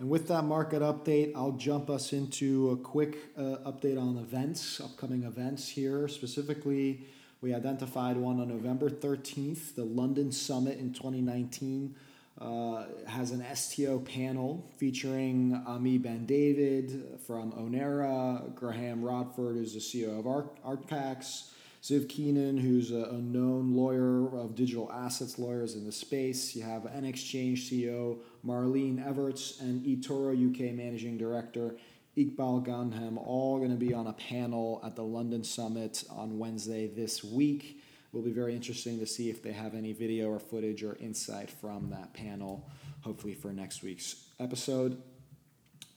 And 0.00 0.10
with 0.10 0.26
that 0.28 0.42
market 0.42 0.82
update, 0.82 1.32
I'll 1.36 1.52
jump 1.52 1.90
us 1.90 2.12
into 2.12 2.70
a 2.70 2.76
quick 2.76 3.18
uh, 3.38 3.58
update 3.66 4.00
on 4.00 4.16
events, 4.18 4.80
upcoming 4.80 5.22
events 5.22 5.68
here. 5.68 6.08
Specifically, 6.08 7.06
we 7.40 7.54
identified 7.54 8.16
one 8.16 8.40
on 8.40 8.48
November 8.48 8.90
13th, 8.90 9.76
the 9.76 9.84
London 9.84 10.32
Summit 10.32 10.78
in 10.78 10.92
2019 10.92 11.94
uh, 12.40 12.84
has 13.06 13.30
an 13.30 13.44
STO 13.54 14.00
panel 14.00 14.68
featuring 14.76 15.62
Ami 15.66 15.98
Ben 15.98 16.26
David 16.26 17.18
from 17.26 17.52
Ownera, 17.52 18.54
Graham 18.54 19.04
Rodford, 19.04 19.56
who's 19.56 19.74
the 19.74 19.80
CEO 19.80 20.18
of 20.18 20.26
Art- 20.26 20.62
Artpax, 20.64 21.50
Ziv 21.82 22.08
Keenan, 22.08 22.56
who's 22.56 22.90
a, 22.90 23.04
a, 23.04 23.18
known 23.18 23.76
lawyer 23.76 24.26
of 24.36 24.54
digital 24.54 24.90
assets 24.90 25.38
lawyers 25.38 25.74
in 25.74 25.84
the 25.84 25.92
space. 25.92 26.56
You 26.56 26.62
have 26.62 26.82
nExchange 26.82 27.70
CEO 27.70 28.18
Marlene 28.44 29.06
Everts 29.06 29.60
and 29.60 29.84
eToro 29.84 30.32
UK 30.32 30.74
Managing 30.74 31.18
Director 31.18 31.76
Iqbal 32.16 32.64
Gandham, 32.64 33.18
all 33.18 33.58
going 33.58 33.70
to 33.70 33.76
be 33.76 33.92
on 33.92 34.06
a 34.06 34.12
panel 34.12 34.80
at 34.84 34.94
the 34.96 35.02
London 35.02 35.42
Summit 35.42 36.04
on 36.10 36.38
Wednesday 36.38 36.86
this 36.86 37.24
week 37.24 37.80
will 38.14 38.22
be 38.22 38.30
very 38.30 38.54
interesting 38.54 38.98
to 39.00 39.06
see 39.06 39.28
if 39.28 39.42
they 39.42 39.52
have 39.52 39.74
any 39.74 39.92
video 39.92 40.30
or 40.30 40.38
footage 40.38 40.84
or 40.84 40.96
insight 41.00 41.50
from 41.50 41.90
that 41.90 42.14
panel, 42.14 42.68
hopefully 43.00 43.34
for 43.34 43.52
next 43.52 43.82
week's 43.82 44.26
episode. 44.38 45.02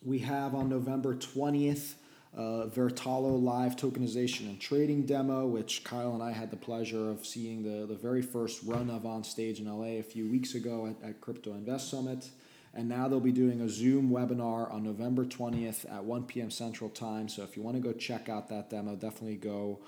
We 0.03 0.19
have 0.19 0.55
on 0.55 0.67
November 0.67 1.15
20th 1.15 1.93
uh, 2.35 2.67
Vertalo 2.67 3.41
live 3.41 3.75
tokenization 3.75 4.47
and 4.47 4.59
trading 4.59 5.05
demo, 5.05 5.45
which 5.45 5.83
Kyle 5.83 6.13
and 6.13 6.23
I 6.23 6.31
had 6.31 6.49
the 6.49 6.57
pleasure 6.57 7.09
of 7.09 7.25
seeing 7.25 7.63
the, 7.63 7.85
the 7.85 7.95
very 7.95 8.21
first 8.21 8.63
run 8.63 8.89
of 8.89 9.05
on 9.05 9.23
stage 9.23 9.59
in 9.59 9.65
LA 9.65 9.99
a 9.99 10.01
few 10.01 10.29
weeks 10.29 10.55
ago 10.55 10.87
at, 10.87 11.07
at 11.07 11.21
Crypto 11.21 11.53
Invest 11.53 11.89
Summit. 11.89 12.29
And 12.73 12.89
now 12.89 13.07
they'll 13.07 13.19
be 13.19 13.31
doing 13.31 13.61
a 13.61 13.69
Zoom 13.69 14.11
webinar 14.11 14.71
on 14.71 14.83
November 14.83 15.25
20th 15.25 15.91
at 15.91 16.03
1 16.03 16.23
p.m. 16.25 16.51
Central 16.51 16.89
Time. 16.89 17.27
So 17.27 17.43
if 17.43 17.57
you 17.57 17.63
want 17.63 17.75
to 17.75 17.81
go 17.81 17.91
check 17.93 18.29
out 18.29 18.49
that 18.49 18.69
demo, 18.69 18.95
definitely 18.95 19.37
go 19.37 19.79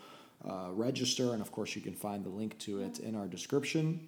uh, 0.47 0.69
register. 0.71 1.33
And 1.33 1.41
of 1.41 1.51
course, 1.51 1.75
you 1.75 1.81
can 1.81 1.93
find 1.93 2.23
the 2.23 2.29
link 2.29 2.57
to 2.59 2.81
it 2.81 2.99
in 2.99 3.15
our 3.15 3.27
description. 3.27 4.07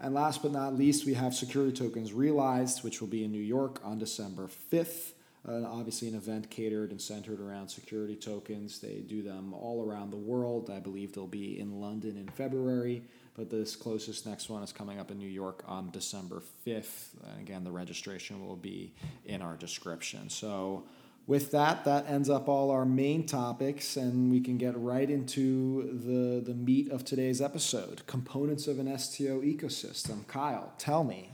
And 0.00 0.14
last 0.14 0.42
but 0.42 0.52
not 0.52 0.74
least, 0.74 1.06
we 1.06 1.14
have 1.14 1.34
Security 1.34 1.72
Tokens 1.72 2.12
Realized, 2.12 2.84
which 2.84 3.00
will 3.00 3.08
be 3.08 3.24
in 3.24 3.32
New 3.32 3.42
York 3.42 3.80
on 3.84 3.98
December 3.98 4.48
5th. 4.72 5.12
Uh, 5.48 5.64
obviously, 5.66 6.08
an 6.08 6.14
event 6.14 6.50
catered 6.50 6.90
and 6.90 7.00
centered 7.00 7.40
around 7.40 7.68
security 7.68 8.14
tokens. 8.14 8.80
They 8.80 9.00
do 9.06 9.22
them 9.22 9.54
all 9.54 9.88
around 9.88 10.10
the 10.10 10.16
world. 10.16 10.70
I 10.70 10.78
believe 10.78 11.14
they'll 11.14 11.26
be 11.26 11.58
in 11.58 11.80
London 11.80 12.16
in 12.16 12.28
February, 12.28 13.02
but 13.34 13.48
this 13.48 13.74
closest 13.74 14.26
next 14.26 14.50
one 14.50 14.62
is 14.62 14.72
coming 14.72 14.98
up 14.98 15.10
in 15.10 15.18
New 15.18 15.28
York 15.28 15.64
on 15.66 15.90
December 15.90 16.42
5th. 16.66 17.14
And 17.30 17.40
again, 17.40 17.64
the 17.64 17.70
registration 17.70 18.46
will 18.46 18.56
be 18.56 18.92
in 19.24 19.40
our 19.40 19.56
description. 19.56 20.28
So, 20.28 20.84
with 21.28 21.50
that, 21.50 21.84
that 21.84 22.08
ends 22.08 22.30
up 22.30 22.48
all 22.48 22.70
our 22.70 22.86
main 22.86 23.26
topics, 23.26 23.98
and 23.98 24.32
we 24.32 24.40
can 24.40 24.56
get 24.56 24.74
right 24.78 25.10
into 25.10 25.82
the, 25.92 26.40
the 26.40 26.54
meat 26.54 26.90
of 26.90 27.04
today's 27.04 27.42
episode 27.42 28.04
components 28.06 28.66
of 28.66 28.78
an 28.78 28.98
STO 28.98 29.42
ecosystem. 29.42 30.26
Kyle, 30.26 30.72
tell 30.78 31.04
me, 31.04 31.32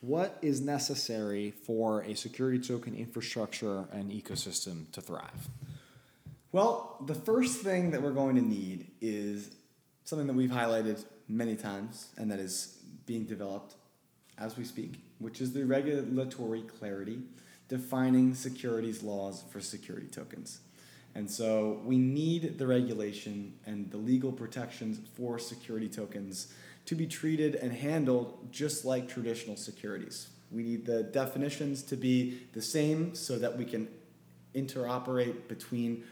what 0.00 0.38
is 0.40 0.60
necessary 0.60 1.50
for 1.50 2.02
a 2.02 2.14
security 2.14 2.60
token 2.60 2.94
infrastructure 2.94 3.86
and 3.90 4.12
ecosystem 4.12 4.88
to 4.92 5.00
thrive? 5.00 5.48
Well, 6.52 7.02
the 7.04 7.16
first 7.16 7.58
thing 7.58 7.90
that 7.90 8.02
we're 8.02 8.12
going 8.12 8.36
to 8.36 8.42
need 8.42 8.92
is 9.00 9.50
something 10.04 10.28
that 10.28 10.34
we've 10.34 10.50
highlighted 10.50 11.04
many 11.28 11.56
times 11.56 12.10
and 12.16 12.30
that 12.30 12.38
is 12.38 12.78
being 13.04 13.24
developed 13.24 13.74
as 14.38 14.56
we 14.56 14.62
speak, 14.62 15.00
which 15.18 15.40
is 15.40 15.52
the 15.52 15.64
regulatory 15.64 16.62
clarity 16.62 17.18
defining 17.68 18.34
securities 18.34 19.02
laws 19.02 19.44
for 19.50 19.60
security 19.60 20.06
tokens. 20.06 20.60
And 21.14 21.30
so 21.30 21.80
we 21.84 21.96
need 21.96 22.58
the 22.58 22.66
regulation 22.66 23.54
and 23.66 23.90
the 23.90 23.96
legal 23.96 24.32
protections 24.32 24.98
for 25.14 25.38
security 25.38 25.88
tokens 25.88 26.52
to 26.86 26.94
be 26.94 27.06
treated 27.06 27.54
and 27.54 27.72
handled 27.72 28.48
just 28.50 28.84
like 28.84 29.08
traditional 29.08 29.56
securities. 29.56 30.28
We 30.50 30.62
need 30.62 30.86
the 30.86 31.02
definitions 31.02 31.82
to 31.84 31.96
be 31.96 32.42
the 32.52 32.62
same 32.62 33.14
so 33.14 33.38
that 33.38 33.56
we 33.56 33.64
can 33.64 33.88
interoperate 34.54 35.48
between 35.48 36.04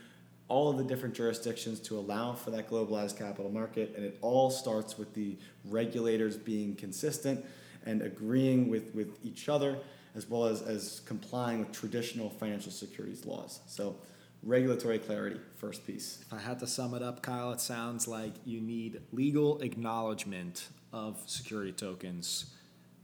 all 0.49 0.71
of 0.71 0.79
the 0.79 0.85
different 0.85 1.15
jurisdictions 1.15 1.81
to 1.81 1.99
allow 1.99 2.35
for 2.35 2.51
that 2.51 2.69
globalized 2.69 3.19
capital 3.19 3.51
market. 3.51 3.95
And 3.97 4.05
it 4.05 4.19
all 4.21 4.51
starts 4.51 4.99
with 4.99 5.15
the 5.15 5.37
regulators 5.65 6.37
being 6.37 6.75
consistent 6.75 7.45
and 7.87 8.03
agreeing 8.03 8.69
with, 8.69 8.95
with 8.95 9.19
each 9.25 9.49
other 9.49 9.79
as 10.15 10.29
well 10.29 10.45
as, 10.45 10.63
as 10.63 11.01
complying 11.07 11.61
with 11.61 11.73
traditional 11.73 12.31
financial 12.31 12.73
securities 12.73 13.25
laws. 13.25 13.61
So, 13.67 13.97
regulatory 14.43 14.99
clarity, 14.99 15.41
first 15.57 15.87
piece. 15.87 16.19
If 16.27 16.33
I 16.33 16.39
had 16.39 16.59
to 16.61 16.67
sum 16.67 16.95
it 16.95 17.03
up, 17.03 17.23
Kyle, 17.23 17.53
it 17.53 17.61
sounds 17.61 18.09
like 18.09 18.33
you 18.45 18.61
need 18.61 19.01
legal 19.13 19.61
acknowledgement 19.61 20.69
of 20.93 21.19
security 21.27 21.73
tokens 21.73 22.47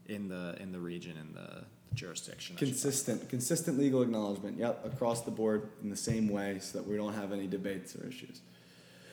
in 0.07 0.29
the 0.29 0.57
in 0.61 0.73
the 0.73 0.81
region 0.81 1.17
in 1.17 1.33
the 1.33 1.65
jurisdiction. 1.95 2.57
Consistent, 2.57 3.29
consistent 3.29 3.79
legal 3.79 4.03
acknowledgement. 4.03 4.59
Yep, 4.59 4.87
across 4.87 5.23
the 5.23 5.31
board 5.31 5.69
in 5.83 5.91
the 5.91 5.97
same 5.97 6.29
way, 6.29 6.59
so 6.61 6.79
that 6.79 6.87
we 6.87 6.97
don't 6.97 7.15
have 7.15 7.33
any 7.33 7.47
debates 7.47 7.97
or 7.97 8.07
issues. 8.07 8.41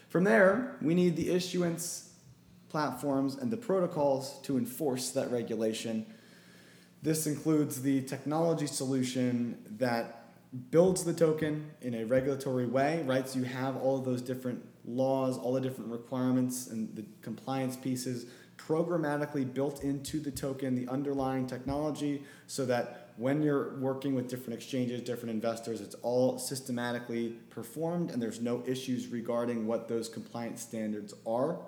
From 0.09 0.23
there, 0.23 0.77
we 0.81 0.93
need 0.93 1.15
the 1.15 1.31
issuance 1.31 2.13
platforms 2.69 3.35
and 3.35 3.51
the 3.51 3.57
protocols 3.57 4.39
to 4.43 4.57
enforce 4.57 5.11
that 5.11 5.31
regulation. 5.31 6.05
This 7.05 7.27
includes 7.27 7.83
the 7.83 8.01
technology 8.01 8.65
solution 8.65 9.59
that 9.77 10.31
builds 10.71 11.03
the 11.03 11.13
token 11.13 11.69
in 11.83 11.93
a 11.93 12.03
regulatory 12.03 12.65
way, 12.65 13.03
right? 13.05 13.29
So 13.29 13.37
you 13.37 13.45
have 13.45 13.77
all 13.77 13.99
of 13.99 14.05
those 14.05 14.23
different 14.23 14.65
laws, 14.85 15.37
all 15.37 15.53
the 15.53 15.61
different 15.61 15.91
requirements, 15.91 16.65
and 16.65 16.95
the 16.95 17.05
compliance 17.21 17.77
pieces 17.77 18.25
programmatically 18.57 19.53
built 19.53 19.83
into 19.83 20.19
the 20.19 20.31
token, 20.31 20.73
the 20.73 20.91
underlying 20.91 21.45
technology, 21.45 22.23
so 22.47 22.65
that 22.65 23.11
when 23.17 23.43
you're 23.43 23.75
working 23.75 24.15
with 24.15 24.27
different 24.27 24.55
exchanges, 24.55 24.99
different 25.01 25.29
investors, 25.29 25.81
it's 25.81 25.95
all 26.01 26.39
systematically 26.39 27.35
performed 27.51 28.09
and 28.09 28.19
there's 28.19 28.41
no 28.41 28.63
issues 28.65 29.09
regarding 29.09 29.67
what 29.67 29.87
those 29.87 30.09
compliance 30.09 30.63
standards 30.63 31.13
are. 31.27 31.59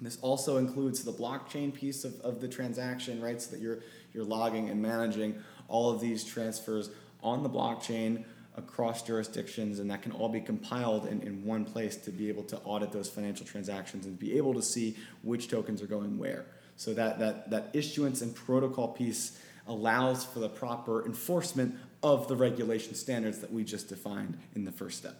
This 0.00 0.18
also 0.22 0.56
includes 0.56 1.04
the 1.04 1.12
blockchain 1.12 1.74
piece 1.74 2.04
of, 2.04 2.18
of 2.22 2.40
the 2.40 2.48
transaction, 2.48 3.20
right? 3.20 3.40
So 3.40 3.50
that 3.50 3.60
you're 3.60 3.80
you're 4.12 4.24
logging 4.24 4.68
and 4.68 4.80
managing 4.80 5.42
all 5.68 5.90
of 5.90 6.00
these 6.00 6.24
transfers 6.24 6.90
on 7.22 7.42
the 7.42 7.50
blockchain 7.50 8.24
across 8.56 9.02
jurisdictions, 9.02 9.78
and 9.78 9.90
that 9.90 10.02
can 10.02 10.12
all 10.12 10.28
be 10.28 10.40
compiled 10.40 11.06
in, 11.06 11.20
in 11.22 11.44
one 11.44 11.64
place 11.64 11.96
to 11.96 12.10
be 12.10 12.28
able 12.28 12.42
to 12.42 12.58
audit 12.58 12.92
those 12.92 13.08
financial 13.08 13.46
transactions 13.46 14.06
and 14.06 14.18
be 14.18 14.36
able 14.36 14.54
to 14.54 14.62
see 14.62 14.96
which 15.22 15.48
tokens 15.48 15.80
are 15.80 15.86
going 15.86 16.18
where. 16.18 16.46
So 16.76 16.94
that 16.94 17.18
that 17.18 17.50
that 17.50 17.70
issuance 17.72 18.22
and 18.22 18.34
protocol 18.34 18.88
piece 18.88 19.38
allows 19.66 20.24
for 20.24 20.40
the 20.40 20.48
proper 20.48 21.04
enforcement 21.06 21.76
of 22.02 22.26
the 22.28 22.36
regulation 22.36 22.94
standards 22.94 23.38
that 23.40 23.52
we 23.52 23.62
just 23.62 23.88
defined 23.88 24.38
in 24.54 24.64
the 24.64 24.72
first 24.72 24.98
step. 24.98 25.16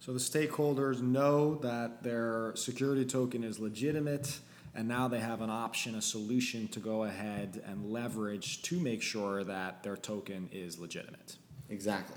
So 0.00 0.12
the 0.12 0.18
stakeholders 0.18 1.00
know 1.00 1.54
that 1.56 2.02
their 2.02 2.52
security 2.56 3.06
token 3.06 3.42
is 3.42 3.58
legitimate, 3.58 4.38
and 4.74 4.88
now 4.88 5.08
they 5.08 5.20
have 5.20 5.40
an 5.40 5.50
option, 5.50 5.94
a 5.94 6.02
solution 6.02 6.68
to 6.68 6.80
go 6.80 7.04
ahead 7.04 7.62
and 7.66 7.92
leverage 7.92 8.62
to 8.62 8.78
make 8.80 9.02
sure 9.02 9.44
that 9.44 9.82
their 9.82 9.96
token 9.96 10.48
is 10.52 10.78
legitimate. 10.78 11.36
Exactly. 11.68 12.16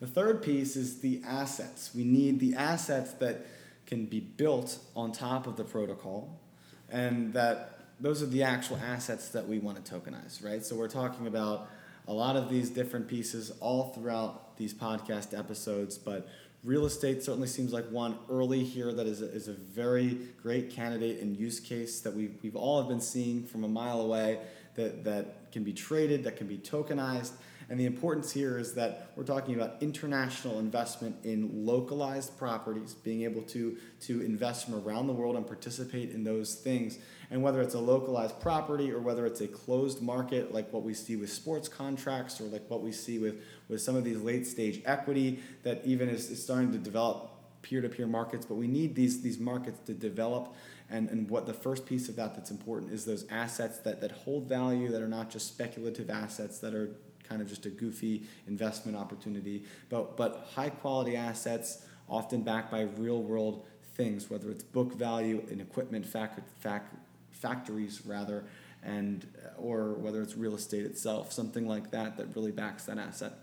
The 0.00 0.06
third 0.06 0.42
piece 0.42 0.76
is 0.76 1.00
the 1.00 1.22
assets. 1.26 1.90
We 1.94 2.04
need 2.04 2.40
the 2.40 2.54
assets 2.54 3.12
that 3.14 3.46
can 3.86 4.06
be 4.06 4.20
built 4.20 4.78
on 4.96 5.12
top 5.12 5.46
of 5.46 5.56
the 5.56 5.64
protocol, 5.64 6.40
and 6.88 7.32
that 7.34 7.80
those 8.00 8.22
are 8.22 8.26
the 8.26 8.42
actual 8.42 8.78
assets 8.78 9.28
that 9.28 9.46
we 9.46 9.58
want 9.58 9.84
to 9.84 9.94
tokenize, 9.94 10.42
right? 10.42 10.64
So 10.64 10.74
we're 10.76 10.88
talking 10.88 11.26
about 11.26 11.68
a 12.08 12.12
lot 12.12 12.34
of 12.34 12.48
these 12.48 12.70
different 12.70 13.08
pieces 13.08 13.52
all 13.60 13.88
throughout 13.88 14.56
these 14.56 14.72
podcast 14.72 15.38
episodes, 15.38 15.98
but 15.98 16.28
real 16.62 16.84
estate 16.84 17.22
certainly 17.22 17.48
seems 17.48 17.72
like 17.72 17.90
one 17.90 18.18
early 18.28 18.62
here 18.64 18.92
that 18.92 19.06
is 19.06 19.22
a, 19.22 19.32
is 19.32 19.48
a 19.48 19.52
very 19.52 20.18
great 20.42 20.70
candidate 20.70 21.20
and 21.20 21.36
use 21.36 21.58
case 21.58 22.00
that 22.00 22.14
we've, 22.14 22.36
we've 22.42 22.56
all 22.56 22.80
have 22.80 22.88
been 22.88 23.00
seeing 23.00 23.44
from 23.44 23.64
a 23.64 23.68
mile 23.68 24.00
away 24.00 24.38
that, 24.74 25.04
that 25.04 25.52
can 25.52 25.64
be 25.64 25.72
traded, 25.72 26.24
that 26.24 26.36
can 26.36 26.46
be 26.46 26.58
tokenized. 26.58 27.32
And 27.70 27.78
the 27.78 27.86
importance 27.86 28.32
here 28.32 28.58
is 28.58 28.74
that 28.74 29.12
we're 29.14 29.22
talking 29.24 29.54
about 29.54 29.76
international 29.80 30.58
investment 30.58 31.14
in 31.22 31.64
localized 31.64 32.36
properties, 32.36 32.94
being 32.94 33.22
able 33.22 33.42
to, 33.42 33.76
to 34.02 34.22
invest 34.22 34.64
from 34.64 34.74
around 34.74 35.06
the 35.06 35.12
world 35.12 35.36
and 35.36 35.46
participate 35.46 36.10
in 36.10 36.24
those 36.24 36.56
things. 36.56 36.98
And 37.30 37.44
whether 37.44 37.62
it's 37.62 37.74
a 37.74 37.78
localized 37.78 38.40
property 38.40 38.90
or 38.90 38.98
whether 38.98 39.24
it's 39.24 39.40
a 39.40 39.46
closed 39.46 40.02
market, 40.02 40.52
like 40.52 40.72
what 40.72 40.82
we 40.82 40.94
see 40.94 41.14
with 41.14 41.30
sports 41.30 41.68
contracts 41.68 42.40
or 42.40 42.44
like 42.44 42.68
what 42.68 42.82
we 42.82 42.90
see 42.90 43.20
with, 43.20 43.40
with 43.70 43.80
some 43.80 43.96
of 43.96 44.04
these 44.04 44.20
late 44.20 44.46
stage 44.46 44.82
equity 44.84 45.40
that 45.62 45.82
even 45.84 46.08
is, 46.08 46.30
is 46.30 46.42
starting 46.42 46.72
to 46.72 46.78
develop 46.78 47.30
peer-to-peer 47.62 48.06
markets, 48.06 48.46
but 48.46 48.54
we 48.54 48.66
need 48.66 48.94
these, 48.94 49.22
these 49.22 49.38
markets 49.38 49.78
to 49.86 49.94
develop 49.94 50.54
and, 50.90 51.08
and 51.08 51.30
what 51.30 51.46
the 51.46 51.54
first 51.54 51.86
piece 51.86 52.08
of 52.08 52.16
that 52.16 52.34
that's 52.34 52.50
important 52.50 52.92
is 52.92 53.04
those 53.04 53.24
assets 53.30 53.78
that, 53.78 54.00
that 54.00 54.10
hold 54.10 54.48
value, 54.48 54.90
that 54.90 55.00
are 55.00 55.08
not 55.08 55.30
just 55.30 55.46
speculative 55.46 56.10
assets 56.10 56.58
that 56.58 56.74
are 56.74 56.90
kind 57.28 57.40
of 57.40 57.48
just 57.48 57.64
a 57.64 57.70
goofy 57.70 58.24
investment 58.48 58.98
opportunity, 58.98 59.62
but, 59.88 60.16
but 60.16 60.48
high 60.54 60.70
quality 60.70 61.16
assets, 61.16 61.84
often 62.08 62.42
backed 62.42 62.72
by 62.72 62.82
real 62.96 63.22
world 63.22 63.64
things, 63.94 64.28
whether 64.28 64.50
it's 64.50 64.64
book 64.64 64.94
value 64.94 65.46
in 65.48 65.60
equipment 65.60 66.04
fac- 66.04 66.40
fac- 66.58 66.92
factories 67.30 68.02
rather, 68.04 68.44
and 68.82 69.26
or 69.56 69.92
whether 69.92 70.20
it's 70.22 70.36
real 70.36 70.56
estate 70.56 70.84
itself, 70.84 71.32
something 71.32 71.68
like 71.68 71.92
that 71.92 72.16
that 72.16 72.34
really 72.34 72.50
backs 72.50 72.84
that 72.86 72.98
asset. 72.98 73.34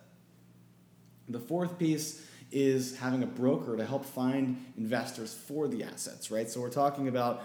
The 1.30 1.40
fourth 1.40 1.78
piece 1.78 2.26
is 2.52 2.98
having 2.98 3.24
a 3.24 3.28
broker 3.28 3.76
to 3.76 3.86
help 3.86 4.06
find 4.06 4.64
investors 4.78 5.34
for 5.34 5.68
the 5.68 5.84
assets, 5.84 6.32
right? 6.32 6.50
So 6.50 6.62
we're 6.62 6.70
talking 6.70 7.08
about 7.08 7.44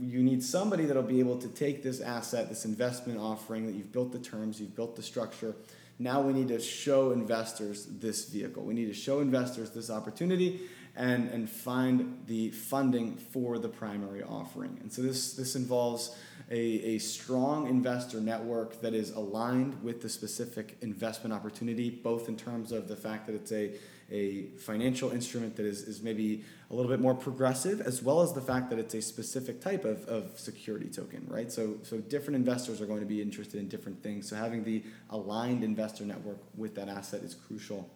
you 0.00 0.22
need 0.22 0.44
somebody 0.44 0.84
that'll 0.84 1.02
be 1.02 1.18
able 1.18 1.38
to 1.38 1.48
take 1.48 1.82
this 1.82 2.00
asset, 2.00 2.48
this 2.48 2.64
investment 2.64 3.18
offering 3.18 3.66
that 3.66 3.74
you've 3.74 3.92
built 3.92 4.12
the 4.12 4.18
terms, 4.18 4.60
you've 4.60 4.76
built 4.76 4.94
the 4.94 5.02
structure. 5.02 5.56
Now 5.98 6.20
we 6.20 6.32
need 6.32 6.48
to 6.48 6.60
show 6.60 7.10
investors 7.10 7.86
this 7.86 8.26
vehicle. 8.26 8.62
We 8.62 8.74
need 8.74 8.86
to 8.86 8.94
show 8.94 9.18
investors 9.18 9.70
this 9.70 9.90
opportunity 9.90 10.60
and, 10.98 11.28
and 11.28 11.48
find 11.48 12.24
the 12.26 12.50
funding 12.50 13.16
for 13.16 13.58
the 13.58 13.68
primary 13.68 14.22
offering. 14.22 14.78
And 14.82 14.92
so 14.92 15.00
this, 15.00 15.34
this 15.34 15.54
involves 15.54 16.16
a, 16.50 16.58
a 16.58 16.98
strong 16.98 17.68
investor 17.68 18.20
network 18.20 18.80
that 18.80 18.94
is 18.94 19.12
aligned 19.12 19.80
with 19.82 20.02
the 20.02 20.08
specific 20.08 20.76
investment 20.82 21.32
opportunity, 21.32 21.88
both 21.88 22.28
in 22.28 22.36
terms 22.36 22.72
of 22.72 22.88
the 22.88 22.96
fact 22.96 23.26
that 23.26 23.34
it's 23.36 23.52
a 23.52 23.72
a 24.10 24.44
financial 24.56 25.10
instrument 25.10 25.54
that 25.56 25.66
is, 25.66 25.82
is 25.82 26.02
maybe 26.02 26.42
a 26.70 26.74
little 26.74 26.90
bit 26.90 26.98
more 26.98 27.14
progressive, 27.14 27.82
as 27.82 28.02
well 28.02 28.22
as 28.22 28.32
the 28.32 28.40
fact 28.40 28.70
that 28.70 28.78
it's 28.78 28.94
a 28.94 29.02
specific 29.02 29.60
type 29.60 29.84
of, 29.84 30.02
of 30.06 30.38
security 30.40 30.88
token, 30.88 31.26
right? 31.28 31.52
So, 31.52 31.74
so 31.82 31.98
different 31.98 32.36
investors 32.36 32.80
are 32.80 32.86
going 32.86 33.00
to 33.00 33.06
be 33.06 33.20
interested 33.20 33.60
in 33.60 33.68
different 33.68 34.02
things. 34.02 34.26
So 34.26 34.34
having 34.34 34.64
the 34.64 34.82
aligned 35.10 35.62
investor 35.62 36.04
network 36.04 36.38
with 36.56 36.74
that 36.76 36.88
asset 36.88 37.22
is 37.22 37.34
crucial. 37.34 37.90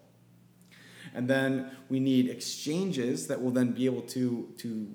And 1.13 1.27
then 1.27 1.71
we 1.89 1.99
need 1.99 2.29
exchanges 2.29 3.27
that 3.27 3.41
will 3.41 3.51
then 3.51 3.71
be 3.71 3.85
able 3.85 4.01
to, 4.01 4.49
to 4.57 4.87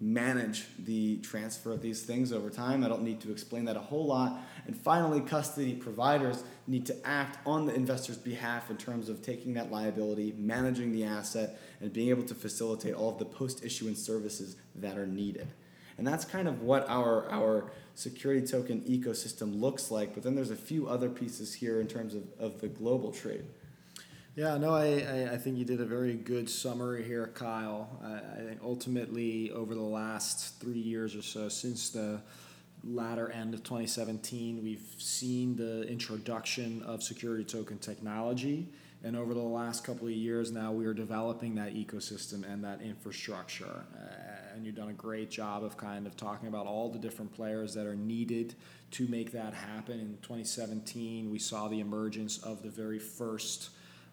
manage 0.00 0.66
the 0.78 1.16
transfer 1.18 1.72
of 1.72 1.80
these 1.80 2.02
things 2.02 2.32
over 2.32 2.50
time. 2.50 2.84
I 2.84 2.88
don't 2.88 3.02
need 3.02 3.20
to 3.22 3.32
explain 3.32 3.64
that 3.66 3.76
a 3.76 3.80
whole 3.80 4.06
lot. 4.06 4.42
And 4.66 4.76
finally, 4.76 5.20
custody 5.20 5.74
providers 5.74 6.44
need 6.66 6.84
to 6.86 7.06
act 7.06 7.38
on 7.46 7.66
the 7.66 7.74
investor's 7.74 8.18
behalf 8.18 8.70
in 8.70 8.76
terms 8.76 9.08
of 9.08 9.22
taking 9.22 9.54
that 9.54 9.70
liability, 9.70 10.34
managing 10.36 10.92
the 10.92 11.04
asset, 11.04 11.58
and 11.80 11.92
being 11.92 12.10
able 12.10 12.24
to 12.24 12.34
facilitate 12.34 12.94
all 12.94 13.10
of 13.10 13.18
the 13.18 13.24
post 13.24 13.64
issuance 13.64 14.02
services 14.02 14.56
that 14.74 14.98
are 14.98 15.06
needed. 15.06 15.48
And 15.96 16.06
that's 16.06 16.24
kind 16.24 16.48
of 16.48 16.62
what 16.62 16.88
our, 16.88 17.30
our 17.30 17.70
security 17.94 18.46
token 18.46 18.80
ecosystem 18.82 19.60
looks 19.60 19.90
like. 19.90 20.12
But 20.12 20.22
then 20.22 20.34
there's 20.34 20.50
a 20.50 20.56
few 20.56 20.88
other 20.88 21.08
pieces 21.08 21.54
here 21.54 21.80
in 21.80 21.86
terms 21.86 22.14
of, 22.14 22.24
of 22.38 22.60
the 22.60 22.68
global 22.68 23.12
trade. 23.12 23.44
Yeah, 24.36 24.58
no, 24.58 24.74
I, 24.74 25.28
I 25.32 25.36
think 25.36 25.58
you 25.58 25.64
did 25.64 25.80
a 25.80 25.84
very 25.84 26.14
good 26.14 26.50
summary 26.50 27.04
here, 27.04 27.30
Kyle. 27.34 27.88
I, 28.02 28.40
I 28.40 28.44
think 28.44 28.58
ultimately, 28.64 29.52
over 29.52 29.76
the 29.76 29.80
last 29.80 30.60
three 30.60 30.80
years 30.80 31.14
or 31.14 31.22
so, 31.22 31.48
since 31.48 31.90
the 31.90 32.20
latter 32.82 33.30
end 33.30 33.54
of 33.54 33.62
2017, 33.62 34.60
we've 34.60 34.92
seen 34.98 35.54
the 35.54 35.82
introduction 35.82 36.82
of 36.82 37.00
security 37.00 37.44
token 37.44 37.78
technology. 37.78 38.72
And 39.04 39.14
over 39.16 39.34
the 39.34 39.40
last 39.40 39.84
couple 39.84 40.08
of 40.08 40.14
years 40.14 40.50
now, 40.50 40.72
we 40.72 40.84
are 40.86 40.94
developing 40.94 41.54
that 41.54 41.72
ecosystem 41.76 42.42
and 42.50 42.64
that 42.64 42.80
infrastructure. 42.82 43.84
Uh, 43.94 44.54
and 44.56 44.66
you've 44.66 44.74
done 44.74 44.88
a 44.88 44.94
great 44.94 45.30
job 45.30 45.62
of 45.62 45.76
kind 45.76 46.08
of 46.08 46.16
talking 46.16 46.48
about 46.48 46.66
all 46.66 46.90
the 46.90 46.98
different 46.98 47.32
players 47.32 47.72
that 47.74 47.86
are 47.86 47.94
needed 47.94 48.56
to 48.92 49.06
make 49.06 49.30
that 49.30 49.54
happen. 49.54 50.00
In 50.00 50.18
2017, 50.22 51.30
we 51.30 51.38
saw 51.38 51.68
the 51.68 51.78
emergence 51.78 52.38
of 52.38 52.64
the 52.64 52.70
very 52.70 52.98
first 52.98 53.70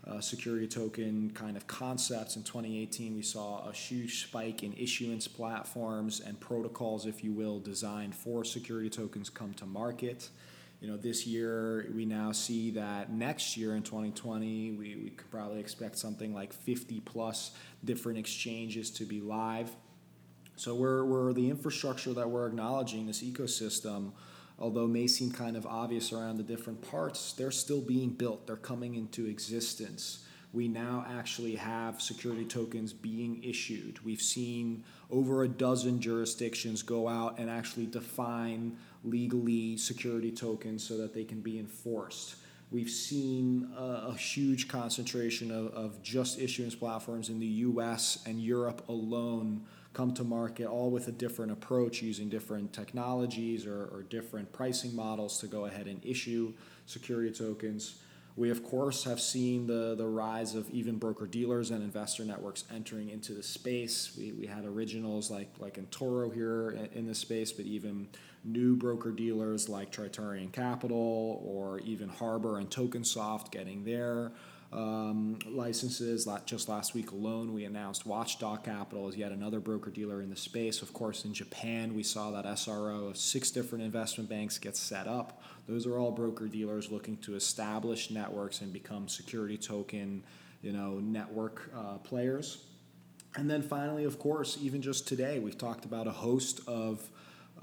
uh, 0.07 0.19
security 0.19 0.67
token 0.67 1.31
kind 1.31 1.55
of 1.55 1.67
concepts. 1.67 2.35
In 2.35 2.43
2018, 2.43 3.15
we 3.15 3.21
saw 3.21 3.67
a 3.69 3.71
huge 3.71 4.23
spike 4.23 4.63
in 4.63 4.73
issuance 4.73 5.27
platforms 5.27 6.19
and 6.19 6.39
protocols, 6.39 7.05
if 7.05 7.23
you 7.23 7.31
will, 7.31 7.59
designed 7.59 8.15
for 8.15 8.43
security 8.43 8.89
tokens 8.89 9.29
come 9.29 9.53
to 9.55 9.65
market. 9.65 10.29
You 10.79 10.87
know, 10.87 10.97
this 10.97 11.27
year 11.27 11.87
we 11.93 12.05
now 12.05 12.31
see 12.31 12.71
that 12.71 13.11
next 13.11 13.55
year 13.55 13.75
in 13.75 13.83
2020, 13.83 14.71
we, 14.71 14.95
we 14.95 15.09
could 15.11 15.29
probably 15.29 15.59
expect 15.59 15.99
something 15.99 16.33
like 16.33 16.51
50 16.51 17.01
plus 17.01 17.51
different 17.85 18.17
exchanges 18.17 18.89
to 18.91 19.05
be 19.05 19.21
live. 19.21 19.69
So 20.55 20.73
we're, 20.73 21.05
we're 21.05 21.33
the 21.33 21.49
infrastructure 21.51 22.13
that 22.13 22.27
we're 22.27 22.47
acknowledging, 22.47 23.05
this 23.05 23.21
ecosystem, 23.21 24.13
although 24.61 24.87
may 24.87 25.07
seem 25.07 25.31
kind 25.31 25.57
of 25.57 25.65
obvious 25.65 26.13
around 26.13 26.37
the 26.37 26.43
different 26.43 26.81
parts, 26.89 27.33
they're 27.33 27.51
still 27.51 27.81
being 27.81 28.11
built. 28.11 28.45
They're 28.47 28.55
coming 28.55 28.95
into 28.95 29.25
existence. 29.25 30.25
we 30.53 30.67
now 30.67 31.05
actually 31.07 31.55
have 31.55 32.01
security 32.01 32.43
tokens 32.43 32.91
being 32.91 33.41
issued. 33.41 34.03
We've 34.03 34.21
seen 34.21 34.83
over 35.09 35.43
a 35.43 35.47
dozen 35.47 36.01
jurisdictions 36.01 36.81
go 36.81 37.07
out 37.07 37.39
and 37.39 37.49
actually 37.49 37.85
define 37.85 38.77
legally 39.05 39.77
security 39.77 40.29
tokens 40.29 40.83
so 40.83 40.97
that 40.97 41.13
they 41.13 41.23
can 41.23 41.39
be 41.39 41.57
enforced. 41.57 42.35
We've 42.69 42.89
seen 42.89 43.71
a, 43.77 44.09
a 44.09 44.13
huge 44.13 44.67
concentration 44.67 45.51
of, 45.51 45.73
of 45.73 46.03
just 46.03 46.39
issuance 46.39 46.75
platforms 46.75 47.29
in 47.29 47.39
the 47.39 47.47
US 47.47 48.21
and 48.25 48.39
Europe 48.39 48.83
alone 48.89 49.65
come 49.93 50.13
to 50.13 50.23
market, 50.23 50.67
all 50.67 50.89
with 50.89 51.07
a 51.07 51.11
different 51.11 51.51
approach 51.51 52.01
using 52.01 52.29
different 52.29 52.71
technologies 52.71 53.65
or, 53.65 53.89
or 53.91 54.03
different 54.09 54.51
pricing 54.53 54.95
models 54.95 55.39
to 55.39 55.47
go 55.47 55.65
ahead 55.65 55.87
and 55.87 56.03
issue 56.05 56.53
security 56.85 57.31
tokens. 57.31 57.95
We, 58.37 58.49
of 58.49 58.63
course, 58.63 59.03
have 59.03 59.19
seen 59.19 59.67
the, 59.67 59.93
the 59.95 60.07
rise 60.07 60.55
of 60.55 60.69
even 60.69 60.97
broker 60.97 61.27
dealers 61.27 61.69
and 61.69 61.83
investor 61.83 62.23
networks 62.23 62.63
entering 62.73 63.09
into 63.09 63.33
the 63.33 63.43
space. 63.43 64.15
We, 64.17 64.31
we 64.31 64.47
had 64.47 64.63
originals 64.63 65.29
like, 65.29 65.49
like 65.59 65.77
eToro 65.77 66.33
here 66.33 66.71
in, 66.71 66.99
in 66.99 67.07
the 67.07 67.15
space, 67.15 67.51
but 67.51 67.65
even 67.65 68.07
new 68.45 68.77
broker 68.77 69.11
dealers 69.11 69.67
like 69.67 69.91
Tritaurian 69.91 70.51
Capital 70.51 71.43
or 71.45 71.79
even 71.79 72.07
Harbor 72.07 72.57
and 72.57 72.69
TokenSoft 72.69 73.51
getting 73.51 73.83
there 73.83 74.31
um, 74.71 75.37
licenses. 75.45 76.27
Just 76.45 76.69
last 76.69 76.93
week 76.93 77.11
alone, 77.11 77.53
we 77.53 77.65
announced 77.65 78.05
Watchdog 78.05 78.63
Capital 78.63 79.07
as 79.07 79.15
yet 79.15 79.31
another 79.31 79.59
broker 79.59 79.89
dealer 79.89 80.21
in 80.21 80.29
the 80.29 80.35
space. 80.35 80.81
Of 80.81 80.93
course, 80.93 81.25
in 81.25 81.33
Japan, 81.33 81.93
we 81.93 82.03
saw 82.03 82.31
that 82.31 82.45
SRO 82.45 83.09
of 83.09 83.17
six 83.17 83.51
different 83.51 83.83
investment 83.83 84.29
banks 84.29 84.57
get 84.57 84.77
set 84.77 85.07
up. 85.07 85.41
Those 85.67 85.85
are 85.85 85.97
all 85.97 86.11
broker 86.11 86.47
dealers 86.47 86.91
looking 86.91 87.17
to 87.17 87.35
establish 87.35 88.11
networks 88.11 88.61
and 88.61 88.71
become 88.71 89.07
security 89.07 89.57
token, 89.57 90.23
you 90.61 90.71
know, 90.71 90.99
network 90.99 91.69
uh, 91.75 91.97
players. 91.97 92.65
And 93.35 93.49
then 93.49 93.61
finally, 93.61 94.03
of 94.03 94.19
course, 94.19 94.57
even 94.61 94.81
just 94.81 95.07
today, 95.07 95.39
we've 95.39 95.57
talked 95.57 95.85
about 95.85 96.07
a 96.07 96.11
host 96.11 96.61
of 96.67 97.09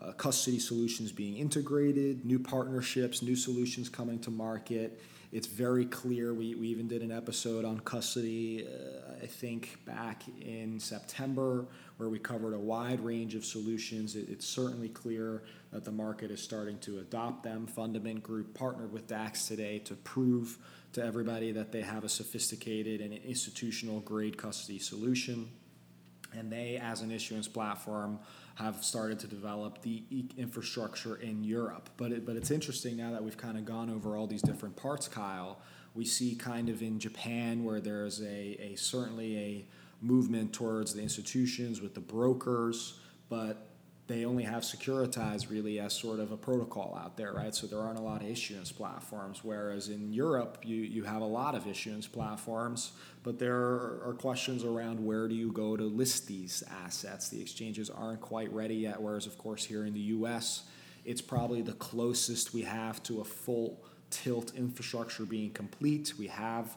uh, 0.00 0.12
custody 0.12 0.58
solutions 0.58 1.10
being 1.10 1.36
integrated, 1.36 2.24
new 2.24 2.38
partnerships, 2.38 3.20
new 3.20 3.36
solutions 3.36 3.88
coming 3.88 4.18
to 4.20 4.30
market 4.30 5.00
it's 5.30 5.46
very 5.46 5.84
clear. 5.84 6.32
We, 6.32 6.54
we 6.54 6.68
even 6.68 6.88
did 6.88 7.02
an 7.02 7.12
episode 7.12 7.64
on 7.64 7.80
custody, 7.80 8.66
uh, 8.66 9.22
I 9.22 9.26
think, 9.26 9.84
back 9.84 10.22
in 10.40 10.80
September, 10.80 11.66
where 11.98 12.08
we 12.08 12.18
covered 12.18 12.54
a 12.54 12.58
wide 12.58 13.00
range 13.00 13.34
of 13.34 13.44
solutions. 13.44 14.16
It, 14.16 14.28
it's 14.30 14.46
certainly 14.46 14.88
clear 14.88 15.42
that 15.70 15.84
the 15.84 15.92
market 15.92 16.30
is 16.30 16.42
starting 16.42 16.78
to 16.80 17.00
adopt 17.00 17.42
them. 17.42 17.66
Fundament 17.66 18.22
Group 18.22 18.54
partnered 18.54 18.92
with 18.92 19.06
DACS 19.06 19.48
today 19.48 19.80
to 19.80 19.94
prove 19.94 20.56
to 20.94 21.04
everybody 21.04 21.52
that 21.52 21.72
they 21.72 21.82
have 21.82 22.04
a 22.04 22.08
sophisticated 22.08 23.02
and 23.02 23.12
institutional 23.12 24.00
grade 24.00 24.38
custody 24.38 24.78
solution. 24.78 25.50
And 26.32 26.50
they, 26.50 26.76
as 26.76 27.02
an 27.02 27.10
issuance 27.10 27.48
platform, 27.48 28.18
have 28.58 28.84
started 28.84 29.20
to 29.20 29.28
develop 29.28 29.80
the 29.82 30.02
infrastructure 30.36 31.14
in 31.16 31.44
Europe. 31.44 31.88
But 31.96 32.10
it, 32.10 32.26
but 32.26 32.34
it's 32.34 32.50
interesting 32.50 32.96
now 32.96 33.12
that 33.12 33.22
we've 33.22 33.36
kind 33.36 33.56
of 33.56 33.64
gone 33.64 33.88
over 33.88 34.16
all 34.16 34.26
these 34.26 34.42
different 34.42 34.74
parts, 34.74 35.06
Kyle. 35.06 35.60
We 35.94 36.04
see 36.04 36.34
kind 36.34 36.68
of 36.68 36.82
in 36.82 36.98
Japan 36.98 37.62
where 37.62 37.80
there's 37.80 38.20
a, 38.20 38.56
a 38.60 38.74
certainly 38.76 39.38
a 39.38 39.64
movement 40.02 40.52
towards 40.52 40.92
the 40.92 41.02
institutions 41.02 41.80
with 41.80 41.94
the 41.94 42.00
brokers, 42.00 42.98
but 43.28 43.67
they 44.08 44.24
only 44.24 44.42
have 44.42 44.62
Securitize 44.62 45.50
really 45.50 45.78
as 45.78 45.92
sort 45.92 46.18
of 46.18 46.32
a 46.32 46.36
protocol 46.36 46.98
out 47.00 47.18
there, 47.18 47.32
right? 47.34 47.54
So 47.54 47.66
there 47.66 47.78
aren't 47.78 47.98
a 47.98 48.02
lot 48.02 48.22
of 48.22 48.28
issuance 48.28 48.72
platforms. 48.72 49.44
Whereas 49.44 49.90
in 49.90 50.14
Europe, 50.14 50.58
you, 50.64 50.76
you 50.76 51.04
have 51.04 51.20
a 51.20 51.26
lot 51.26 51.54
of 51.54 51.66
issuance 51.66 52.06
platforms, 52.06 52.92
but 53.22 53.38
there 53.38 53.54
are 53.54 54.16
questions 54.18 54.64
around 54.64 55.04
where 55.04 55.28
do 55.28 55.34
you 55.34 55.52
go 55.52 55.76
to 55.76 55.84
list 55.84 56.26
these 56.26 56.64
assets. 56.84 57.28
The 57.28 57.40
exchanges 57.40 57.90
aren't 57.90 58.22
quite 58.22 58.50
ready 58.50 58.76
yet. 58.76 59.00
Whereas, 59.00 59.26
of 59.26 59.36
course, 59.36 59.62
here 59.62 59.84
in 59.84 59.92
the 59.92 60.00
US, 60.00 60.64
it's 61.04 61.20
probably 61.20 61.60
the 61.60 61.74
closest 61.74 62.54
we 62.54 62.62
have 62.62 63.02
to 63.04 63.20
a 63.20 63.24
full 63.24 63.84
tilt 64.08 64.54
infrastructure 64.54 65.26
being 65.26 65.50
complete. 65.50 66.14
We 66.18 66.28
have 66.28 66.74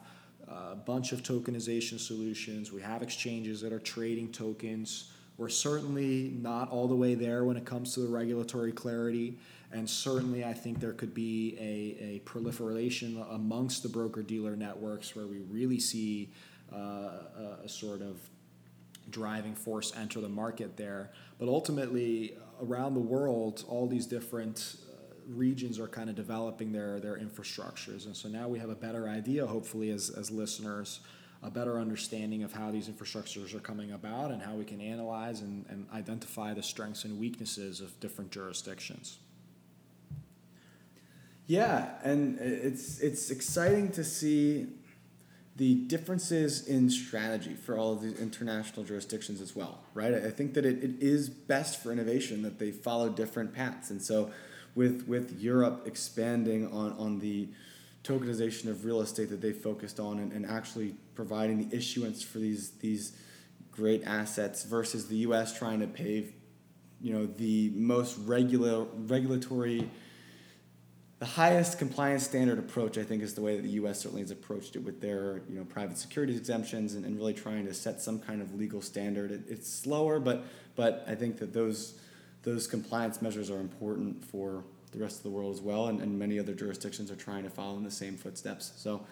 a 0.49 0.75
bunch 0.75 1.13
of 1.13 1.23
tokenization 1.23 1.97
solutions, 1.97 2.73
we 2.73 2.81
have 2.81 3.01
exchanges 3.01 3.61
that 3.61 3.71
are 3.71 3.79
trading 3.79 4.33
tokens 4.33 5.13
we're 5.41 5.49
certainly 5.49 6.31
not 6.39 6.69
all 6.69 6.87
the 6.87 6.95
way 6.95 7.15
there 7.15 7.43
when 7.43 7.57
it 7.57 7.65
comes 7.65 7.95
to 7.95 7.99
the 8.01 8.07
regulatory 8.07 8.71
clarity. 8.71 9.39
And 9.71 9.89
certainly, 9.89 10.45
I 10.45 10.53
think 10.53 10.79
there 10.79 10.93
could 10.93 11.15
be 11.15 11.57
a, 11.59 12.03
a 12.03 12.19
proliferation 12.19 13.25
amongst 13.31 13.81
the 13.81 13.89
broker 13.89 14.21
dealer 14.21 14.55
networks 14.55 15.15
where 15.15 15.25
we 15.25 15.39
really 15.39 15.79
see 15.79 16.29
uh, 16.71 16.75
a, 16.77 17.57
a 17.63 17.67
sort 17.69 18.01
of 18.01 18.19
driving 19.09 19.55
force 19.55 19.91
enter 19.97 20.21
the 20.21 20.29
market 20.29 20.77
there. 20.77 21.09
But 21.39 21.47
ultimately, 21.47 22.37
around 22.61 22.93
the 22.93 22.99
world, 22.99 23.63
all 23.67 23.87
these 23.87 24.05
different 24.05 24.75
uh, 24.91 24.93
regions 25.27 25.79
are 25.79 25.87
kind 25.87 26.11
of 26.11 26.15
developing 26.15 26.71
their, 26.71 26.99
their 26.99 27.17
infrastructures. 27.17 28.05
And 28.05 28.15
so 28.15 28.29
now 28.29 28.47
we 28.47 28.59
have 28.59 28.69
a 28.69 28.75
better 28.75 29.09
idea, 29.09 29.47
hopefully, 29.47 29.89
as, 29.89 30.11
as 30.11 30.29
listeners 30.29 30.99
a 31.43 31.49
better 31.49 31.79
understanding 31.79 32.43
of 32.43 32.53
how 32.53 32.69
these 32.69 32.87
infrastructures 32.87 33.55
are 33.55 33.59
coming 33.59 33.91
about 33.91 34.31
and 34.31 34.41
how 34.41 34.53
we 34.53 34.63
can 34.63 34.79
analyze 34.79 35.41
and, 35.41 35.65
and 35.69 35.87
identify 35.93 36.53
the 36.53 36.61
strengths 36.61 37.03
and 37.03 37.19
weaknesses 37.19 37.81
of 37.81 37.99
different 37.99 38.31
jurisdictions. 38.31 39.17
Yeah, 41.47 41.89
and 42.03 42.39
it's 42.39 42.99
it's 42.99 43.29
exciting 43.29 43.91
to 43.93 44.03
see 44.03 44.67
the 45.57 45.75
differences 45.75 46.67
in 46.67 46.89
strategy 46.89 47.55
for 47.55 47.77
all 47.77 47.91
of 47.91 48.01
these 48.01 48.17
international 48.19 48.85
jurisdictions 48.85 49.41
as 49.41 49.55
well, 49.55 49.83
right? 49.93 50.13
I 50.13 50.29
think 50.29 50.53
that 50.53 50.65
it, 50.65 50.81
it 50.81 51.01
is 51.01 51.29
best 51.29 51.83
for 51.83 51.91
innovation 51.91 52.41
that 52.43 52.57
they 52.57 52.71
follow 52.71 53.09
different 53.09 53.53
paths. 53.53 53.91
And 53.91 54.01
so 54.01 54.31
with 54.75 55.07
with 55.07 55.41
Europe 55.41 55.83
expanding 55.85 56.71
on, 56.71 56.93
on 56.93 57.19
the 57.19 57.49
tokenization 58.03 58.67
of 58.67 58.85
real 58.85 59.01
estate 59.01 59.29
that 59.29 59.41
they 59.41 59.53
focused 59.53 59.99
on 59.99 60.19
and, 60.19 60.31
and 60.31 60.45
actually 60.45 60.95
providing 61.13 61.69
the 61.69 61.75
issuance 61.75 62.23
for 62.23 62.39
these 62.39 62.71
these 62.79 63.15
great 63.71 64.03
assets 64.05 64.63
versus 64.63 65.07
the 65.07 65.17
US 65.17 65.57
trying 65.57 65.79
to 65.79 65.87
pave 65.87 66.33
you 66.99 67.13
know 67.13 67.25
the 67.25 67.71
most 67.75 68.17
regular 68.19 68.83
regulatory 68.83 69.89
the 71.19 71.25
highest 71.27 71.77
compliance 71.77 72.23
standard 72.23 72.57
approach 72.57 72.97
I 72.97 73.03
think 73.03 73.21
is 73.21 73.35
the 73.35 73.41
way 73.41 73.55
that 73.55 73.61
the 73.61 73.69
US 73.81 73.99
certainly 73.99 74.23
has 74.23 74.31
approached 74.31 74.75
it 74.75 74.79
with 74.79 74.99
their 74.99 75.43
you 75.47 75.55
know 75.55 75.65
private 75.65 75.97
securities 75.97 76.37
exemptions 76.37 76.95
and, 76.95 77.05
and 77.05 77.15
really 77.15 77.33
trying 77.33 77.65
to 77.67 77.73
set 77.73 78.01
some 78.01 78.19
kind 78.19 78.41
of 78.41 78.55
legal 78.55 78.81
standard. 78.81 79.31
It, 79.31 79.41
it's 79.47 79.71
slower 79.71 80.19
but 80.19 80.43
but 80.75 81.05
I 81.07 81.13
think 81.13 81.37
that 81.37 81.53
those 81.53 81.99
those 82.41 82.65
compliance 82.65 83.21
measures 83.21 83.51
are 83.51 83.59
important 83.59 84.25
for 84.25 84.63
the 84.91 84.99
rest 84.99 85.17
of 85.17 85.23
the 85.23 85.29
world 85.29 85.53
as 85.53 85.61
well, 85.61 85.87
and, 85.87 86.01
and 86.01 86.17
many 86.17 86.39
other 86.39 86.53
jurisdictions 86.53 87.11
are 87.11 87.15
trying 87.15 87.43
to 87.43 87.49
follow 87.49 87.77
in 87.77 87.83
the 87.83 87.91
same 87.91 88.17
footsteps. 88.17 88.73
So, 88.75 89.05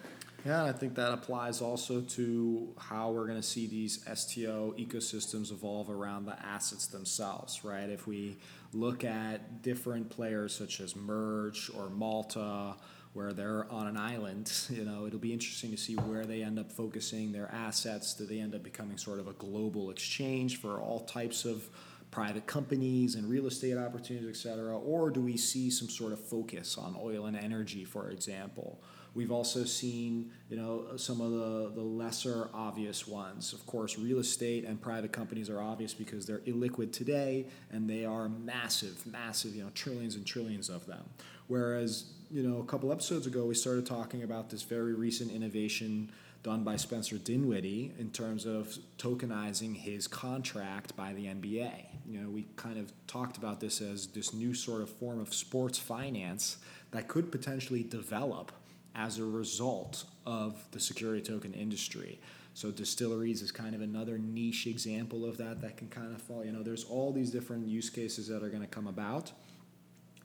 yeah, 0.45 0.65
I 0.65 0.71
think 0.71 0.95
that 0.95 1.11
applies 1.11 1.61
also 1.61 2.01
to 2.01 2.73
how 2.77 3.11
we're 3.11 3.27
going 3.27 3.41
to 3.41 3.47
see 3.47 3.67
these 3.67 4.05
STO 4.13 4.73
ecosystems 4.77 5.51
evolve 5.51 5.89
around 5.89 6.25
the 6.25 6.39
assets 6.45 6.88
themselves, 6.88 7.63
right? 7.63 7.89
If 7.89 8.07
we 8.07 8.38
look 8.73 9.03
at 9.03 9.61
different 9.61 10.09
players 10.09 10.55
such 10.55 10.80
as 10.80 10.93
MERJ 10.93 11.77
or 11.77 11.89
Malta, 11.89 12.75
where 13.13 13.34
they're 13.34 13.69
on 13.71 13.88
an 13.88 13.97
island, 13.97 14.51
you 14.69 14.86
know, 14.86 15.05
it'll 15.05 15.19
be 15.19 15.34
interesting 15.34 15.71
to 15.71 15.77
see 15.77 15.95
where 15.95 16.25
they 16.25 16.41
end 16.41 16.59
up 16.59 16.71
focusing 16.71 17.32
their 17.32 17.49
assets. 17.53 18.13
Do 18.13 18.25
they 18.25 18.39
end 18.39 18.55
up 18.55 18.63
becoming 18.63 18.97
sort 18.97 19.19
of 19.19 19.27
a 19.27 19.34
global 19.34 19.89
exchange 19.91 20.61
for 20.61 20.80
all 20.80 21.01
types 21.01 21.45
of 21.45 21.63
private 22.12 22.47
companies 22.47 23.16
and 23.16 23.30
real 23.30 23.47
estate 23.47 23.78
opportunities, 23.78 24.30
et 24.30 24.36
cetera? 24.36 24.78
Or 24.78 25.10
do 25.10 25.22
we 25.22 25.38
see 25.38 25.70
some 25.70 25.89
sort 25.89 26.14
of 26.14 26.20
focus 26.20 26.78
on 26.78 26.95
oil 26.99 27.26
and 27.26 27.38
energy, 27.38 27.86
for 27.86 28.10
example? 28.10 28.82
We've 29.16 29.32
also 29.32 29.64
seen, 29.64 30.32
you 30.49 30.57
know, 30.57 30.95
some 30.97 31.20
of 31.20 31.32
the, 31.32 31.72
the 31.74 31.82
lesser 31.82 32.49
obvious 32.53 33.07
ones. 33.07 33.53
Of 33.53 33.66
course, 33.66 33.97
real 33.97 34.20
estate 34.20 34.66
and 34.66 34.80
private 34.80 35.12
companies 35.12 35.49
are 35.49 35.62
obvious 35.62 35.93
because 35.93 36.26
they're 36.26 36.39
illiquid 36.39 36.93
today 36.93 37.47
and 37.72 37.89
they 37.89 38.05
are 38.05 38.30
massive, 38.30 39.05
massive, 39.07 39.55
you 39.55 39.64
know, 39.64 39.72
trillions 39.74 40.16
and 40.16 40.26
trillions 40.26 40.70
of 40.70 40.86
them. 40.86 41.03
Whereas, 41.47 42.12
you 42.30 42.43
know, 42.43 42.60
a 42.60 42.66
couple 42.66 42.91
episodes 42.91 43.26
ago, 43.26 43.45
we 43.45 43.55
started 43.55 43.86
talking 43.86 44.22
about 44.22 44.51
this 44.51 44.62
very 44.62 44.93
recent 44.93 45.32
innovation 45.32 46.12
done 46.43 46.64
by 46.64 46.76
Spencer 46.76 47.18
Dinwiddie 47.18 47.93
in 47.99 48.12
terms 48.12 48.45
of 48.45 48.78
tokenizing 48.97 49.76
his 49.76 50.07
contract 50.07 50.95
by 50.95 51.14
the 51.14 51.26
NBA. 51.26 51.86
You 52.10 52.22
know, 52.22 52.30
we 52.30 52.47
kind 52.55 52.80
of 52.80 52.91
talked 53.05 53.38
about 53.38 53.60
this 53.60 53.82
as 53.82 54.07
this 54.07 54.34
new 54.34 54.55
sort 54.55 54.82
of 54.82 54.89
form 54.89 55.20
of 55.20 55.32
sports 55.32 55.78
finance 55.78 56.57
that 56.89 57.07
could 57.07 57.32
potentially 57.32 57.84
develop 57.84 58.51
as 58.95 59.20
a 59.20 59.26
result 59.26 60.05
of 60.26 60.66
the 60.72 60.80
security 60.80 61.22
token 61.22 61.53
industry. 61.53 62.20
So 62.55 62.72
distilleries 62.72 63.43
is 63.43 63.51
kind 63.51 63.76
of 63.76 63.82
another 63.82 64.18
niche 64.18 64.66
example 64.66 65.24
of 65.24 65.38
that 65.38 65.62
that 65.62 65.78
can 65.78 65.88
kind 65.88 66.12
of 66.12 66.20
fall. 66.20 66.43
You 66.43 66.51
know, 66.51 66.64
there's 66.64 66.84
all 66.84 67.14
these 67.14 67.30
different 67.30 67.68
use 67.68 67.91
cases 67.91 68.28
that 68.28 68.41
are 68.41 68.49
going 68.49 68.64
to 68.64 68.68
come 68.68 68.88
about. 68.88 69.32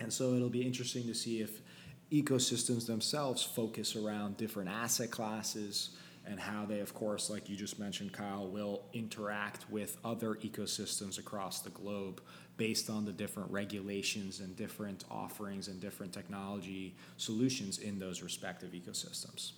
And 0.00 0.10
so 0.10 0.32
it'll 0.32 0.48
be 0.48 0.66
interesting 0.66 1.06
to 1.06 1.14
see 1.14 1.42
if 1.42 1.60
ecosystems 2.10 2.86
themselves 2.86 3.42
focus 3.42 3.94
around 3.94 4.38
different 4.38 4.70
asset 4.70 5.10
classes 5.10 5.90
and 6.26 6.40
how 6.40 6.64
they, 6.64 6.80
of 6.80 6.94
course, 6.94 7.28
like 7.28 7.48
you 7.48 7.56
just 7.56 7.78
mentioned, 7.78 8.12
Kyle, 8.12 8.46
will 8.46 8.82
interact 8.92 9.70
with 9.70 9.96
other 10.04 10.34
ecosystems 10.36 11.18
across 11.18 11.60
the 11.60 11.70
globe 11.70 12.22
based 12.56 12.88
on 12.88 13.04
the 13.04 13.12
different 13.12 13.50
regulations 13.50 14.40
and 14.40 14.56
different 14.56 15.04
offerings 15.10 15.68
and 15.68 15.80
different 15.80 16.12
technology 16.12 16.94
solutions 17.16 17.78
in 17.78 17.98
those 17.98 18.22
respective 18.22 18.72
ecosystems. 18.72 19.52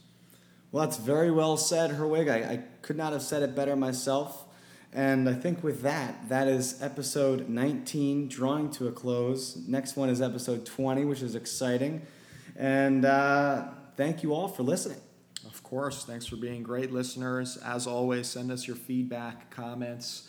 Well, 0.72 0.84
that's 0.84 0.98
very 0.98 1.30
well 1.30 1.56
said, 1.56 1.92
Herwig. 1.92 2.28
I, 2.28 2.54
I 2.54 2.62
could 2.82 2.96
not 2.96 3.12
have 3.12 3.22
said 3.22 3.42
it 3.42 3.54
better 3.54 3.76
myself. 3.76 4.44
And 4.92 5.28
I 5.28 5.34
think 5.34 5.62
with 5.62 5.82
that, 5.82 6.28
that 6.28 6.48
is 6.48 6.82
episode 6.82 7.48
19 7.48 8.28
drawing 8.28 8.70
to 8.72 8.88
a 8.88 8.92
close. 8.92 9.56
Next 9.68 9.96
one 9.96 10.08
is 10.08 10.22
episode 10.22 10.64
20, 10.64 11.04
which 11.04 11.22
is 11.22 11.34
exciting. 11.34 12.02
And 12.56 13.04
uh, 13.04 13.68
thank 13.96 14.22
you 14.22 14.32
all 14.32 14.48
for 14.48 14.62
listening. 14.62 15.00
Of 15.46 15.62
course. 15.62 16.04
Thanks 16.04 16.26
for 16.26 16.36
being 16.36 16.62
great 16.62 16.92
listeners. 16.92 17.56
As 17.58 17.86
always, 17.86 18.26
send 18.26 18.50
us 18.50 18.66
your 18.66 18.76
feedback, 18.76 19.50
comments, 19.50 20.28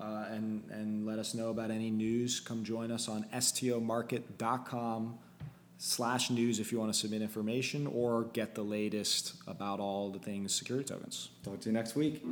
uh, 0.00 0.26
and, 0.30 0.62
and 0.70 1.06
let 1.06 1.18
us 1.18 1.34
know 1.34 1.50
about 1.50 1.70
any 1.70 1.90
news. 1.90 2.40
Come 2.40 2.64
join 2.64 2.90
us 2.90 3.08
on 3.08 3.24
stomarket.com 3.32 5.18
slash 5.78 6.30
news 6.30 6.58
if 6.58 6.72
you 6.72 6.78
want 6.78 6.92
to 6.92 6.98
submit 6.98 7.22
information 7.22 7.86
or 7.86 8.24
get 8.24 8.54
the 8.54 8.62
latest 8.62 9.34
about 9.46 9.80
all 9.80 10.10
the 10.10 10.18
things 10.18 10.54
security 10.54 10.86
tokens. 10.86 11.28
Talk 11.44 11.60
to 11.60 11.68
you 11.68 11.72
next 11.72 11.94
week. 11.96 12.22